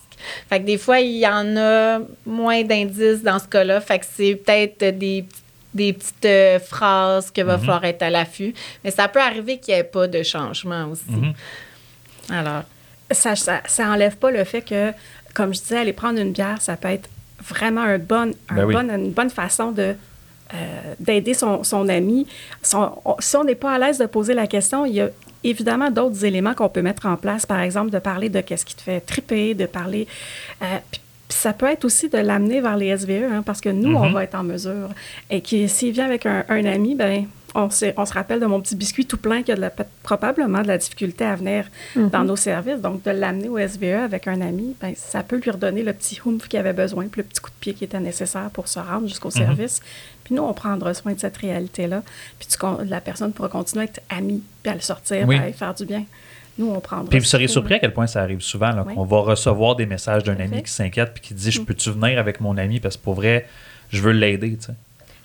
Fait 0.49 0.59
que 0.61 0.65
des 0.67 0.79
fois, 0.79 0.99
il 0.99 1.19
y 1.19 1.27
en 1.29 1.57
a 1.57 2.01
moins 2.27 2.65
d'indices 2.65 3.23
dans 3.23 3.38
ce 3.38 3.47
cas-là. 3.47 3.81
Fait 3.81 4.01
que 4.01 4.07
c'est 4.12 4.35
peut-être 4.35 4.99
des, 4.99 5.25
des 5.73 5.93
petites 5.93 6.25
euh, 6.25 6.59
phrases 6.59 7.31
qu'il 7.31 7.45
va 7.45 7.55
Mhm. 7.59 7.61
falloir 7.61 7.85
être 7.85 8.03
à 8.03 8.11
l'affût. 8.11 8.53
Mais 8.83 8.91
ça 8.91 9.07
peut 9.07 9.21
arriver 9.21 9.59
qu'il 9.59 9.75
n'y 9.75 9.81
ait 9.81 9.85
pas 9.85 10.09
de 10.09 10.23
changement 10.25 10.87
aussi. 10.91 11.03
Mhm. 11.09 11.35
Alors, 12.33 12.62
ça, 13.11 13.37
ça, 13.37 13.61
ça 13.66 13.88
enlève 13.88 14.16
pas 14.16 14.31
le 14.31 14.42
fait 14.45 14.62
que, 14.62 14.92
comme 15.35 15.53
je 15.55 15.61
disais, 15.61 15.79
aller 15.79 15.92
prendre 15.92 16.18
une 16.21 16.33
bière, 16.33 16.61
ça 16.61 16.77
peut 16.77 16.88
être 16.88 17.09
vraiment 17.40 17.83
un 17.83 17.99
bon, 17.99 18.33
un 18.49 18.55
Ben 18.55 18.64
oui. 18.64 18.75
bon- 18.75 18.90
une 18.90 19.11
bonne 19.12 19.31
façon 19.31 19.73
de 19.73 19.95
euh, 20.55 20.57
d'aider 21.01 21.33
son, 21.33 21.64
son 21.64 21.88
ami. 21.88 22.27
Son- 22.62 22.92
on- 23.07 23.16
si 23.21 23.37
on 23.38 23.45
n'est 23.45 23.55
pas 23.55 23.73
à 23.73 23.79
l'aise 23.79 23.97
de 23.99 24.05
poser 24.05 24.35
la 24.35 24.47
question, 24.47 24.85
il 24.85 24.92
y 24.95 25.01
a 25.01 25.09
évidemment 25.45 25.90
d'autres 25.90 26.27
éléments 26.27 26.53
qu'on 26.55 26.68
peut 26.68 26.83
mettre 26.83 27.07
en 27.07 27.16
place. 27.16 27.47
Par 27.47 27.61
exemple, 27.61 27.90
de 27.90 27.99
parler 27.99 28.29
de 28.29 28.40
qu'est-ce 28.42 28.66
qui 28.66 28.75
te 28.77 28.83
fait 28.83 29.01
triper, 29.01 29.55
de 29.55 29.64
parler. 29.66 30.07
euh, 30.62 30.66
puis- 30.90 31.01
ça 31.31 31.55
peut 31.55 31.64
être 31.64 31.87
aussi 31.87 32.11
de 32.11 32.18
l'amener 32.18 32.61
vers 32.61 32.77
les 32.77 32.88
SVE, 32.95 33.25
hein, 33.33 33.42
parce 33.47 33.62
que 33.62 33.71
nous, 33.71 33.95
on 33.97 34.09
Mhm. 34.09 34.12
va 34.12 34.25
être 34.25 34.35
en 34.35 34.42
mesure. 34.42 34.90
Et 35.31 35.40
qui, 35.40 35.66
s'il 35.71 35.92
vient 35.92 36.05
avec 36.05 36.27
un, 36.27 36.45
un 36.51 36.64
ami, 36.66 36.95
ben 36.95 37.25
on, 37.55 37.71
se 37.71 38.12
rappelle 38.15 38.41
de 38.41 38.47
mon 38.47 38.61
petit 38.61 38.75
biscuit 38.77 39.05
tout 39.07 39.17
plein 39.19 39.43
qui 39.43 39.53
a 39.53 39.57
de 39.57 39.61
la- 39.61 39.73
probablement 40.03 40.62
de 40.62 40.69
la 40.69 40.79
difficulté 40.79 41.25
à 41.25 41.35
venir 41.37 41.67
dans 41.97 42.25
nos 42.25 42.37
services. 42.37 42.81
Donc, 42.81 43.03
de 43.05 43.11
l'amener 43.11 43.49
au 43.49 43.59
SVE 43.59 44.03
avec 44.05 44.27
un 44.29 44.41
ami, 44.41 44.75
ben, 44.81 44.95
ça 44.97 45.23
peut 45.23 45.37
lui 45.38 45.51
redonner 45.51 45.83
le 45.83 45.93
petit 45.93 46.21
oomph 46.25 46.49
qu'il 46.49 46.59
avait 46.59 46.73
besoin, 46.73 47.07
puis 47.09 47.21
le 47.21 47.27
petit 47.29 47.41
coup 47.41 47.51
de 47.51 47.57
pied 47.61 47.75
qui 47.75 47.85
était 47.85 48.01
nécessaire 48.01 48.51
pour 48.53 48.69
se 48.69 48.79
rendre 48.79 49.07
jusqu'au 49.09 49.31
service. 49.31 49.81
Puis 50.25 50.35
nous, 50.35 50.43
on 50.43 50.53
prendra 50.55 50.95
soin 50.95 51.12
de 51.12 51.21
cette 51.21 51.37
réalité-là. 51.37 52.03
Puis 52.38 52.49
tu 52.49 52.57
la 52.87 53.01
personne 53.01 53.33
pourra 53.33 53.49
continuer 53.49 53.83
à 53.83 53.88
être 53.88 54.01
amie, 54.09 54.43
puis 54.62 54.73
à 54.73 54.75
le 54.75 54.81
sortir, 54.81 55.27
Oui. 55.27 55.37
puis 55.37 55.45
à 55.47 55.49
y 55.49 55.53
faire 55.53 55.75
du 55.75 55.85
bien. 55.85 56.05
Nous, 56.59 56.71
on 56.71 56.81
prendra 56.81 57.09
Puis 57.09 57.19
vous 57.19 57.25
seriez 57.25 57.49
ça. 57.49 57.55
surpris 57.55 57.75
à 57.75 57.79
quel 57.79 57.93
point 57.95 58.07
ça 58.07 58.21
arrive 58.23 58.41
souvent, 58.41 58.71
là, 58.73 58.85
Oui. 58.87 58.95
qu'on 58.95 59.05
va 59.05 59.19
recevoir 59.21 59.75
des 59.75 59.87
messages 59.87 60.23
d'un 60.23 60.38
ami 60.38 60.62
qui 60.62 60.71
s'inquiète 60.71 61.12
puis 61.15 61.23
qui 61.23 61.35
dit 61.35 61.51
Je 61.51 61.61
peux-tu 61.62 61.91
venir 61.91 62.19
avec 62.19 62.41
mon 62.41 62.57
ami? 62.59 62.79
Parce 62.79 62.97
que 62.97 63.03
pour 63.03 63.15
vrai, 63.15 63.49
je 63.91 64.01
veux 64.03 64.12
l'aider. 64.12 64.57
tu 64.59 64.67
sais. 64.67 64.73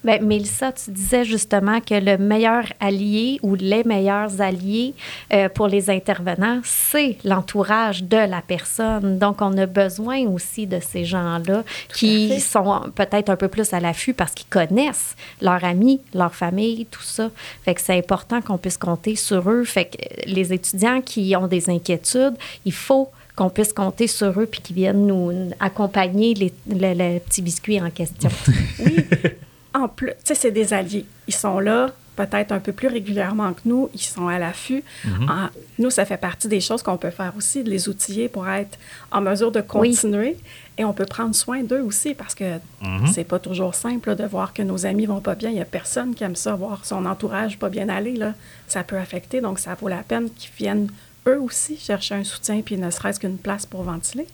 Ben, 0.04 0.24
Mélissa, 0.24 0.72
tu 0.72 0.92
disais 0.92 1.26
justement 1.26 1.82
que 1.82 1.96
le 1.96 2.18
meilleur 2.18 2.64
allié 2.80 3.40
ou 3.42 3.56
les 3.56 3.84
meilleurs 3.84 4.42
alliés 4.42 4.94
euh, 5.34 5.50
pour 5.50 5.68
les 5.68 5.90
intervenants, 5.90 6.62
c'est 6.64 7.18
l'entourage 7.24 8.04
de 8.04 8.18
la 8.18 8.42
personne. 8.42 9.18
Donc, 9.18 9.42
on 9.42 9.58
a 9.58 9.66
besoin 9.66 10.20
aussi 10.28 10.68
de 10.68 10.80
ces 10.80 11.04
gens-là 11.04 11.64
qui 11.94 12.40
sont 12.40 12.82
peut-être 12.96 13.30
un 13.30 13.36
peu 13.36 13.48
plus 13.48 13.74
à 13.74 13.80
l'affût 13.80 14.14
parce 14.14 14.34
qu'ils 14.34 14.48
connaissent 14.48 15.16
leurs 15.42 15.64
amis, 15.64 16.00
leur 16.14 16.34
famille, 16.34 16.86
tout 16.86 17.04
ça. 17.04 17.30
Fait 17.64 17.74
que 17.74 17.82
c'est 17.82 17.98
important 17.98 18.42
qu'on 18.42 18.58
puisse 18.58 18.78
compter 18.78 19.16
sur 19.16 19.50
eux. 19.50 19.64
Fait 19.64 19.86
que 19.86 19.98
euh, 19.98 20.22
les 20.28 20.54
étudiants 20.54 21.02
qui 21.02 21.36
ont 21.36 21.48
des 21.48 21.70
inquiétudes, 21.70 22.36
il 22.66 22.74
faut 22.74 23.10
qu'on 23.36 23.50
puisse 23.50 23.74
compter 23.74 24.08
sur 24.08 24.40
eux 24.40 24.46
puis 24.46 24.62
qu'ils 24.62 24.76
viennent 24.76 25.06
nous 25.06 25.52
accompagner 25.60 26.34
les, 26.34 26.54
le, 26.68 26.94
le 26.94 27.20
petit 27.20 27.42
biscuit 27.42 27.82
en 27.82 27.90
question. 27.90 28.30
En 29.80 29.88
plus, 29.88 30.10
tu 30.10 30.16
sais, 30.26 30.36
c'est 30.36 30.52
des 30.52 30.74
alliés. 30.74 31.06
Ils 31.28 31.36
sont 31.36 31.60
là 31.60 31.92
peut-être 32.16 32.52
un 32.52 32.60
peu 32.60 32.72
plus 32.72 32.88
régulièrement 32.88 33.54
que 33.54 33.60
nous. 33.66 33.90
Ils 33.94 34.00
sont 34.02 34.28
à 34.28 34.40
l'affût. 34.40 34.84
En- 35.30 35.50
nous, 35.78 35.92
ça 35.92 36.04
fait 36.04 36.18
partie 36.18 36.48
des 36.48 36.60
choses 36.62 36.82
qu'on 36.82 36.98
peut 36.98 37.12
faire 37.12 37.32
aussi, 37.38 37.63
de 37.63 37.70
les 37.70 37.88
outiller 37.90 38.28
pour 38.28 38.50
être 38.50 38.80
en 39.12 39.22
mesure 39.22 39.52
de 39.52 39.62
continuer. 39.62 40.36
Et 40.80 40.84
on 40.84 40.94
peut 40.94 41.06
prendre 41.06 41.36
soin 41.36 41.62
d'eux 41.62 41.82
aussi 41.82 42.16
parce 42.16 42.34
que 42.34 42.56
Mhm. 42.82 43.06
c'est 43.13 43.24
pas 43.24 43.38
toujours 43.38 43.76
simple 43.76 44.10
là, 44.10 44.16
de 44.16 44.26
voir 44.26 44.52
que 44.54 44.63
nos 44.63 44.88
amis 44.88 45.06
vont 45.06 45.22
pas 45.22 45.36
bien. 45.36 45.52
Il 45.52 45.58
y 45.58 45.62
a 45.62 45.66
personne 45.66 46.16
qui 46.16 46.24
aime 46.24 46.36
ça, 46.36 46.56
voir 46.56 46.86
son 46.86 47.06
entourage 47.06 47.60
pas 47.60 47.70
bien 47.70 47.88
aller. 47.88 48.16
Là. 48.16 48.34
Ça 48.68 48.84
peut 48.84 48.98
affecter. 48.98 49.40
Donc, 49.42 49.60
ça 49.60 49.76
vaut 49.80 49.88
la 49.88 49.98
peine 50.02 50.30
qu'ils 50.32 50.52
viennent 50.58 50.90
eux 51.28 51.40
aussi 51.42 51.78
chercher 51.78 52.16
un 52.16 52.24
soutien, 52.24 52.62
puis 52.62 52.78
ne 52.78 52.90
serait-ce 52.90 53.20
qu'une 53.20 53.38
place 53.38 53.66
pour 53.66 53.84
ventiler, 53.84 54.26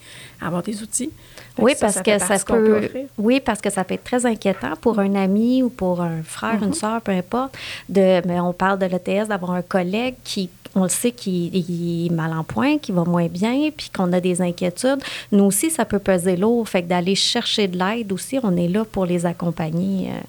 avoir 0.41 0.63
des 0.63 0.82
outils. 0.84 1.12
Oui, 1.58 1.73
ça, 1.73 1.77
parce 1.82 1.93
ça 1.95 2.03
que 2.03 2.19
ça 2.19 2.38
peut. 2.45 2.89
oui, 3.17 3.39
parce 3.39 3.62
que 3.62 3.69
ça 3.69 3.84
peut 3.84 3.93
être 3.95 4.03
très 4.03 4.25
inquiétant 4.25 4.75
pour 4.79 4.99
un 4.99 5.13
ami 5.15 5.62
ou 5.63 5.69
pour 5.69 6.01
un 6.01 6.21
frère, 6.23 6.62
Mm-hmm. 6.62 6.65
une 6.67 6.73
soeur, 6.73 7.01
peu 7.01 7.12
importe. 7.12 7.56
De, 7.89 8.21
mais 8.27 8.39
on 8.39 8.53
parle 8.53 8.79
de 8.79 8.86
l'ETS, 8.86 9.27
d'avoir 9.27 9.51
un 9.51 9.62
collègue 9.62 10.15
qui, 10.23 10.49
on 10.75 10.84
le 10.84 10.89
sait, 10.89 11.12
qui 11.12 12.08
est 12.10 12.13
mal 12.13 12.34
en 12.34 12.43
point, 12.43 12.77
qui 12.77 12.91
va 12.91 13.03
moins 13.03 13.27
bien, 13.27 13.69
puis 13.75 13.89
qu'on 13.95 14.12
a 14.13 14.19
des 14.19 14.41
inquiétudes. 14.41 15.01
Nous 15.32 15.43
aussi, 15.43 15.69
ça 15.69 15.86
peut 15.86 15.99
peser 15.99 16.36
lourd. 16.36 16.67
Fait 16.67 16.82
que 16.84 16.88
d'aller 16.88 17.15
chercher 17.15 17.67
de 17.67 17.77
l'aide 17.77 18.12
aussi, 18.12 18.39
on 18.43 18.56
est 18.58 18.67
là 18.67 18.84
pour 18.86 19.06
les 19.06 19.25
accompagner. 19.25 20.10
euh, 20.10 20.19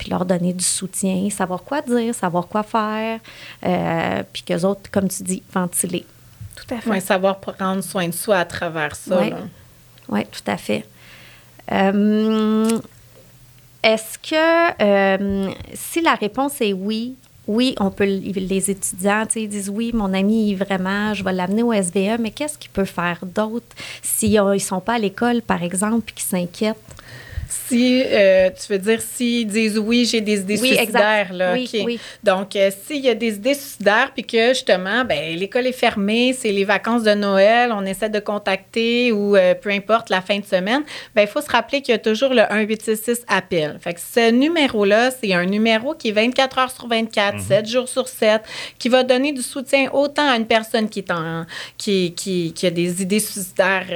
puis 0.00 0.08
leur 0.08 0.24
donner 0.24 0.54
du 0.54 0.64
soutien, 0.64 1.28
savoir 1.28 1.62
quoi 1.62 1.82
dire, 1.82 2.14
savoir 2.14 2.48
quoi 2.48 2.62
faire, 2.62 3.20
euh, 3.66 4.22
puis 4.32 4.42
qu'eux 4.42 4.64
autres, 4.64 4.90
comme 4.90 5.08
tu 5.08 5.22
dis, 5.22 5.42
ventiler. 5.52 6.06
Tout 6.56 6.74
à 6.74 6.80
fait. 6.80 6.88
ouais, 6.88 7.00
savoir 7.00 7.38
prendre 7.38 7.84
soin 7.84 8.08
de 8.08 8.14
soi 8.14 8.38
à 8.38 8.46
travers 8.46 8.96
ça. 8.96 9.18
Ouais. 9.18 9.34
Oui, 10.08 10.24
tout 10.24 10.50
à 10.50 10.56
fait. 10.56 10.86
Euh, 11.70 12.80
Est-ce 13.82 14.18
que 14.18 14.82
euh, 14.82 15.52
si 15.74 16.00
la 16.00 16.14
réponse 16.14 16.62
est 16.62 16.72
oui 16.72 17.16
oui, 17.46 17.74
on 17.80 17.90
peut, 17.90 18.04
les 18.04 18.70
étudiants, 18.70 19.26
ils 19.34 19.48
disent 19.48 19.70
oui, 19.70 19.90
mon 19.92 20.14
ami, 20.14 20.54
vraiment, 20.54 21.12
je 21.14 21.24
vais 21.24 21.32
l'amener 21.32 21.64
au 21.64 21.72
SVE, 21.72 22.20
mais 22.20 22.30
qu'est-ce 22.30 22.56
qu'il 22.56 22.70
peut 22.70 22.84
faire 22.84 23.18
d'autre 23.24 23.66
s'ils 24.02 24.40
ne 24.40 24.58
sont 24.58 24.80
pas 24.80 24.94
à 24.94 24.98
l'école, 24.98 25.42
par 25.42 25.62
exemple, 25.62 26.10
et 26.10 26.12
qu'ils 26.12 26.28
s'inquiètent? 26.28 26.76
Si, 27.50 28.04
euh, 28.06 28.48
tu 28.50 28.72
veux 28.72 28.78
dire, 28.78 29.00
s'ils 29.00 29.46
disent 29.46 29.76
oui, 29.76 30.04
j'ai 30.04 30.20
des 30.20 30.40
idées 30.40 30.56
suicidaires, 30.56 31.32
là. 31.32 31.54
Oui, 31.54 31.68
oui. 31.84 32.00
Donc, 32.22 32.54
euh, 32.54 32.70
s'il 32.84 33.04
y 33.04 33.08
a 33.08 33.14
des 33.14 33.34
idées 33.34 33.54
suicidaires, 33.54 34.12
puis 34.14 34.24
que 34.24 34.48
justement, 34.50 35.04
ben, 35.04 35.36
l'école 35.36 35.66
est 35.66 35.72
fermée, 35.72 36.32
c'est 36.32 36.52
les 36.52 36.64
vacances 36.64 37.02
de 37.02 37.12
Noël, 37.14 37.72
on 37.72 37.84
essaie 37.84 38.08
de 38.08 38.20
contacter 38.20 39.10
ou 39.10 39.34
euh, 39.34 39.54
peu 39.54 39.70
importe 39.70 40.10
la 40.10 40.20
fin 40.20 40.38
de 40.38 40.44
semaine, 40.44 40.82
ben, 41.14 41.22
il 41.22 41.28
faut 41.28 41.40
se 41.40 41.50
rappeler 41.50 41.82
qu'il 41.82 41.92
y 41.92 41.96
a 41.96 41.98
toujours 41.98 42.30
le 42.30 42.42
1866 42.42 43.24
appel. 43.26 43.78
Fait 43.80 43.94
que 43.94 44.00
ce 44.00 44.30
numéro-là, 44.30 45.10
c'est 45.10 45.32
un 45.34 45.44
numéro 45.44 45.94
qui 45.94 46.10
est 46.10 46.12
24 46.12 46.58
heures 46.58 46.70
sur 46.70 46.86
24, 46.86 47.40
7 47.40 47.64
mhm. 47.64 47.66
jours 47.66 47.88
sur 47.88 48.06
7, 48.06 48.42
qui 48.78 48.88
va 48.88 49.02
donner 49.02 49.32
du 49.32 49.42
soutien 49.42 49.90
autant 49.92 50.28
à 50.30 50.36
une 50.36 50.46
personne 50.46 50.88
qui, 50.88 51.00
est 51.00 51.10
en, 51.10 51.46
qui, 51.76 52.14
qui, 52.14 52.52
qui 52.52 52.66
a 52.66 52.70
des 52.70 53.02
idées 53.02 53.18
suicidaires 53.18 53.86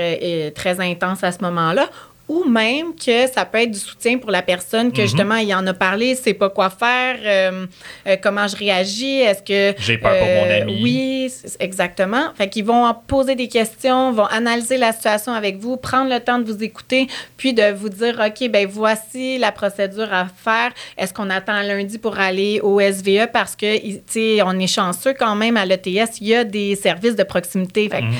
très 0.54 0.80
intenses 0.80 1.22
à 1.22 1.30
ce 1.30 1.38
moment-là, 1.42 1.88
ou 2.26 2.44
même 2.44 2.94
que 2.94 3.26
ça 3.30 3.44
peut 3.44 3.58
être 3.58 3.70
du 3.70 3.78
soutien 3.78 4.16
pour 4.18 4.30
la 4.30 4.40
personne 4.40 4.92
que 4.92 5.02
mhm. 5.02 5.06
justement 5.06 5.36
il 5.36 5.54
en 5.54 5.66
a 5.66 5.74
parlé, 5.74 6.14
sait 6.14 6.32
pas 6.32 6.48
quoi 6.48 6.70
faire, 6.70 7.18
euh, 7.22 7.66
euh, 8.06 8.16
comment 8.22 8.48
je 8.48 8.56
réagis, 8.56 9.20
est-ce 9.20 9.42
que 9.42 9.78
j'ai 9.78 9.98
peur 9.98 10.16
pour 10.16 10.26
mon 10.26 10.50
euh, 10.50 10.62
ami. 10.62 10.82
Oui, 10.82 11.32
exactement. 11.60 12.32
Fait 12.34 12.48
qu'ils 12.48 12.64
vont 12.64 12.94
poser 13.06 13.34
des 13.34 13.48
questions, 13.48 14.12
vont 14.12 14.24
analyser 14.24 14.78
la 14.78 14.92
situation 14.92 15.32
avec 15.32 15.58
vous, 15.58 15.76
prendre 15.76 16.10
le 16.10 16.20
temps 16.20 16.38
de 16.38 16.50
vous 16.50 16.62
écouter, 16.62 17.08
puis 17.36 17.52
de 17.52 17.72
vous 17.72 17.90
dire 17.90 18.22
OK, 18.26 18.48
ben 18.48 18.66
voici 18.66 19.36
la 19.36 19.52
procédure 19.52 20.12
à 20.12 20.26
faire. 20.26 20.72
Est-ce 20.96 21.12
qu'on 21.12 21.28
attend 21.28 21.60
lundi 21.60 21.98
pour 21.98 22.18
aller 22.18 22.60
au 22.62 22.80
SVE 22.80 23.28
parce 23.32 23.54
que 23.54 23.78
tu 23.78 24.00
sais 24.06 24.38
on 24.42 24.58
est 24.58 24.66
chanceux 24.66 25.12
quand 25.12 25.36
même 25.36 25.56
à 25.56 25.66
l'ETS, 25.66 26.20
il 26.20 26.28
y 26.28 26.34
a 26.34 26.44
des 26.44 26.74
services 26.74 27.16
de 27.16 27.22
proximité. 27.22 27.90
Fait 27.90 28.02
mhm. 28.02 28.14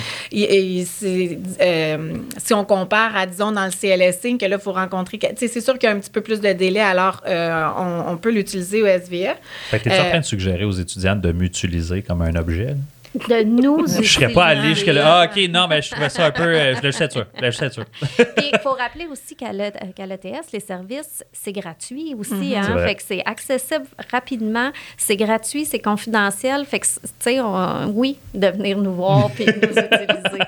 si 2.38 2.54
on 2.54 2.64
compare 2.64 3.16
à 3.16 3.26
disons 3.26 3.52
dans 3.52 3.64
le 3.64 3.70
CL 3.70 3.93
les 3.96 4.12
signes 4.12 4.38
que 4.38 4.46
là, 4.46 4.56
il 4.56 4.62
faut 4.62 4.72
rencontrer. 4.72 5.18
C'est 5.36 5.60
sûr 5.60 5.78
qu'il 5.78 5.88
y 5.88 5.92
a 5.92 5.94
un 5.94 6.00
petit 6.00 6.10
peu 6.10 6.20
plus 6.20 6.40
de 6.40 6.52
délai, 6.52 6.80
alors 6.80 7.22
euh, 7.26 7.66
on, 8.08 8.16
peut 8.16 8.30
l'utiliser 8.30 8.82
au 8.82 8.86
SVF. 8.86 9.36
tu 9.70 9.88
es 9.88 10.00
en 10.00 10.08
train 10.08 10.20
de 10.20 10.24
suggérer 10.24 10.64
aux 10.64 10.72
étudiantes 10.72 11.20
de 11.20 11.32
m'utiliser 11.32 12.02
comme 12.02 12.22
un 12.22 12.34
objet? 12.36 12.76
de 13.14 13.42
nous 13.44 13.86
Je 13.86 14.08
serais 14.08 14.32
pas 14.32 14.46
allé 14.46 14.74
jusque 14.74 14.86
là. 14.86 15.20
Ah, 15.20 15.26
OK, 15.26 15.48
non, 15.48 15.66
mais 15.68 15.80
je 15.82 15.90
trouvais 15.90 16.08
ça 16.08 16.26
un 16.26 16.30
peu. 16.30 16.42
Euh, 16.42 16.74
je 16.74 16.82
le 16.82 16.92
sais 16.92 17.08
sûr. 17.08 17.26
Je 17.40 17.50
sais 17.50 17.70
sûr. 17.70 17.84
il 18.18 18.58
faut 18.62 18.72
rappeler 18.72 19.06
aussi 19.06 19.36
qu'à 19.36 19.52
l'ETS, 19.52 20.52
les 20.52 20.60
services, 20.60 21.24
c'est 21.32 21.52
gratuit 21.52 22.14
aussi. 22.18 22.32
Mm-hmm. 22.32 22.56
hein? 22.56 22.86
Fait 22.86 22.94
que 22.94 23.02
c'est 23.06 23.22
accessible 23.24 23.86
rapidement, 24.10 24.70
c'est 24.96 25.16
gratuit, 25.16 25.64
c'est 25.64 25.78
confidentiel. 25.78 26.64
Fait 26.64 26.80
que, 26.80 26.86
tu 26.86 27.08
sais, 27.20 27.40
oui, 27.88 28.18
de 28.34 28.48
venir 28.48 28.78
nous 28.78 28.94
voir 28.94 29.30
puis 29.30 29.46
nous 29.46 29.52
utiliser. 29.62 30.43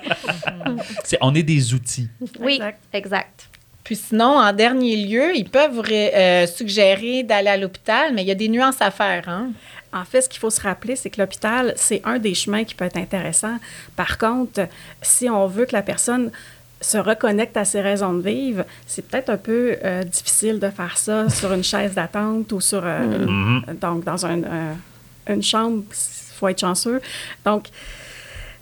On 1.21 1.35
est 1.35 1.42
des 1.42 1.75
outils. 1.75 2.09
Oui, 2.40 2.61
exact. 2.92 3.49
Puis 3.87 3.95
sinon, 3.95 4.38
en 4.38 4.53
dernier 4.53 4.97
lieu, 4.97 5.37
ils 5.37 5.49
peuvent 5.49 5.73
vous 5.73 5.83
euh, 5.88 6.45
suggérer 6.49 7.23
d'aller 7.23 7.51
à 7.51 7.57
l'hôpital, 7.57 8.12
mais 8.14 8.23
il 8.23 8.27
y 8.27 8.33
a 8.33 8.35
des 8.35 8.49
nuances 8.49 8.81
à 8.83 8.90
faire. 8.90 9.29
Hein? 9.29 9.51
En 9.92 10.05
fait, 10.05 10.23
ce 10.23 10.29
qu'il 10.29 10.40
faut 10.40 10.51
se 10.51 10.61
rappeler, 10.61 10.97
c'est 10.97 11.09
que 11.09 11.21
l'hôpital, 11.21 11.73
c'est 11.77 12.03
un 12.05 12.19
des 12.19 12.35
chemins 12.35 12.64
qui 12.64 12.75
peut 12.75 12.85
être 12.85 12.97
intéressant. 12.97 13.59
Par 13.95 14.19
contre, 14.19 14.66
si 15.03 15.31
on 15.31 15.47
veut 15.47 15.66
que 15.66 15.73
la 15.73 15.83
personne 15.83 16.33
se 16.81 16.99
reconnecte 16.99 17.57
à 17.57 17.64
ses 17.64 17.81
raisons 17.81 18.12
de 18.12 18.23
vivre, 18.29 18.64
c'est 18.88 19.07
peut-être 19.07 19.31
un 19.31 19.37
peu 19.37 19.77
euh, 19.85 20.03
difficile 20.03 20.59
de 20.59 20.69
faire 20.69 20.99
ça 20.99 21.29
sur 21.31 21.53
une 21.53 21.62
chaise 21.62 21.95
d'attente 21.95 22.51
ou 22.51 22.61
sur 22.61 22.83
euh, 22.85 23.25
mm-hmm. 23.25 23.79
donc 23.79 24.03
dans 24.03 24.27
une 24.27 25.42
chambre. 25.45 25.85
Il 25.88 26.35
faut 26.38 26.49
être 26.49 26.59
chanceux. 26.59 27.01
Donc, 27.45 27.69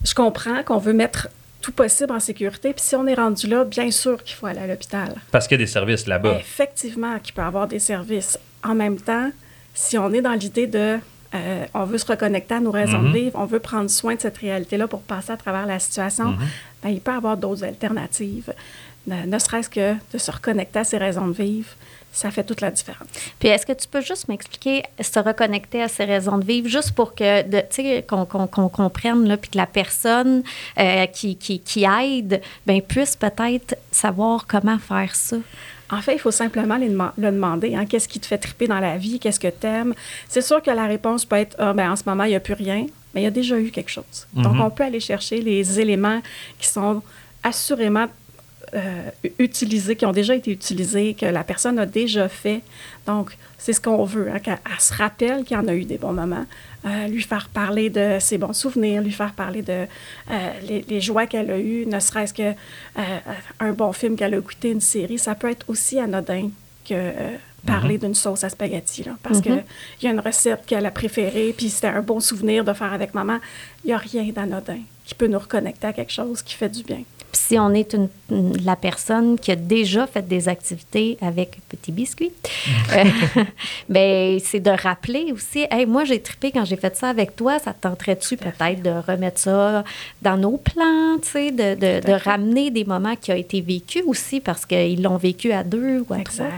je 0.05 0.15
comprends 0.15 0.63
qu'on 0.63 0.77
veut 0.79 0.93
mettre 0.93 1.29
tout 1.65 1.73
possible 1.73 2.13
en 2.13 2.21
sécurité. 2.21 2.75
Puis 2.75 2.85
si 2.85 2.95
on 2.95 3.07
est 3.07 3.15
rendu 3.15 3.47
là, 3.47 3.65
bien 3.65 3.91
sûr 3.91 4.23
qu'il 4.23 4.37
faut 4.37 4.45
aller 4.45 4.61
à 4.61 4.67
l'hôpital. 4.67 5.15
Parce 5.31 5.49
qu'il 5.49 5.59
y 5.59 5.63
a 5.63 5.65
des 5.65 5.71
services 5.71 6.07
là-bas. 6.07 6.37
Effectivement, 6.39 7.19
qu'il 7.19 7.33
peut 7.33 7.41
y 7.41 7.45
avoir 7.45 7.67
des 7.67 7.79
services. 7.79 8.39
En 8.63 8.75
même 8.75 9.01
temps, 9.01 9.31
si 9.73 9.97
on 9.97 10.13
est 10.13 10.21
dans 10.21 10.35
l'idée 10.35 10.67
de 10.67 10.99
euh, 11.35 11.65
on 11.73 11.85
veut 11.85 11.99
se 11.99 12.07
reconnecter 12.07 12.55
à 12.55 12.61
nos 12.61 12.71
raisons 12.71 13.03
de 13.03 13.09
mhm. 13.09 13.15
vivre, 13.15 13.39
on 13.41 13.47
veut 13.47 13.61
prendre 13.61 13.89
soin 13.89 14.15
de 14.15 14.21
cette 14.21 14.37
réalité-là 14.39 14.87
pour 14.87 15.01
passer 15.01 15.33
à 15.33 15.37
travers 15.37 15.67
la 15.67 15.79
situation, 15.79 16.37
bien, 16.83 16.93
il 16.93 17.01
peut 17.01 17.13
y 17.13 17.17
avoir 17.17 17.37
d'autres 17.37 17.65
alternatives. 17.65 18.53
Ne, 19.07 19.39
serait-ce 19.39 19.69
que 19.69 19.95
de 20.13 20.19
se 20.19 20.31
reconnecter 20.31 20.79
à 20.79 20.85
ses 20.85 20.99
raisons 20.99 21.27
de 21.27 21.33
vivre, 21.33 21.71
ça 22.15 22.31
fait 22.31 22.45
toute 22.45 22.61
la 22.61 22.71
différence. 22.71 23.09
Puis 23.39 23.49
est-ce 23.49 23.67
que 23.67 23.73
tu 23.73 23.89
peux 23.89 24.01
juste 24.01 24.29
m'expliquer 24.29 24.85
se 25.01 25.19
reconnecter 25.19 25.83
à 25.83 25.89
ses 25.89 26.05
raisons 26.05 26.39
de 26.39 26.45
vivre, 26.45 26.69
juste 26.69 26.93
pour 26.93 27.15
que, 27.15 27.43
tu 27.43 27.67
sais, 27.71 28.07
qu'on 28.07 28.69
comprenne, 28.69 29.27
là, 29.27 29.37
puis 29.37 29.51
que 29.51 29.59
la 29.59 29.67
personne 29.67 30.43
euh, 30.79 31.07
qui, 31.07 31.37
qui, 31.37 31.59
qui, 31.61 31.85
aide, 31.85 32.41
ben, 32.67 32.81
puisse 32.81 33.17
peut-être 33.17 33.77
savoir 33.91 34.47
comment 34.47 34.79
faire 34.79 35.15
ça? 35.15 35.37
En 35.91 36.01
fait, 36.01 36.15
il 36.15 36.19
faut 36.19 36.31
simplement 36.31 36.79
le 36.79 37.31
demander. 37.31 37.75
Hein, 37.75 37.85
qu'est-ce 37.87 38.09
qui 38.09 38.21
te 38.21 38.27
fait 38.27 38.39
triper 38.39 38.69
dans 38.69 38.81
la 38.81 38.97
vie? 38.97 39.19
Qu'est-ce 39.19 39.41
que 39.41 39.49
tu 39.49 39.67
aimes? 39.67 39.95
C'est 40.29 40.41
sûr 40.41 40.63
que 40.63 40.71
la 40.71 40.87
réponse 40.87 41.25
peut 41.25 41.37
être 41.37 41.57
ah, 41.59 41.73
ben, 41.73 41.91
en 41.91 41.97
ce 41.97 42.05
moment, 42.07 42.25
il 42.25 42.31
n'y 42.31 42.37
a 42.37 42.41
plus 42.41 42.55
rien, 42.55 42.87
mais 43.13 43.23
il 43.23 43.25
y 43.25 43.29
a 43.29 43.31
déjà 43.31 43.59
eu 43.59 43.71
quelque 43.71 43.91
chose. 43.91 44.27
Donc, 44.33 44.55
mhm. 44.55 44.61
on 44.61 44.71
peut 44.71 44.85
aller 44.85 45.01
chercher 45.01 45.41
les 45.41 45.81
éléments 45.81 46.23
qui 46.59 46.69
sont 46.69 47.03
assurément 47.43 48.07
euh, 48.75 49.11
utilisés, 49.39 49.95
qui 49.95 50.05
ont 50.05 50.13
déjà 50.13 50.35
été 50.35 50.51
utilisés, 50.51 51.15
que 51.15 51.27
la 51.27 51.45
personne 51.45 51.79
a 51.79 51.87
déjà 51.87 52.29
fait. 52.29 52.61
Donc, 53.07 53.37
c'est 53.57 53.73
ce 53.73 53.81
qu'on 53.81 54.03
veut, 54.05 54.29
hein, 54.33 54.41
qu'elle 54.41 54.59
se 54.81 54.93
rappelle 54.93 55.45
qu'il 55.45 55.57
y 55.57 55.61
en 55.61 55.69
a 55.69 55.75
eu 55.75 55.85
des 55.85 55.97
bons 55.97 56.13
moments, 56.13 56.45
euh, 56.85 57.07
lui 57.07 57.23
faire 57.23 57.49
parler 57.51 57.89
de 57.89 58.19
ses 58.19 58.37
bons 58.37 58.53
souvenirs, 58.53 59.01
lui 59.01 59.13
faire 59.13 59.33
parler 59.33 59.63
de 59.63 59.87
euh, 60.31 60.83
les, 60.89 61.01
joies 61.01 61.27
qu'elle 61.27 61.53
a 61.53 61.59
eues, 61.59 61.87
ne 61.87 62.01
serait-ce 62.01 62.35
que 62.35 62.53
un 63.61 63.73
bon 63.73 63.93
film 63.93 64.17
qu'elle 64.17 64.35
a 64.35 64.39
écouté, 64.39 64.73
une 64.73 64.81
série. 64.81 65.19
Ça 65.19 65.37
peut 65.37 65.51
être 65.51 65.65
aussi 65.69 66.01
anodin 66.01 66.51
que 66.85 67.13
parler 67.65 67.95
mhm. 67.95 68.01
d'une 68.01 68.15
sauce 68.15 68.43
à 68.43 68.49
spaghetti, 68.49 69.05
là, 69.05 69.13
parce 69.23 69.41
qu'il 69.41 69.53
mhm. 69.53 69.63
y 70.03 70.07
a 70.09 70.11
une 70.11 70.21
recette 70.21 70.67
qu'elle 70.67 70.85
a 70.85 70.91
préférée, 70.91 71.55
puis 71.57 71.71
c'était 71.71 71.87
un 71.87 72.03
bon 72.03 72.19
souvenir 72.19 72.65
de 72.65 72.73
faire 72.73 72.93
avec 72.93 73.15
maman. 73.15 73.39
Il 73.85 73.89
n'y 73.89 73.93
a 73.93 73.99
rien 73.99 74.25
d'anodin 74.35 74.81
qui 75.05 75.15
peut 75.15 75.29
nous 75.29 75.39
reconnecter 75.39 75.87
à 75.87 75.93
quelque 75.93 76.13
chose 76.13 76.43
qui 76.43 76.55
fait 76.55 76.69
du 76.69 76.83
bien 76.83 77.05
si 77.37 77.59
on 77.59 77.73
est 77.73 77.95
une, 77.95 78.09
la 78.65 78.77
personne 78.77 79.39
qui 79.39 79.51
a 79.53 79.57
déjà 79.57 80.07
fait 80.07 80.27
des 80.27 80.49
activités 80.49 81.19
avec 81.21 81.59
Petit 81.69 81.93
Biscuit, 81.93 82.33
euh, 82.93 83.05
ben, 83.89 84.39
c'est 84.43 84.61
de 84.61 84.71
rappeler 84.71 85.33
aussi, 85.33 85.67
hey, 85.71 85.87
moi 85.87 86.05
j'ai 86.05 86.21
trippé 86.21 86.53
quand 86.53 86.65
j'ai 86.65 86.77
fait 86.77 86.97
ça 86.97 87.09
avec 87.09 87.37
toi, 87.37 87.59
ça 87.59 87.73
te 87.73 87.83
tenterait-tu 87.83 88.37
peut-être 88.37 88.83
de 88.83 88.91
remettre 88.91 89.41
ça 89.41 89.85
dans 90.23 90.37
nos 90.37 90.57
plans, 90.57 91.17
de, 91.17 91.75
de, 91.75 92.07
de 92.07 92.13
ramener 92.13 92.71
des 92.71 92.85
moments 92.85 93.17
qui 93.17 93.33
ont 93.33 93.37
été 93.37 93.61
vécus 93.61 94.03
aussi 94.07 94.41
parce 94.41 94.67
qu'ils 94.67 95.03
l'ont 95.03 95.17
vécu 95.17 95.53
à 95.53 95.63
deux 95.65 96.01
ou 96.09 96.15
à 96.15 96.19
trois. 96.21 96.51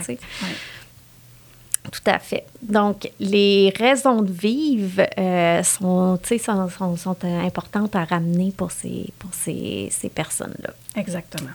Tout 1.91 2.01
à 2.05 2.19
fait. 2.19 2.45
Donc, 2.61 3.09
les 3.19 3.73
raisons 3.77 4.21
de 4.21 4.31
vivre 4.31 5.03
euh, 5.17 5.63
sont, 5.63 6.19
sont, 6.39 6.97
sont, 6.97 7.17
euh, 7.23 7.41
importantes 7.41 7.95
à 7.95 8.03
ramener 8.03 8.53
pour 8.55 8.71
ces, 8.71 9.05
pour 9.17 9.33
ces, 9.33 9.87
ces 9.91 10.09
personnes-là. 10.09 10.71
Exactement. 10.95 11.51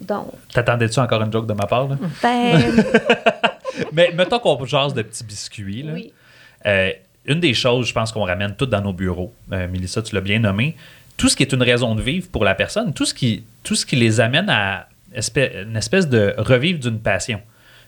Donc. 0.00 0.32
T'attendais-tu 0.52 0.98
encore 0.98 1.22
une 1.22 1.32
joke 1.32 1.46
de 1.46 1.54
ma 1.54 1.66
part? 1.66 1.88
Là? 1.88 1.96
Ben... 2.22 2.60
Mais 3.92 4.12
mettons 4.14 4.38
qu'on 4.38 4.64
jase 4.64 4.94
de 4.94 5.02
petits 5.02 5.24
biscuits. 5.24 5.82
Là. 5.82 5.92
Oui. 5.92 6.12
Euh, 6.66 6.90
une 7.26 7.40
des 7.40 7.54
choses, 7.54 7.88
je 7.88 7.92
pense 7.92 8.12
qu'on 8.12 8.24
ramène 8.24 8.54
toutes 8.56 8.70
dans 8.70 8.80
nos 8.80 8.92
bureaux, 8.92 9.32
euh, 9.52 9.68
Mélissa, 9.68 10.02
tu 10.02 10.14
l'as 10.14 10.20
bien 10.20 10.38
nommé, 10.38 10.76
tout 11.16 11.28
ce 11.28 11.36
qui 11.36 11.42
est 11.42 11.52
une 11.52 11.62
raison 11.62 11.94
de 11.94 12.02
vivre 12.02 12.28
pour 12.30 12.44
la 12.44 12.54
personne, 12.54 12.92
tout 12.92 13.04
ce 13.04 13.14
qui, 13.14 13.44
tout 13.62 13.74
ce 13.74 13.84
qui 13.84 13.96
les 13.96 14.20
amène 14.20 14.48
à 14.48 14.88
une 15.34 15.76
espèce 15.76 16.08
de 16.08 16.34
revivre 16.36 16.78
d'une 16.78 17.00
passion 17.00 17.40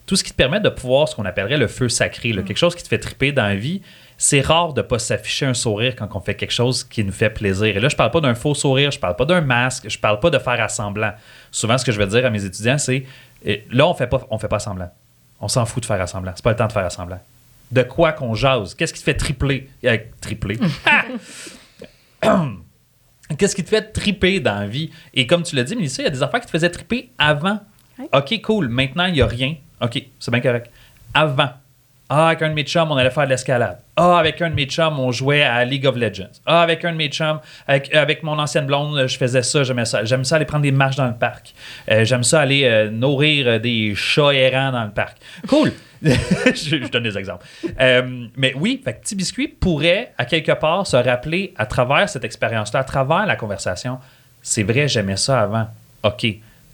tout 0.09 0.17
ce 0.17 0.25
qui 0.25 0.31
te 0.31 0.37
permet 0.37 0.59
de 0.59 0.71
pouvoir 0.71 1.07
ce 1.07 1.15
qu'on 1.15 1.27
appellerait 1.27 1.59
le 1.59 1.69
feu 1.69 1.91
sacré, 1.91 2.33
mm. 2.33 2.43
quelque 2.45 2.57
chose 2.57 2.75
qui 2.75 2.83
te 2.83 2.89
fait 2.89 2.99
triper 2.99 3.31
dans 3.31 3.47
la 3.47 3.57
vie. 3.57 3.83
C'est 4.17 4.41
rare 4.41 4.73
de 4.73 4.81
ne 4.81 4.87
pas 4.87 4.99
s'afficher 4.99 5.47
un 5.47 5.55
sourire 5.55 5.95
quand 5.95 6.09
on 6.15 6.21
fait 6.21 6.35
quelque 6.35 6.51
chose 6.51 6.83
qui 6.83 7.05
nous 7.05 7.13
fait 7.13 7.31
plaisir. 7.31 7.77
Et 7.77 7.79
là, 7.79 7.89
je 7.89 7.95
parle 7.95 8.11
pas 8.11 8.23
d'un 8.23 8.35
faux 8.35 8.55
sourire, 8.55 8.91
je 8.91 8.99
parle 8.99 9.15
pas 9.15 9.27
d'un 9.27 9.43
masque, 9.43 9.89
je 9.89 9.99
parle 9.99 10.19
pas 10.19 10.31
de 10.31 10.39
faire 10.39 10.61
assemblant. 10.61 11.13
Souvent, 11.53 11.77
ce 11.79 11.85
que 11.85 11.93
je 11.93 11.99
vais 11.99 12.07
dire 12.07 12.25
à 12.25 12.31
mes 12.31 12.43
étudiants, 12.43 12.79
c'est 12.79 13.05
là, 13.71 13.87
on 13.87 13.95
fait 13.95 14.07
pas, 14.09 14.27
on 14.31 14.39
fait 14.39 14.49
pas 14.49 14.59
semblant. 14.59 14.91
On 15.41 15.47
s'en 15.47 15.67
fout 15.67 15.83
de 15.83 15.87
faire 15.87 16.01
assemblant. 16.01 16.33
C'est 16.35 16.43
pas 16.43 16.51
le 16.51 16.57
temps 16.57 16.67
de 16.67 16.73
faire 16.73 16.87
assemblant. 16.87 17.21
De 17.71 17.83
quoi 17.83 18.13
qu'on 18.13 18.35
jase? 18.35 18.75
Qu'est-ce 18.75 18.95
qui 18.95 19.01
te 19.01 19.05
fait 19.05 19.15
tripler? 19.15 19.69
Euh, 19.85 19.99
tripler? 20.23 20.59
Qu'est-ce 23.37 23.55
qui 23.55 23.63
te 23.63 23.69
fait 23.69 23.93
triper 23.93 24.41
dans 24.41 24.61
la 24.61 24.67
vie? 24.67 24.91
Et 25.13 25.27
comme 25.27 25.43
tu 25.43 25.55
l'as 25.55 25.65
dit, 25.65 25.77
Mélissa, 25.77 26.03
il 26.03 26.07
y 26.07 26.09
a 26.09 26.11
des 26.11 26.23
affaires 26.23 26.41
qui 26.41 26.47
te 26.47 26.51
faisaient 26.51 26.71
triper 26.71 27.11
avant. 27.19 27.61
OK, 28.13 28.41
cool. 28.43 28.69
Maintenant, 28.69 29.05
il 29.05 29.13
n'y 29.15 29.21
a 29.21 29.27
rien. 29.27 29.55
OK, 29.81 30.03
c'est 30.19 30.31
bien 30.31 30.41
correct. 30.41 30.71
Avant, 31.15 31.51
ah, 32.11 32.29
avec 32.29 32.41
un 32.41 32.49
de 32.49 32.55
mes 32.55 32.63
chums, 32.63 32.91
on 32.91 32.97
allait 32.97 33.11
faire 33.11 33.25
de 33.25 33.31
l'escalade. 33.31 33.79
Ah, 33.95 34.19
avec 34.19 34.41
un 34.41 34.49
de 34.49 34.55
mes 34.55 34.65
chums, 34.65 34.99
on 34.99 35.13
jouait 35.13 35.43
à 35.43 35.63
League 35.67 35.87
of 35.87 35.95
Legends. 35.95 36.41
Ah, 36.47 36.63
avec 36.63 36.83
un 36.87 36.93
de 36.93 36.97
mes 36.97 37.09
chums, 37.09 37.39
avec, 37.67 38.23
mon 38.23 38.39
ancienne 38.39 38.65
blonde, 38.65 39.07
je 39.07 39.19
faisais 39.19 39.43
ça, 39.43 39.63
j'aimais 39.63 39.85
ça. 39.85 40.05
J'aime 40.07 40.25
ça 40.25 40.37
aller 40.37 40.47
prendre 40.47 40.63
des 40.63 40.73
marches 40.73 40.97
dans 40.97 41.07
le 41.07 41.15
parc. 41.15 41.53
Euh, 41.91 42.07
j'aime 42.07 42.25
ça 42.25 42.41
aller 42.41 42.65
euh, 42.65 42.91
nourrir 42.91 43.47
euh, 43.47 43.59
des 43.59 43.95
chats 43.95 44.33
errants 44.33 44.73
dans 44.73 44.85
le 44.85 44.91
parc. 44.91 45.19
Cool. 45.47 45.73
je, 46.03 46.89
donne 46.89 47.03
des 47.03 47.19
exemples. 47.19 47.45
Mais 48.37 48.55
oui, 48.57 48.81
Petit 48.83 49.15
Biscuit 49.15 49.49
pourrait, 49.49 50.13
à 50.17 50.25
quelque 50.25 50.53
part, 50.53 50.87
se 50.87 50.97
rappeler 50.97 51.53
à 51.59 51.67
travers 51.67 52.09
cette 52.09 52.25
expérience-là, 52.25 52.81
à 52.81 52.85
travers 52.85 53.27
la 53.27 53.37
conversation. 53.37 53.99
C'est 54.41 54.63
vrai, 54.63 54.89
j'aimais 54.89 55.17
ça 55.17 55.43
avant. 55.43 55.67
OK. 56.05 56.27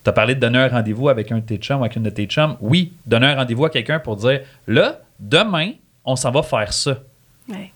Tu 0.04 0.10
as 0.10 0.12
parlé 0.12 0.34
de 0.34 0.40
donner 0.40 0.58
un 0.58 0.68
rendez-vous 0.68 1.08
avec 1.08 1.32
un 1.32 1.38
de 1.38 1.44
tes 1.44 1.56
chums 1.56 1.80
ou 1.80 1.84
avec 1.84 1.96
une 1.96 2.02
de 2.02 2.10
tes 2.10 2.26
chums. 2.26 2.56
Oui, 2.60 2.92
donner 3.06 3.28
un 3.28 3.36
rendez-vous 3.36 3.64
à 3.64 3.70
quelqu'un 3.70 3.98
pour 3.98 4.16
dire 4.16 4.40
là, 4.66 5.00
demain, 5.18 5.72
on 6.04 6.14
s'en 6.14 6.30
va 6.30 6.42
faire 6.42 6.72
ça. 6.72 6.98
Ouais. 7.48 7.72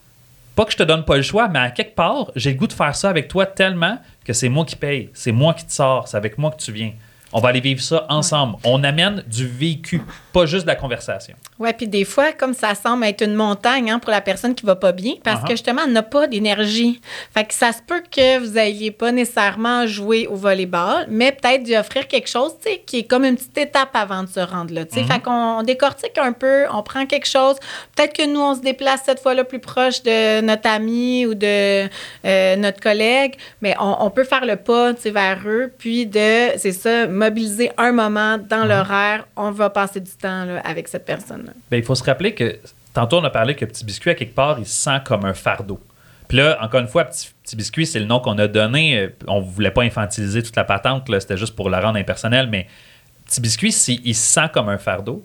Pas 0.54 0.64
que 0.64 0.72
je 0.72 0.76
te 0.76 0.82
donne 0.82 1.04
pas 1.04 1.16
le 1.16 1.22
choix, 1.22 1.48
mais 1.48 1.60
à 1.60 1.70
quelque 1.70 1.94
part, 1.94 2.30
j'ai 2.36 2.52
le 2.52 2.58
goût 2.58 2.66
de 2.66 2.72
faire 2.72 2.94
ça 2.94 3.08
avec 3.08 3.28
toi 3.28 3.46
tellement 3.46 3.98
que 4.24 4.32
c'est 4.32 4.48
moi 4.48 4.64
qui 4.64 4.76
paye, 4.76 5.08
c'est 5.14 5.32
moi 5.32 5.54
qui 5.54 5.64
te 5.64 5.72
sors, 5.72 6.06
c'est 6.08 6.16
avec 6.16 6.36
moi 6.36 6.50
que 6.50 6.60
tu 6.60 6.72
viens. 6.72 6.92
On 7.32 7.40
va 7.40 7.50
aller 7.50 7.60
vivre 7.60 7.80
ça 7.80 8.06
ensemble. 8.08 8.56
On 8.64 8.82
amène 8.84 9.22
du 9.26 9.46
vécu, 9.46 10.02
pas 10.40 10.46
juste 10.46 10.64
de 10.64 10.68
la 10.68 10.76
conversation. 10.76 11.34
Ouais, 11.58 11.72
puis 11.72 11.88
des 11.88 12.04
fois, 12.04 12.32
comme 12.32 12.54
ça 12.54 12.74
semble 12.74 13.04
être 13.04 13.22
une 13.22 13.34
montagne 13.34 13.90
hein, 13.90 13.98
pour 13.98 14.10
la 14.10 14.20
personne 14.20 14.54
qui 14.54 14.64
va 14.66 14.76
pas 14.76 14.92
bien, 14.92 15.14
parce 15.24 15.38
Uh-huh. 15.40 15.44
que 15.44 15.50
justement, 15.50 15.82
elle 15.86 15.92
n'a 15.92 16.02
pas 16.02 16.26
d'énergie. 16.26 17.00
Fait 17.34 17.44
que 17.44 17.54
ça 17.54 17.72
se 17.72 17.78
peut 17.86 18.02
que 18.10 18.38
vous 18.38 18.54
n'ayez 18.54 18.90
pas 18.90 19.12
nécessairement 19.12 19.86
joué 19.86 20.26
au 20.26 20.34
volleyball, 20.36 21.06
mais 21.08 21.32
peut-être 21.32 21.62
d'y 21.62 21.76
offrir 21.76 22.08
quelque 22.08 22.28
chose, 22.28 22.52
qui 22.86 22.98
est 23.00 23.04
comme 23.04 23.24
une 23.24 23.36
petite 23.36 23.56
étape 23.58 23.90
avant 23.94 24.22
de 24.24 24.28
se 24.28 24.40
rendre 24.40 24.72
là. 24.74 24.84
tu 24.84 24.94
sais. 24.94 25.04
Fait 25.04 25.20
qu'on 25.20 25.58
on 25.58 25.62
décortique 25.62 26.18
un 26.18 26.32
peu, 26.32 26.64
on 26.72 26.82
prend 26.82 27.06
quelque 27.06 27.26
chose. 27.26 27.56
Peut-être 27.94 28.14
que 28.14 28.26
nous, 28.26 28.40
on 28.40 28.54
se 28.54 28.60
déplace 28.60 29.00
cette 29.06 29.20
fois-là 29.20 29.44
plus 29.44 29.60
proche 29.60 30.02
de 30.02 30.40
notre 30.40 30.68
ami 30.68 31.26
ou 31.26 31.34
de 31.34 31.88
euh, 32.24 32.56
notre 32.56 32.80
collègue, 32.80 33.34
mais 33.62 33.74
on, 33.80 33.96
on 34.00 34.10
peut 34.10 34.24
faire 34.24 34.44
le 34.44 34.56
pas, 34.56 34.92
vers 34.92 35.38
eux, 35.46 35.72
puis 35.78 36.06
de, 36.06 36.56
c'est 36.58 36.72
ça, 36.72 37.06
mobiliser 37.06 37.70
un 37.78 37.92
moment 37.92 38.36
dans 38.38 38.64
l'horaire, 38.64 39.26
on 39.36 39.50
va 39.50 39.70
passer 39.70 40.00
du 40.00 40.10
temps 40.10 40.27
là, 40.28 40.60
avec 40.60 40.88
cette 40.88 41.04
personne-là. 41.04 41.52
Ben, 41.70 41.76
il 41.76 41.84
faut 41.84 41.94
se 41.94 42.04
rappeler 42.04 42.34
que 42.34 42.58
tantôt, 42.94 43.18
on 43.18 43.24
a 43.24 43.30
parlé 43.30 43.54
que 43.54 43.64
Petit 43.64 43.84
Biscuit, 43.84 44.10
à 44.10 44.14
quelque 44.14 44.34
part, 44.34 44.58
il 44.58 44.66
se 44.66 44.82
sent 44.82 45.00
comme 45.04 45.24
un 45.24 45.34
fardeau. 45.34 45.80
Puis 46.28 46.38
là, 46.38 46.58
encore 46.60 46.80
une 46.80 46.88
fois, 46.88 47.04
Petit, 47.04 47.30
Petit 47.42 47.56
Biscuit, 47.56 47.86
c'est 47.86 47.98
le 47.98 48.04
nom 48.04 48.20
qu'on 48.20 48.38
a 48.38 48.48
donné. 48.48 48.98
Euh, 48.98 49.08
On 49.26 49.40
ne 49.40 49.46
voulait 49.46 49.70
pas 49.70 49.82
infantiliser 49.82 50.42
toute 50.42 50.56
la 50.56 50.64
patente, 50.64 51.08
là, 51.08 51.20
c'était 51.20 51.36
juste 51.36 51.56
pour 51.56 51.70
le 51.70 51.76
rendre 51.78 51.98
impersonnel, 51.98 52.48
mais 52.50 52.66
Petit 53.26 53.40
Biscuit, 53.40 53.72
s'il 53.72 54.14
se 54.14 54.34
sent 54.34 54.48
comme 54.52 54.68
un 54.68 54.78
fardeau, 54.78 55.24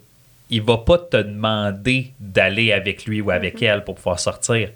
il 0.49 0.61
va 0.61 0.77
pas 0.77 0.97
te 0.97 1.17
demander 1.17 2.13
d'aller 2.19 2.73
avec 2.73 3.05
lui 3.05 3.21
ou 3.21 3.31
avec 3.31 3.61
elle 3.63 3.83
pour 3.83 3.95
pouvoir 3.95 4.19
sortir. 4.19 4.69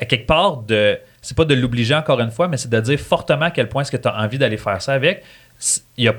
À 0.00 0.04
quelque 0.04 0.26
part, 0.26 0.56
de, 0.58 0.98
c'est 1.20 1.36
pas 1.36 1.44
de 1.44 1.54
l'obliger 1.54 1.94
encore 1.94 2.18
une 2.20 2.30
fois, 2.30 2.48
mais 2.48 2.56
c'est 2.56 2.70
de 2.70 2.80
dire 2.80 2.98
fortement 2.98 3.46
à 3.46 3.50
quel 3.50 3.68
point 3.68 3.82
est-ce 3.82 3.92
que 3.92 3.96
tu 3.98 4.08
as 4.08 4.18
envie 4.18 4.38
d'aller 4.38 4.56
faire 4.56 4.80
ça 4.80 4.94
avec. 4.94 5.22
Il 5.96 6.04
y 6.04 6.08
a 6.08 6.14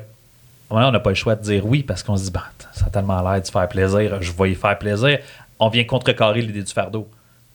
on 0.69 0.91
n'a 0.91 0.99
pas 0.99 1.09
le 1.11 1.15
choix 1.15 1.35
de 1.35 1.41
dire 1.43 1.65
oui 1.65 1.83
parce 1.83 2.01
qu'on 2.03 2.17
se 2.17 2.25
dit, 2.25 2.31
bah, 2.31 2.45
ça 2.73 2.85
a 2.85 2.89
tellement 2.89 3.21
l'air 3.21 3.41
de 3.41 3.47
faire 3.47 3.67
plaisir, 3.69 4.21
je 4.21 4.31
vais 4.31 4.51
y 4.51 4.55
faire 4.55 4.77
plaisir. 4.77 5.19
On 5.59 5.69
vient 5.69 5.83
contrecarrer 5.83 6.41
l'idée 6.41 6.63
du 6.63 6.73
fardeau. 6.73 7.07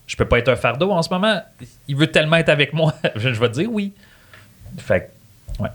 Je 0.06 0.16
peux 0.16 0.24
pas 0.24 0.38
être 0.38 0.48
un 0.48 0.56
fardeau 0.56 0.90
en 0.92 1.02
ce 1.02 1.10
moment. 1.10 1.40
Il 1.86 1.96
veut 1.96 2.06
tellement 2.06 2.36
être 2.36 2.48
avec 2.48 2.72
moi. 2.72 2.94
je, 3.16 3.28
vais 3.28 3.48
dire 3.50 3.68
oui. 3.70 3.92
Fait 4.78 5.10
que, 5.58 5.62
ouais. 5.62 5.68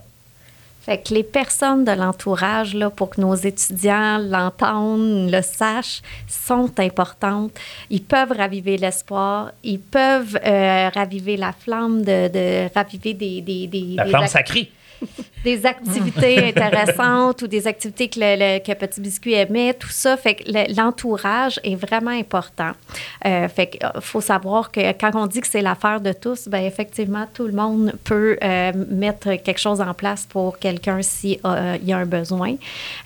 Fait 0.82 0.98
que 0.98 1.14
les 1.14 1.22
personnes 1.22 1.84
de 1.84 1.92
l'entourage, 1.92 2.74
là, 2.74 2.90
pour 2.90 3.10
que 3.10 3.20
nos 3.20 3.34
étudiants 3.36 4.18
l'entendent, 4.18 5.30
le 5.30 5.40
sachent, 5.42 6.02
sont 6.26 6.72
importantes. 6.80 7.52
Ils 7.90 8.02
peuvent 8.02 8.32
raviver 8.32 8.76
l'espoir, 8.76 9.52
ils 9.62 9.78
peuvent 9.80 10.36
euh, 10.44 10.88
raviver 10.92 11.36
la 11.36 11.52
flamme, 11.52 12.02
de, 12.02 12.28
de 12.28 12.74
raviver 12.74 13.14
des, 13.14 13.40
des, 13.40 13.66
des, 13.68 13.94
La 13.94 14.04
des 14.04 14.10
flamme 14.10 14.24
ac- 14.24 14.28
sacrée. 14.28 14.70
des 15.44 15.66
activités 15.66 16.38
intéressantes 16.48 17.42
ou 17.42 17.46
des 17.46 17.66
activités 17.66 18.08
que, 18.08 18.18
le, 18.18 18.36
le- 18.36 18.58
que 18.60 18.72
Petit 18.72 19.00
Biscuit 19.00 19.34
aimait, 19.34 19.74
tout 19.74 19.88
ça. 19.90 20.16
Fait 20.16 20.34
que 20.36 20.44
le- 20.46 20.74
l'entourage 20.74 21.60
est 21.62 21.74
vraiment 21.76 22.10
important. 22.10 22.72
Euh, 23.26 23.48
fait 23.48 23.66
qu'il 23.68 23.80
faut 24.00 24.20
savoir 24.20 24.70
que 24.72 24.92
quand 24.92 25.10
on 25.14 25.26
dit 25.26 25.40
que 25.40 25.46
c'est 25.46 25.60
l'affaire 25.62 26.00
de 26.00 26.12
tous, 26.12 26.48
ben 26.48 26.64
effectivement, 26.64 27.26
tout 27.32 27.46
le 27.46 27.52
monde 27.52 27.92
peut 28.04 28.36
euh, 28.42 28.72
mettre 28.90 29.34
quelque 29.42 29.58
chose 29.60 29.80
en 29.80 29.94
place 29.94 30.26
pour 30.26 30.58
quelqu'un 30.58 31.02
s'il 31.02 31.38
y 31.84 31.92
a 31.92 31.96
un 31.98 32.06
besoin. 32.06 32.54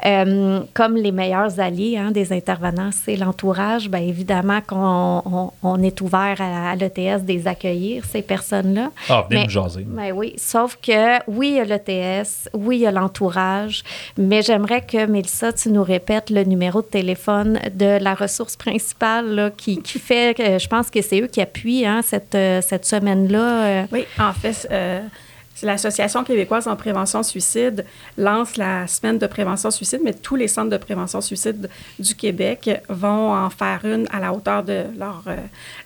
Euh, 0.06 0.60
comme 0.74 0.96
les 0.96 1.12
meilleurs 1.12 1.58
alliés 1.60 1.96
hein, 1.98 2.10
des 2.12 2.32
intervenants, 2.32 2.90
c'est 2.92 3.16
l'entourage. 3.16 3.88
Bien 3.90 4.00
évidemment 4.00 4.60
qu'on 4.66 5.22
on, 5.24 5.50
on 5.62 5.82
est 5.82 6.00
ouvert 6.00 6.36
à, 6.40 6.70
à 6.70 6.76
l'ETS 6.76 7.22
des 7.24 7.46
accueillir, 7.48 8.04
ces 8.04 8.22
personnes-là. 8.22 8.90
Ah, 9.08 9.24
venez 9.28 9.40
Mais- 9.40 9.46
me 9.46 9.50
jaser. 9.50 9.84
ben 9.86 10.12
oui, 10.12 10.34
sauf 10.36 10.78
que 10.80 11.18
oui, 11.28 11.60
l'ETS, 11.66 12.27
oui, 12.54 12.76
il 12.78 12.80
y 12.82 12.86
a 12.86 12.90
l'entourage, 12.90 13.82
mais 14.16 14.42
j'aimerais 14.42 14.82
que, 14.82 15.06
Mélissa, 15.06 15.52
tu 15.52 15.70
nous 15.70 15.82
répètes 15.82 16.30
le 16.30 16.44
numéro 16.44 16.82
de 16.82 16.86
téléphone 16.86 17.58
de 17.74 17.98
la 18.02 18.14
ressource 18.14 18.56
principale 18.56 19.52
qui, 19.56 19.80
fait, 19.98 20.58
je 20.58 20.68
pense 20.68 20.90
que 20.90 21.02
c'est 21.02 21.20
eux 21.20 21.26
qui 21.26 21.40
appuient 21.40 21.86
hein, 21.86 22.00
cette, 22.02 22.34
euh, 22.34 22.60
cette 22.62 22.84
semaine-là. 22.84 23.64
euh. 23.64 23.86
Oui, 23.92 24.04
en 24.18 24.32
fait, 24.32 24.68
euh, 24.70 25.00
l'Association 25.62 26.24
québécoise 26.24 26.68
en 26.68 26.76
prévention 26.76 27.22
suicide 27.22 27.84
lance 28.16 28.56
la 28.56 28.86
semaine 28.86 29.18
de 29.18 29.26
prévention 29.26 29.70
suicide, 29.70 30.00
mais 30.04 30.14
tous 30.14 30.36
les 30.36 30.48
centres 30.48 30.70
de 30.70 30.76
prévention 30.76 31.20
suicide 31.20 31.68
du 31.98 32.14
Québec 32.14 32.70
vont 32.88 33.32
en 33.32 33.50
faire 33.50 33.80
une 33.84 34.06
à 34.10 34.20
la 34.20 34.32
hauteur 34.32 34.62
de 34.62 34.84
leur, 34.96 35.22
euh, 35.26 35.36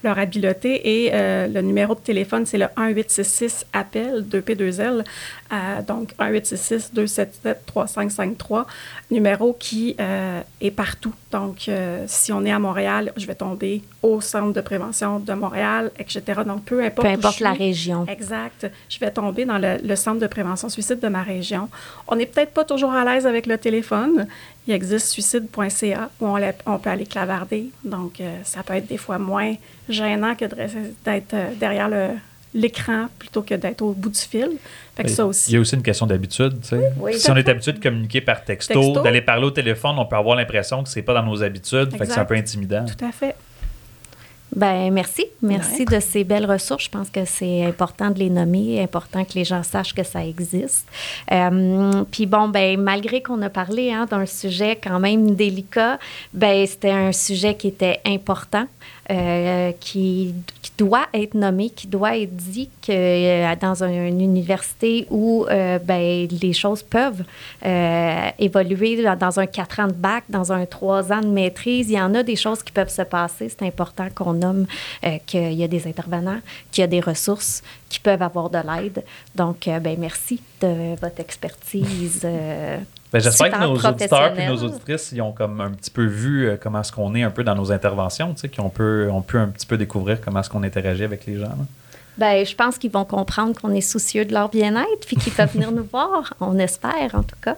leur 0.03 0.19
habileté. 0.19 1.05
Et 1.05 1.11
euh, 1.13 1.47
le 1.49 1.61
numéro 1.63 1.95
de 1.95 2.01
téléphone, 2.01 2.47
c'est 2.47 2.59
le 2.59 2.67
1866 2.77 3.67
appel 3.73 4.25
2P2L. 4.29 5.05
Euh, 5.53 5.83
donc 5.87 6.15
1866 6.19 6.93
277 6.95 7.59
3553, 7.67 8.67
numéro 9.11 9.57
qui 9.59 9.97
est 10.61 10.71
partout. 10.71 11.15
Donc, 11.31 11.71
si 12.07 12.33
on 12.33 12.45
est 12.45 12.53
à 12.53 12.59
Montréal, 12.59 13.13
je 13.17 13.27
vais 13.27 13.35
tomber 13.35 13.83
au 14.03 14.21
centre 14.21 14.53
de 14.53 14.61
prévention 14.61 15.19
de 15.19 15.33
Montréal, 15.33 15.91
etc. 15.99 16.23
Donc, 16.47 16.65
peu 16.65 16.83
importe. 16.85 17.07
Peu 17.07 17.29
où 17.29 17.43
la 17.43 17.53
région. 17.53 18.07
Exact. 18.07 18.71
Je 18.89 18.99
vais 18.99 19.11
tomber 19.11 19.45
dans 19.45 19.59
le, 19.63 19.79
le 19.87 19.97
centre 19.97 20.21
de 20.21 20.27
prévention 20.27 20.69
suicide 20.69 21.01
de 21.01 21.09
ma 21.09 21.23
région. 21.23 21.69
On 22.09 22.17
n'est 22.17 22.27
peut-être 22.27 22.53
pas 22.53 22.65
toujours 22.65 22.93
à 22.93 23.05
l'aise 23.05 23.27
avec 23.27 23.47
le 23.47 23.57
téléphone. 23.57 24.27
Il 24.67 24.75
existe 24.75 25.07
suicide.ca 25.09 26.11
où 26.21 26.27
on, 26.67 26.79
peut 26.79 26.91
aller 26.91 27.07
clavarder. 27.07 27.67
Donc, 27.85 28.21
euh, 28.21 28.37
ça 28.45 28.63
peut 28.63 28.75
être 28.75 28.87
des 28.89 28.97
fois 28.99 29.19
moins 29.19 29.55
gênant 29.89 30.35
que 30.35 30.45
d'être 31.05 31.35
euh, 31.35 31.49
derrière 31.59 31.89
le- 31.89 32.17
l'écran 32.55 33.07
plutôt 33.19 33.41
que 33.43 33.55
d'être 33.55 33.81
au 33.83 33.93
bout 33.93 34.11
du 34.11 34.21
fil. 34.21 34.51
Fait 34.95 35.05
que 35.05 35.09
ça 35.11 35.23
Il 35.23 35.27
y 35.27 35.29
aussi. 35.29 35.57
a 35.57 35.61
aussi 35.61 35.75
une 35.75 35.83
question 35.83 36.07
d'habitude. 36.07 36.55
Oui. 36.99 37.19
si 37.19 37.31
on 37.31 37.37
est 37.37 37.49
habitué 37.49 37.73
de 37.73 37.79
communiquer 37.81 38.21
par 38.21 38.45
texto, 38.45 38.75
Texto. 38.75 39.01
d'aller 39.03 39.23
parler 39.23 39.47
au 39.47 39.51
téléphone, 39.51 39.95
on 39.99 40.05
peut 40.05 40.17
avoir 40.17 40.37
l'impression 40.37 40.83
que 40.83 40.89
c'est 40.91 41.01
pas 41.03 41.15
dans 41.15 41.23
nos 41.25 41.43
habitudes, 41.43 41.91
fait 41.97 42.07
que 42.07 42.13
c'est 42.13 42.21
un 42.21 42.25
peu 42.27 42.35
intimidant. 42.35 42.85
Tout 42.85 43.05
à 43.05 43.11
fait. 43.11 43.35
Ben 44.55 44.91
merci. 44.93 45.25
Merci 45.41 45.85
Ouais. 45.91 45.97
de 45.97 46.01
ces 46.01 46.25
belles 46.25 46.45
ressources. 46.51 46.85
Je 46.85 46.91
pense 46.91 47.09
que 47.09 47.25
c'est 47.25 47.65
important 47.65 48.11
de 48.11 48.19
les 48.19 48.29
nommer, 48.31 48.83
important 48.83 49.25
que 49.25 49.33
les 49.35 49.45
gens 49.45 49.63
sachent 49.63 49.95
que 49.95 50.03
ça 50.03 50.25
existe. 50.27 50.87
Euh, 51.33 52.05
Puis 52.11 52.27
bon, 52.27 52.49
ben 52.49 52.79
malgré 52.81 53.23
qu'on 53.23 53.41
a 53.43 53.49
parlé 53.49 53.93
hein, 53.93 54.07
d'un 54.11 54.27
sujet 54.27 54.77
quand 54.83 55.01
même 55.01 55.35
délicat, 55.35 55.99
ben 56.35 56.67
c'était 56.67 56.91
un 56.91 57.13
sujet 57.13 57.55
qui 57.55 57.69
était 57.69 58.01
important, 58.07 58.67
euh, 59.13 59.73
qui, 59.79 60.35
doit 60.79 61.07
être 61.13 61.35
nommé, 61.35 61.69
qui 61.69 61.87
doit 61.87 62.17
être 62.17 62.35
dit 62.35 62.71
que 62.81 62.91
euh, 62.93 63.55
dans 63.61 63.85
un- 63.85 64.07
une 64.07 64.23
université 64.23 65.07
où 65.11 65.45
euh, 65.51 65.79
ben, 65.79 66.27
les 66.41 66.53
choses 66.55 66.83
peuvent 66.83 67.23
évoluer 68.39 69.05
dans, 69.17 69.39
un 69.39 69.47
quatre 69.47 69.81
ans 69.81 69.87
de 69.87 69.93
bac, 69.93 70.25
dans 70.31 70.51
un 70.51 70.65
trois 70.65 71.13
ans 71.13 71.21
de 71.21 71.27
maîtrise, 71.27 71.91
il 71.91 71.97
y 71.97 72.01
en 72.01 72.15
a 72.15 72.23
des 72.23 72.37
choses 72.37 72.63
qui 72.63 72.73
peuvent 72.73 72.89
se 72.89 73.03
passer. 73.03 73.49
C'est 73.51 73.67
important 73.67 74.09
qu'on 74.15 74.33
nomme 74.33 74.67
qu'il 75.27 75.53
y 75.53 75.63
a 75.63 75.69
des 75.69 75.87
intervenants, 75.87 76.41
qu'il 76.71 76.81
y 76.83 76.85
a 76.85 76.89
des 76.89 77.01
ressources 77.01 77.63
qui 77.91 78.01
peuvent 78.01 78.23
avoir 78.23 78.49
de 78.49 78.59
l'aide. 78.59 79.05
Donc, 79.37 79.69
ben, 79.69 79.97
merci 79.99 80.41
de 80.61 80.97
votre 81.01 81.21
expertise. 81.21 82.27
Ben, 83.13 83.21
J'espère 83.21 83.51
que 83.51 83.65
nos 83.65 83.77
auditeurs 83.77 84.39
et 84.39 84.47
nos 84.47 84.63
auditrices 84.63 85.13
ils 85.13 85.21
ont 85.21 85.33
comme 85.33 85.61
un 85.61 85.71
petit 85.71 85.91
peu 85.91 86.05
vu 86.05 86.49
euh, 86.49 86.57
comment 86.61 86.81
est-ce 86.81 86.93
qu'on 86.93 87.15
est 87.15 87.23
un 87.23 87.31
peu 87.31 87.45
dans 87.45 87.55
nos 87.55 87.71
interventions, 87.71 88.33
tu 88.35 88.41
sais, 88.41 88.49
qu'on 88.49 88.71
peut, 88.71 89.09
on 89.13 89.21
peut 89.21 89.39
un 89.39 89.49
petit 89.49 89.67
peu 89.67 89.77
découvrir 89.77 90.21
comment 90.21 90.41
est-ce 90.41 90.49
qu'on 90.51 90.63
interagit 90.63 91.05
avec 91.05 91.27
les 91.27 91.37
gens. 91.37 91.49
là. 91.49 91.67
Ben, 92.19 92.45
je 92.45 92.55
pense 92.55 92.79
qu'ils 92.79 92.91
vont 92.91 93.05
comprendre 93.05 93.59
qu'on 93.59 93.73
est 93.73 93.81
soucieux 93.81 94.25
de 94.25 94.33
leur 94.33 94.49
bien-être 94.51 95.07
puis 95.07 95.17
qu'ils 95.17 95.33
peuvent 95.33 95.53
venir 95.53 95.73
nous 95.73 95.85
voir. 95.91 96.35
On 96.41 96.59
espère, 96.59 97.15
en 97.15 97.23
tout 97.23 97.37
cas. 97.41 97.57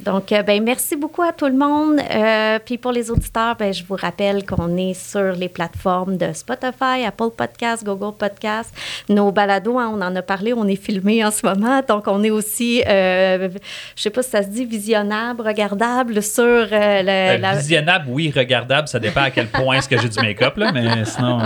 Donc, 0.00 0.32
euh, 0.32 0.42
ben, 0.42 0.60
merci 0.64 0.96
beaucoup 0.96 1.22
à 1.22 1.32
tout 1.32 1.46
le 1.46 1.52
monde. 1.52 2.00
Euh, 2.10 2.58
puis 2.64 2.76
pour 2.76 2.90
les 2.90 3.08
auditeurs, 3.10 3.54
ben, 3.56 3.72
je 3.72 3.84
vous 3.84 3.94
rappelle 3.94 4.44
qu'on 4.44 4.76
est 4.76 4.94
sur 4.94 5.32
les 5.32 5.48
plateformes 5.48 6.16
de 6.16 6.32
Spotify, 6.32 7.04
Apple 7.06 7.30
Podcasts, 7.36 7.84
Google 7.84 8.16
Podcasts. 8.16 8.74
Nos 9.08 9.30
balados, 9.30 9.78
hein, 9.78 9.92
on 9.94 10.00
en 10.02 10.16
a 10.16 10.22
parlé, 10.22 10.52
on 10.54 10.66
est 10.66 10.74
filmé 10.82 11.24
en 11.24 11.30
ce 11.30 11.46
moment. 11.46 11.82
Donc, 11.86 12.08
on 12.08 12.24
est 12.24 12.30
aussi, 12.30 12.82
euh, 12.88 13.48
je 13.94 14.02
sais 14.02 14.10
pas 14.10 14.22
si 14.24 14.30
ça 14.30 14.42
se 14.42 14.48
dit, 14.48 14.64
visionnable, 14.64 15.40
regardable 15.46 16.20
sur 16.20 16.42
euh, 16.42 16.66
le, 17.02 17.40
la- 17.40 17.54
Visionnable, 17.54 18.06
oui, 18.08 18.32
regardable, 18.34 18.88
ça 18.88 18.98
dépend 18.98 19.22
à 19.22 19.30
quel 19.30 19.46
point 19.46 19.76
est-ce 19.76 19.88
que 19.88 20.00
j'ai 20.00 20.08
du 20.08 20.18
make-up, 20.20 20.56
là, 20.56 20.72
mais 20.72 21.04
sinon. 21.04 21.38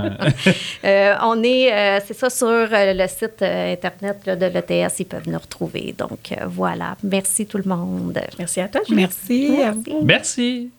on 1.23 1.43
est, 1.43 2.01
c'est 2.07 2.15
ça, 2.15 2.31
sur 2.31 2.47
le 2.49 3.07
site 3.07 3.43
Internet 3.43 4.19
là, 4.25 4.35
de 4.37 4.47
l'ETS, 4.47 5.01
ils 5.01 5.05
peuvent 5.05 5.29
nous 5.29 5.39
retrouver. 5.39 5.95
Donc, 5.99 6.33
voilà. 6.47 6.97
Merci 7.03 7.45
tout 7.45 7.59
le 7.59 7.65
monde. 7.65 8.19
Merci 8.39 8.46
Merci 8.47 8.61
à 8.61 8.69
toi. 8.69 8.81
Julie. 8.87 9.01
Merci. 9.01 9.49
Merci. 9.51 9.63
À 9.63 9.73
vous. 9.73 10.05
Merci. 10.05 10.71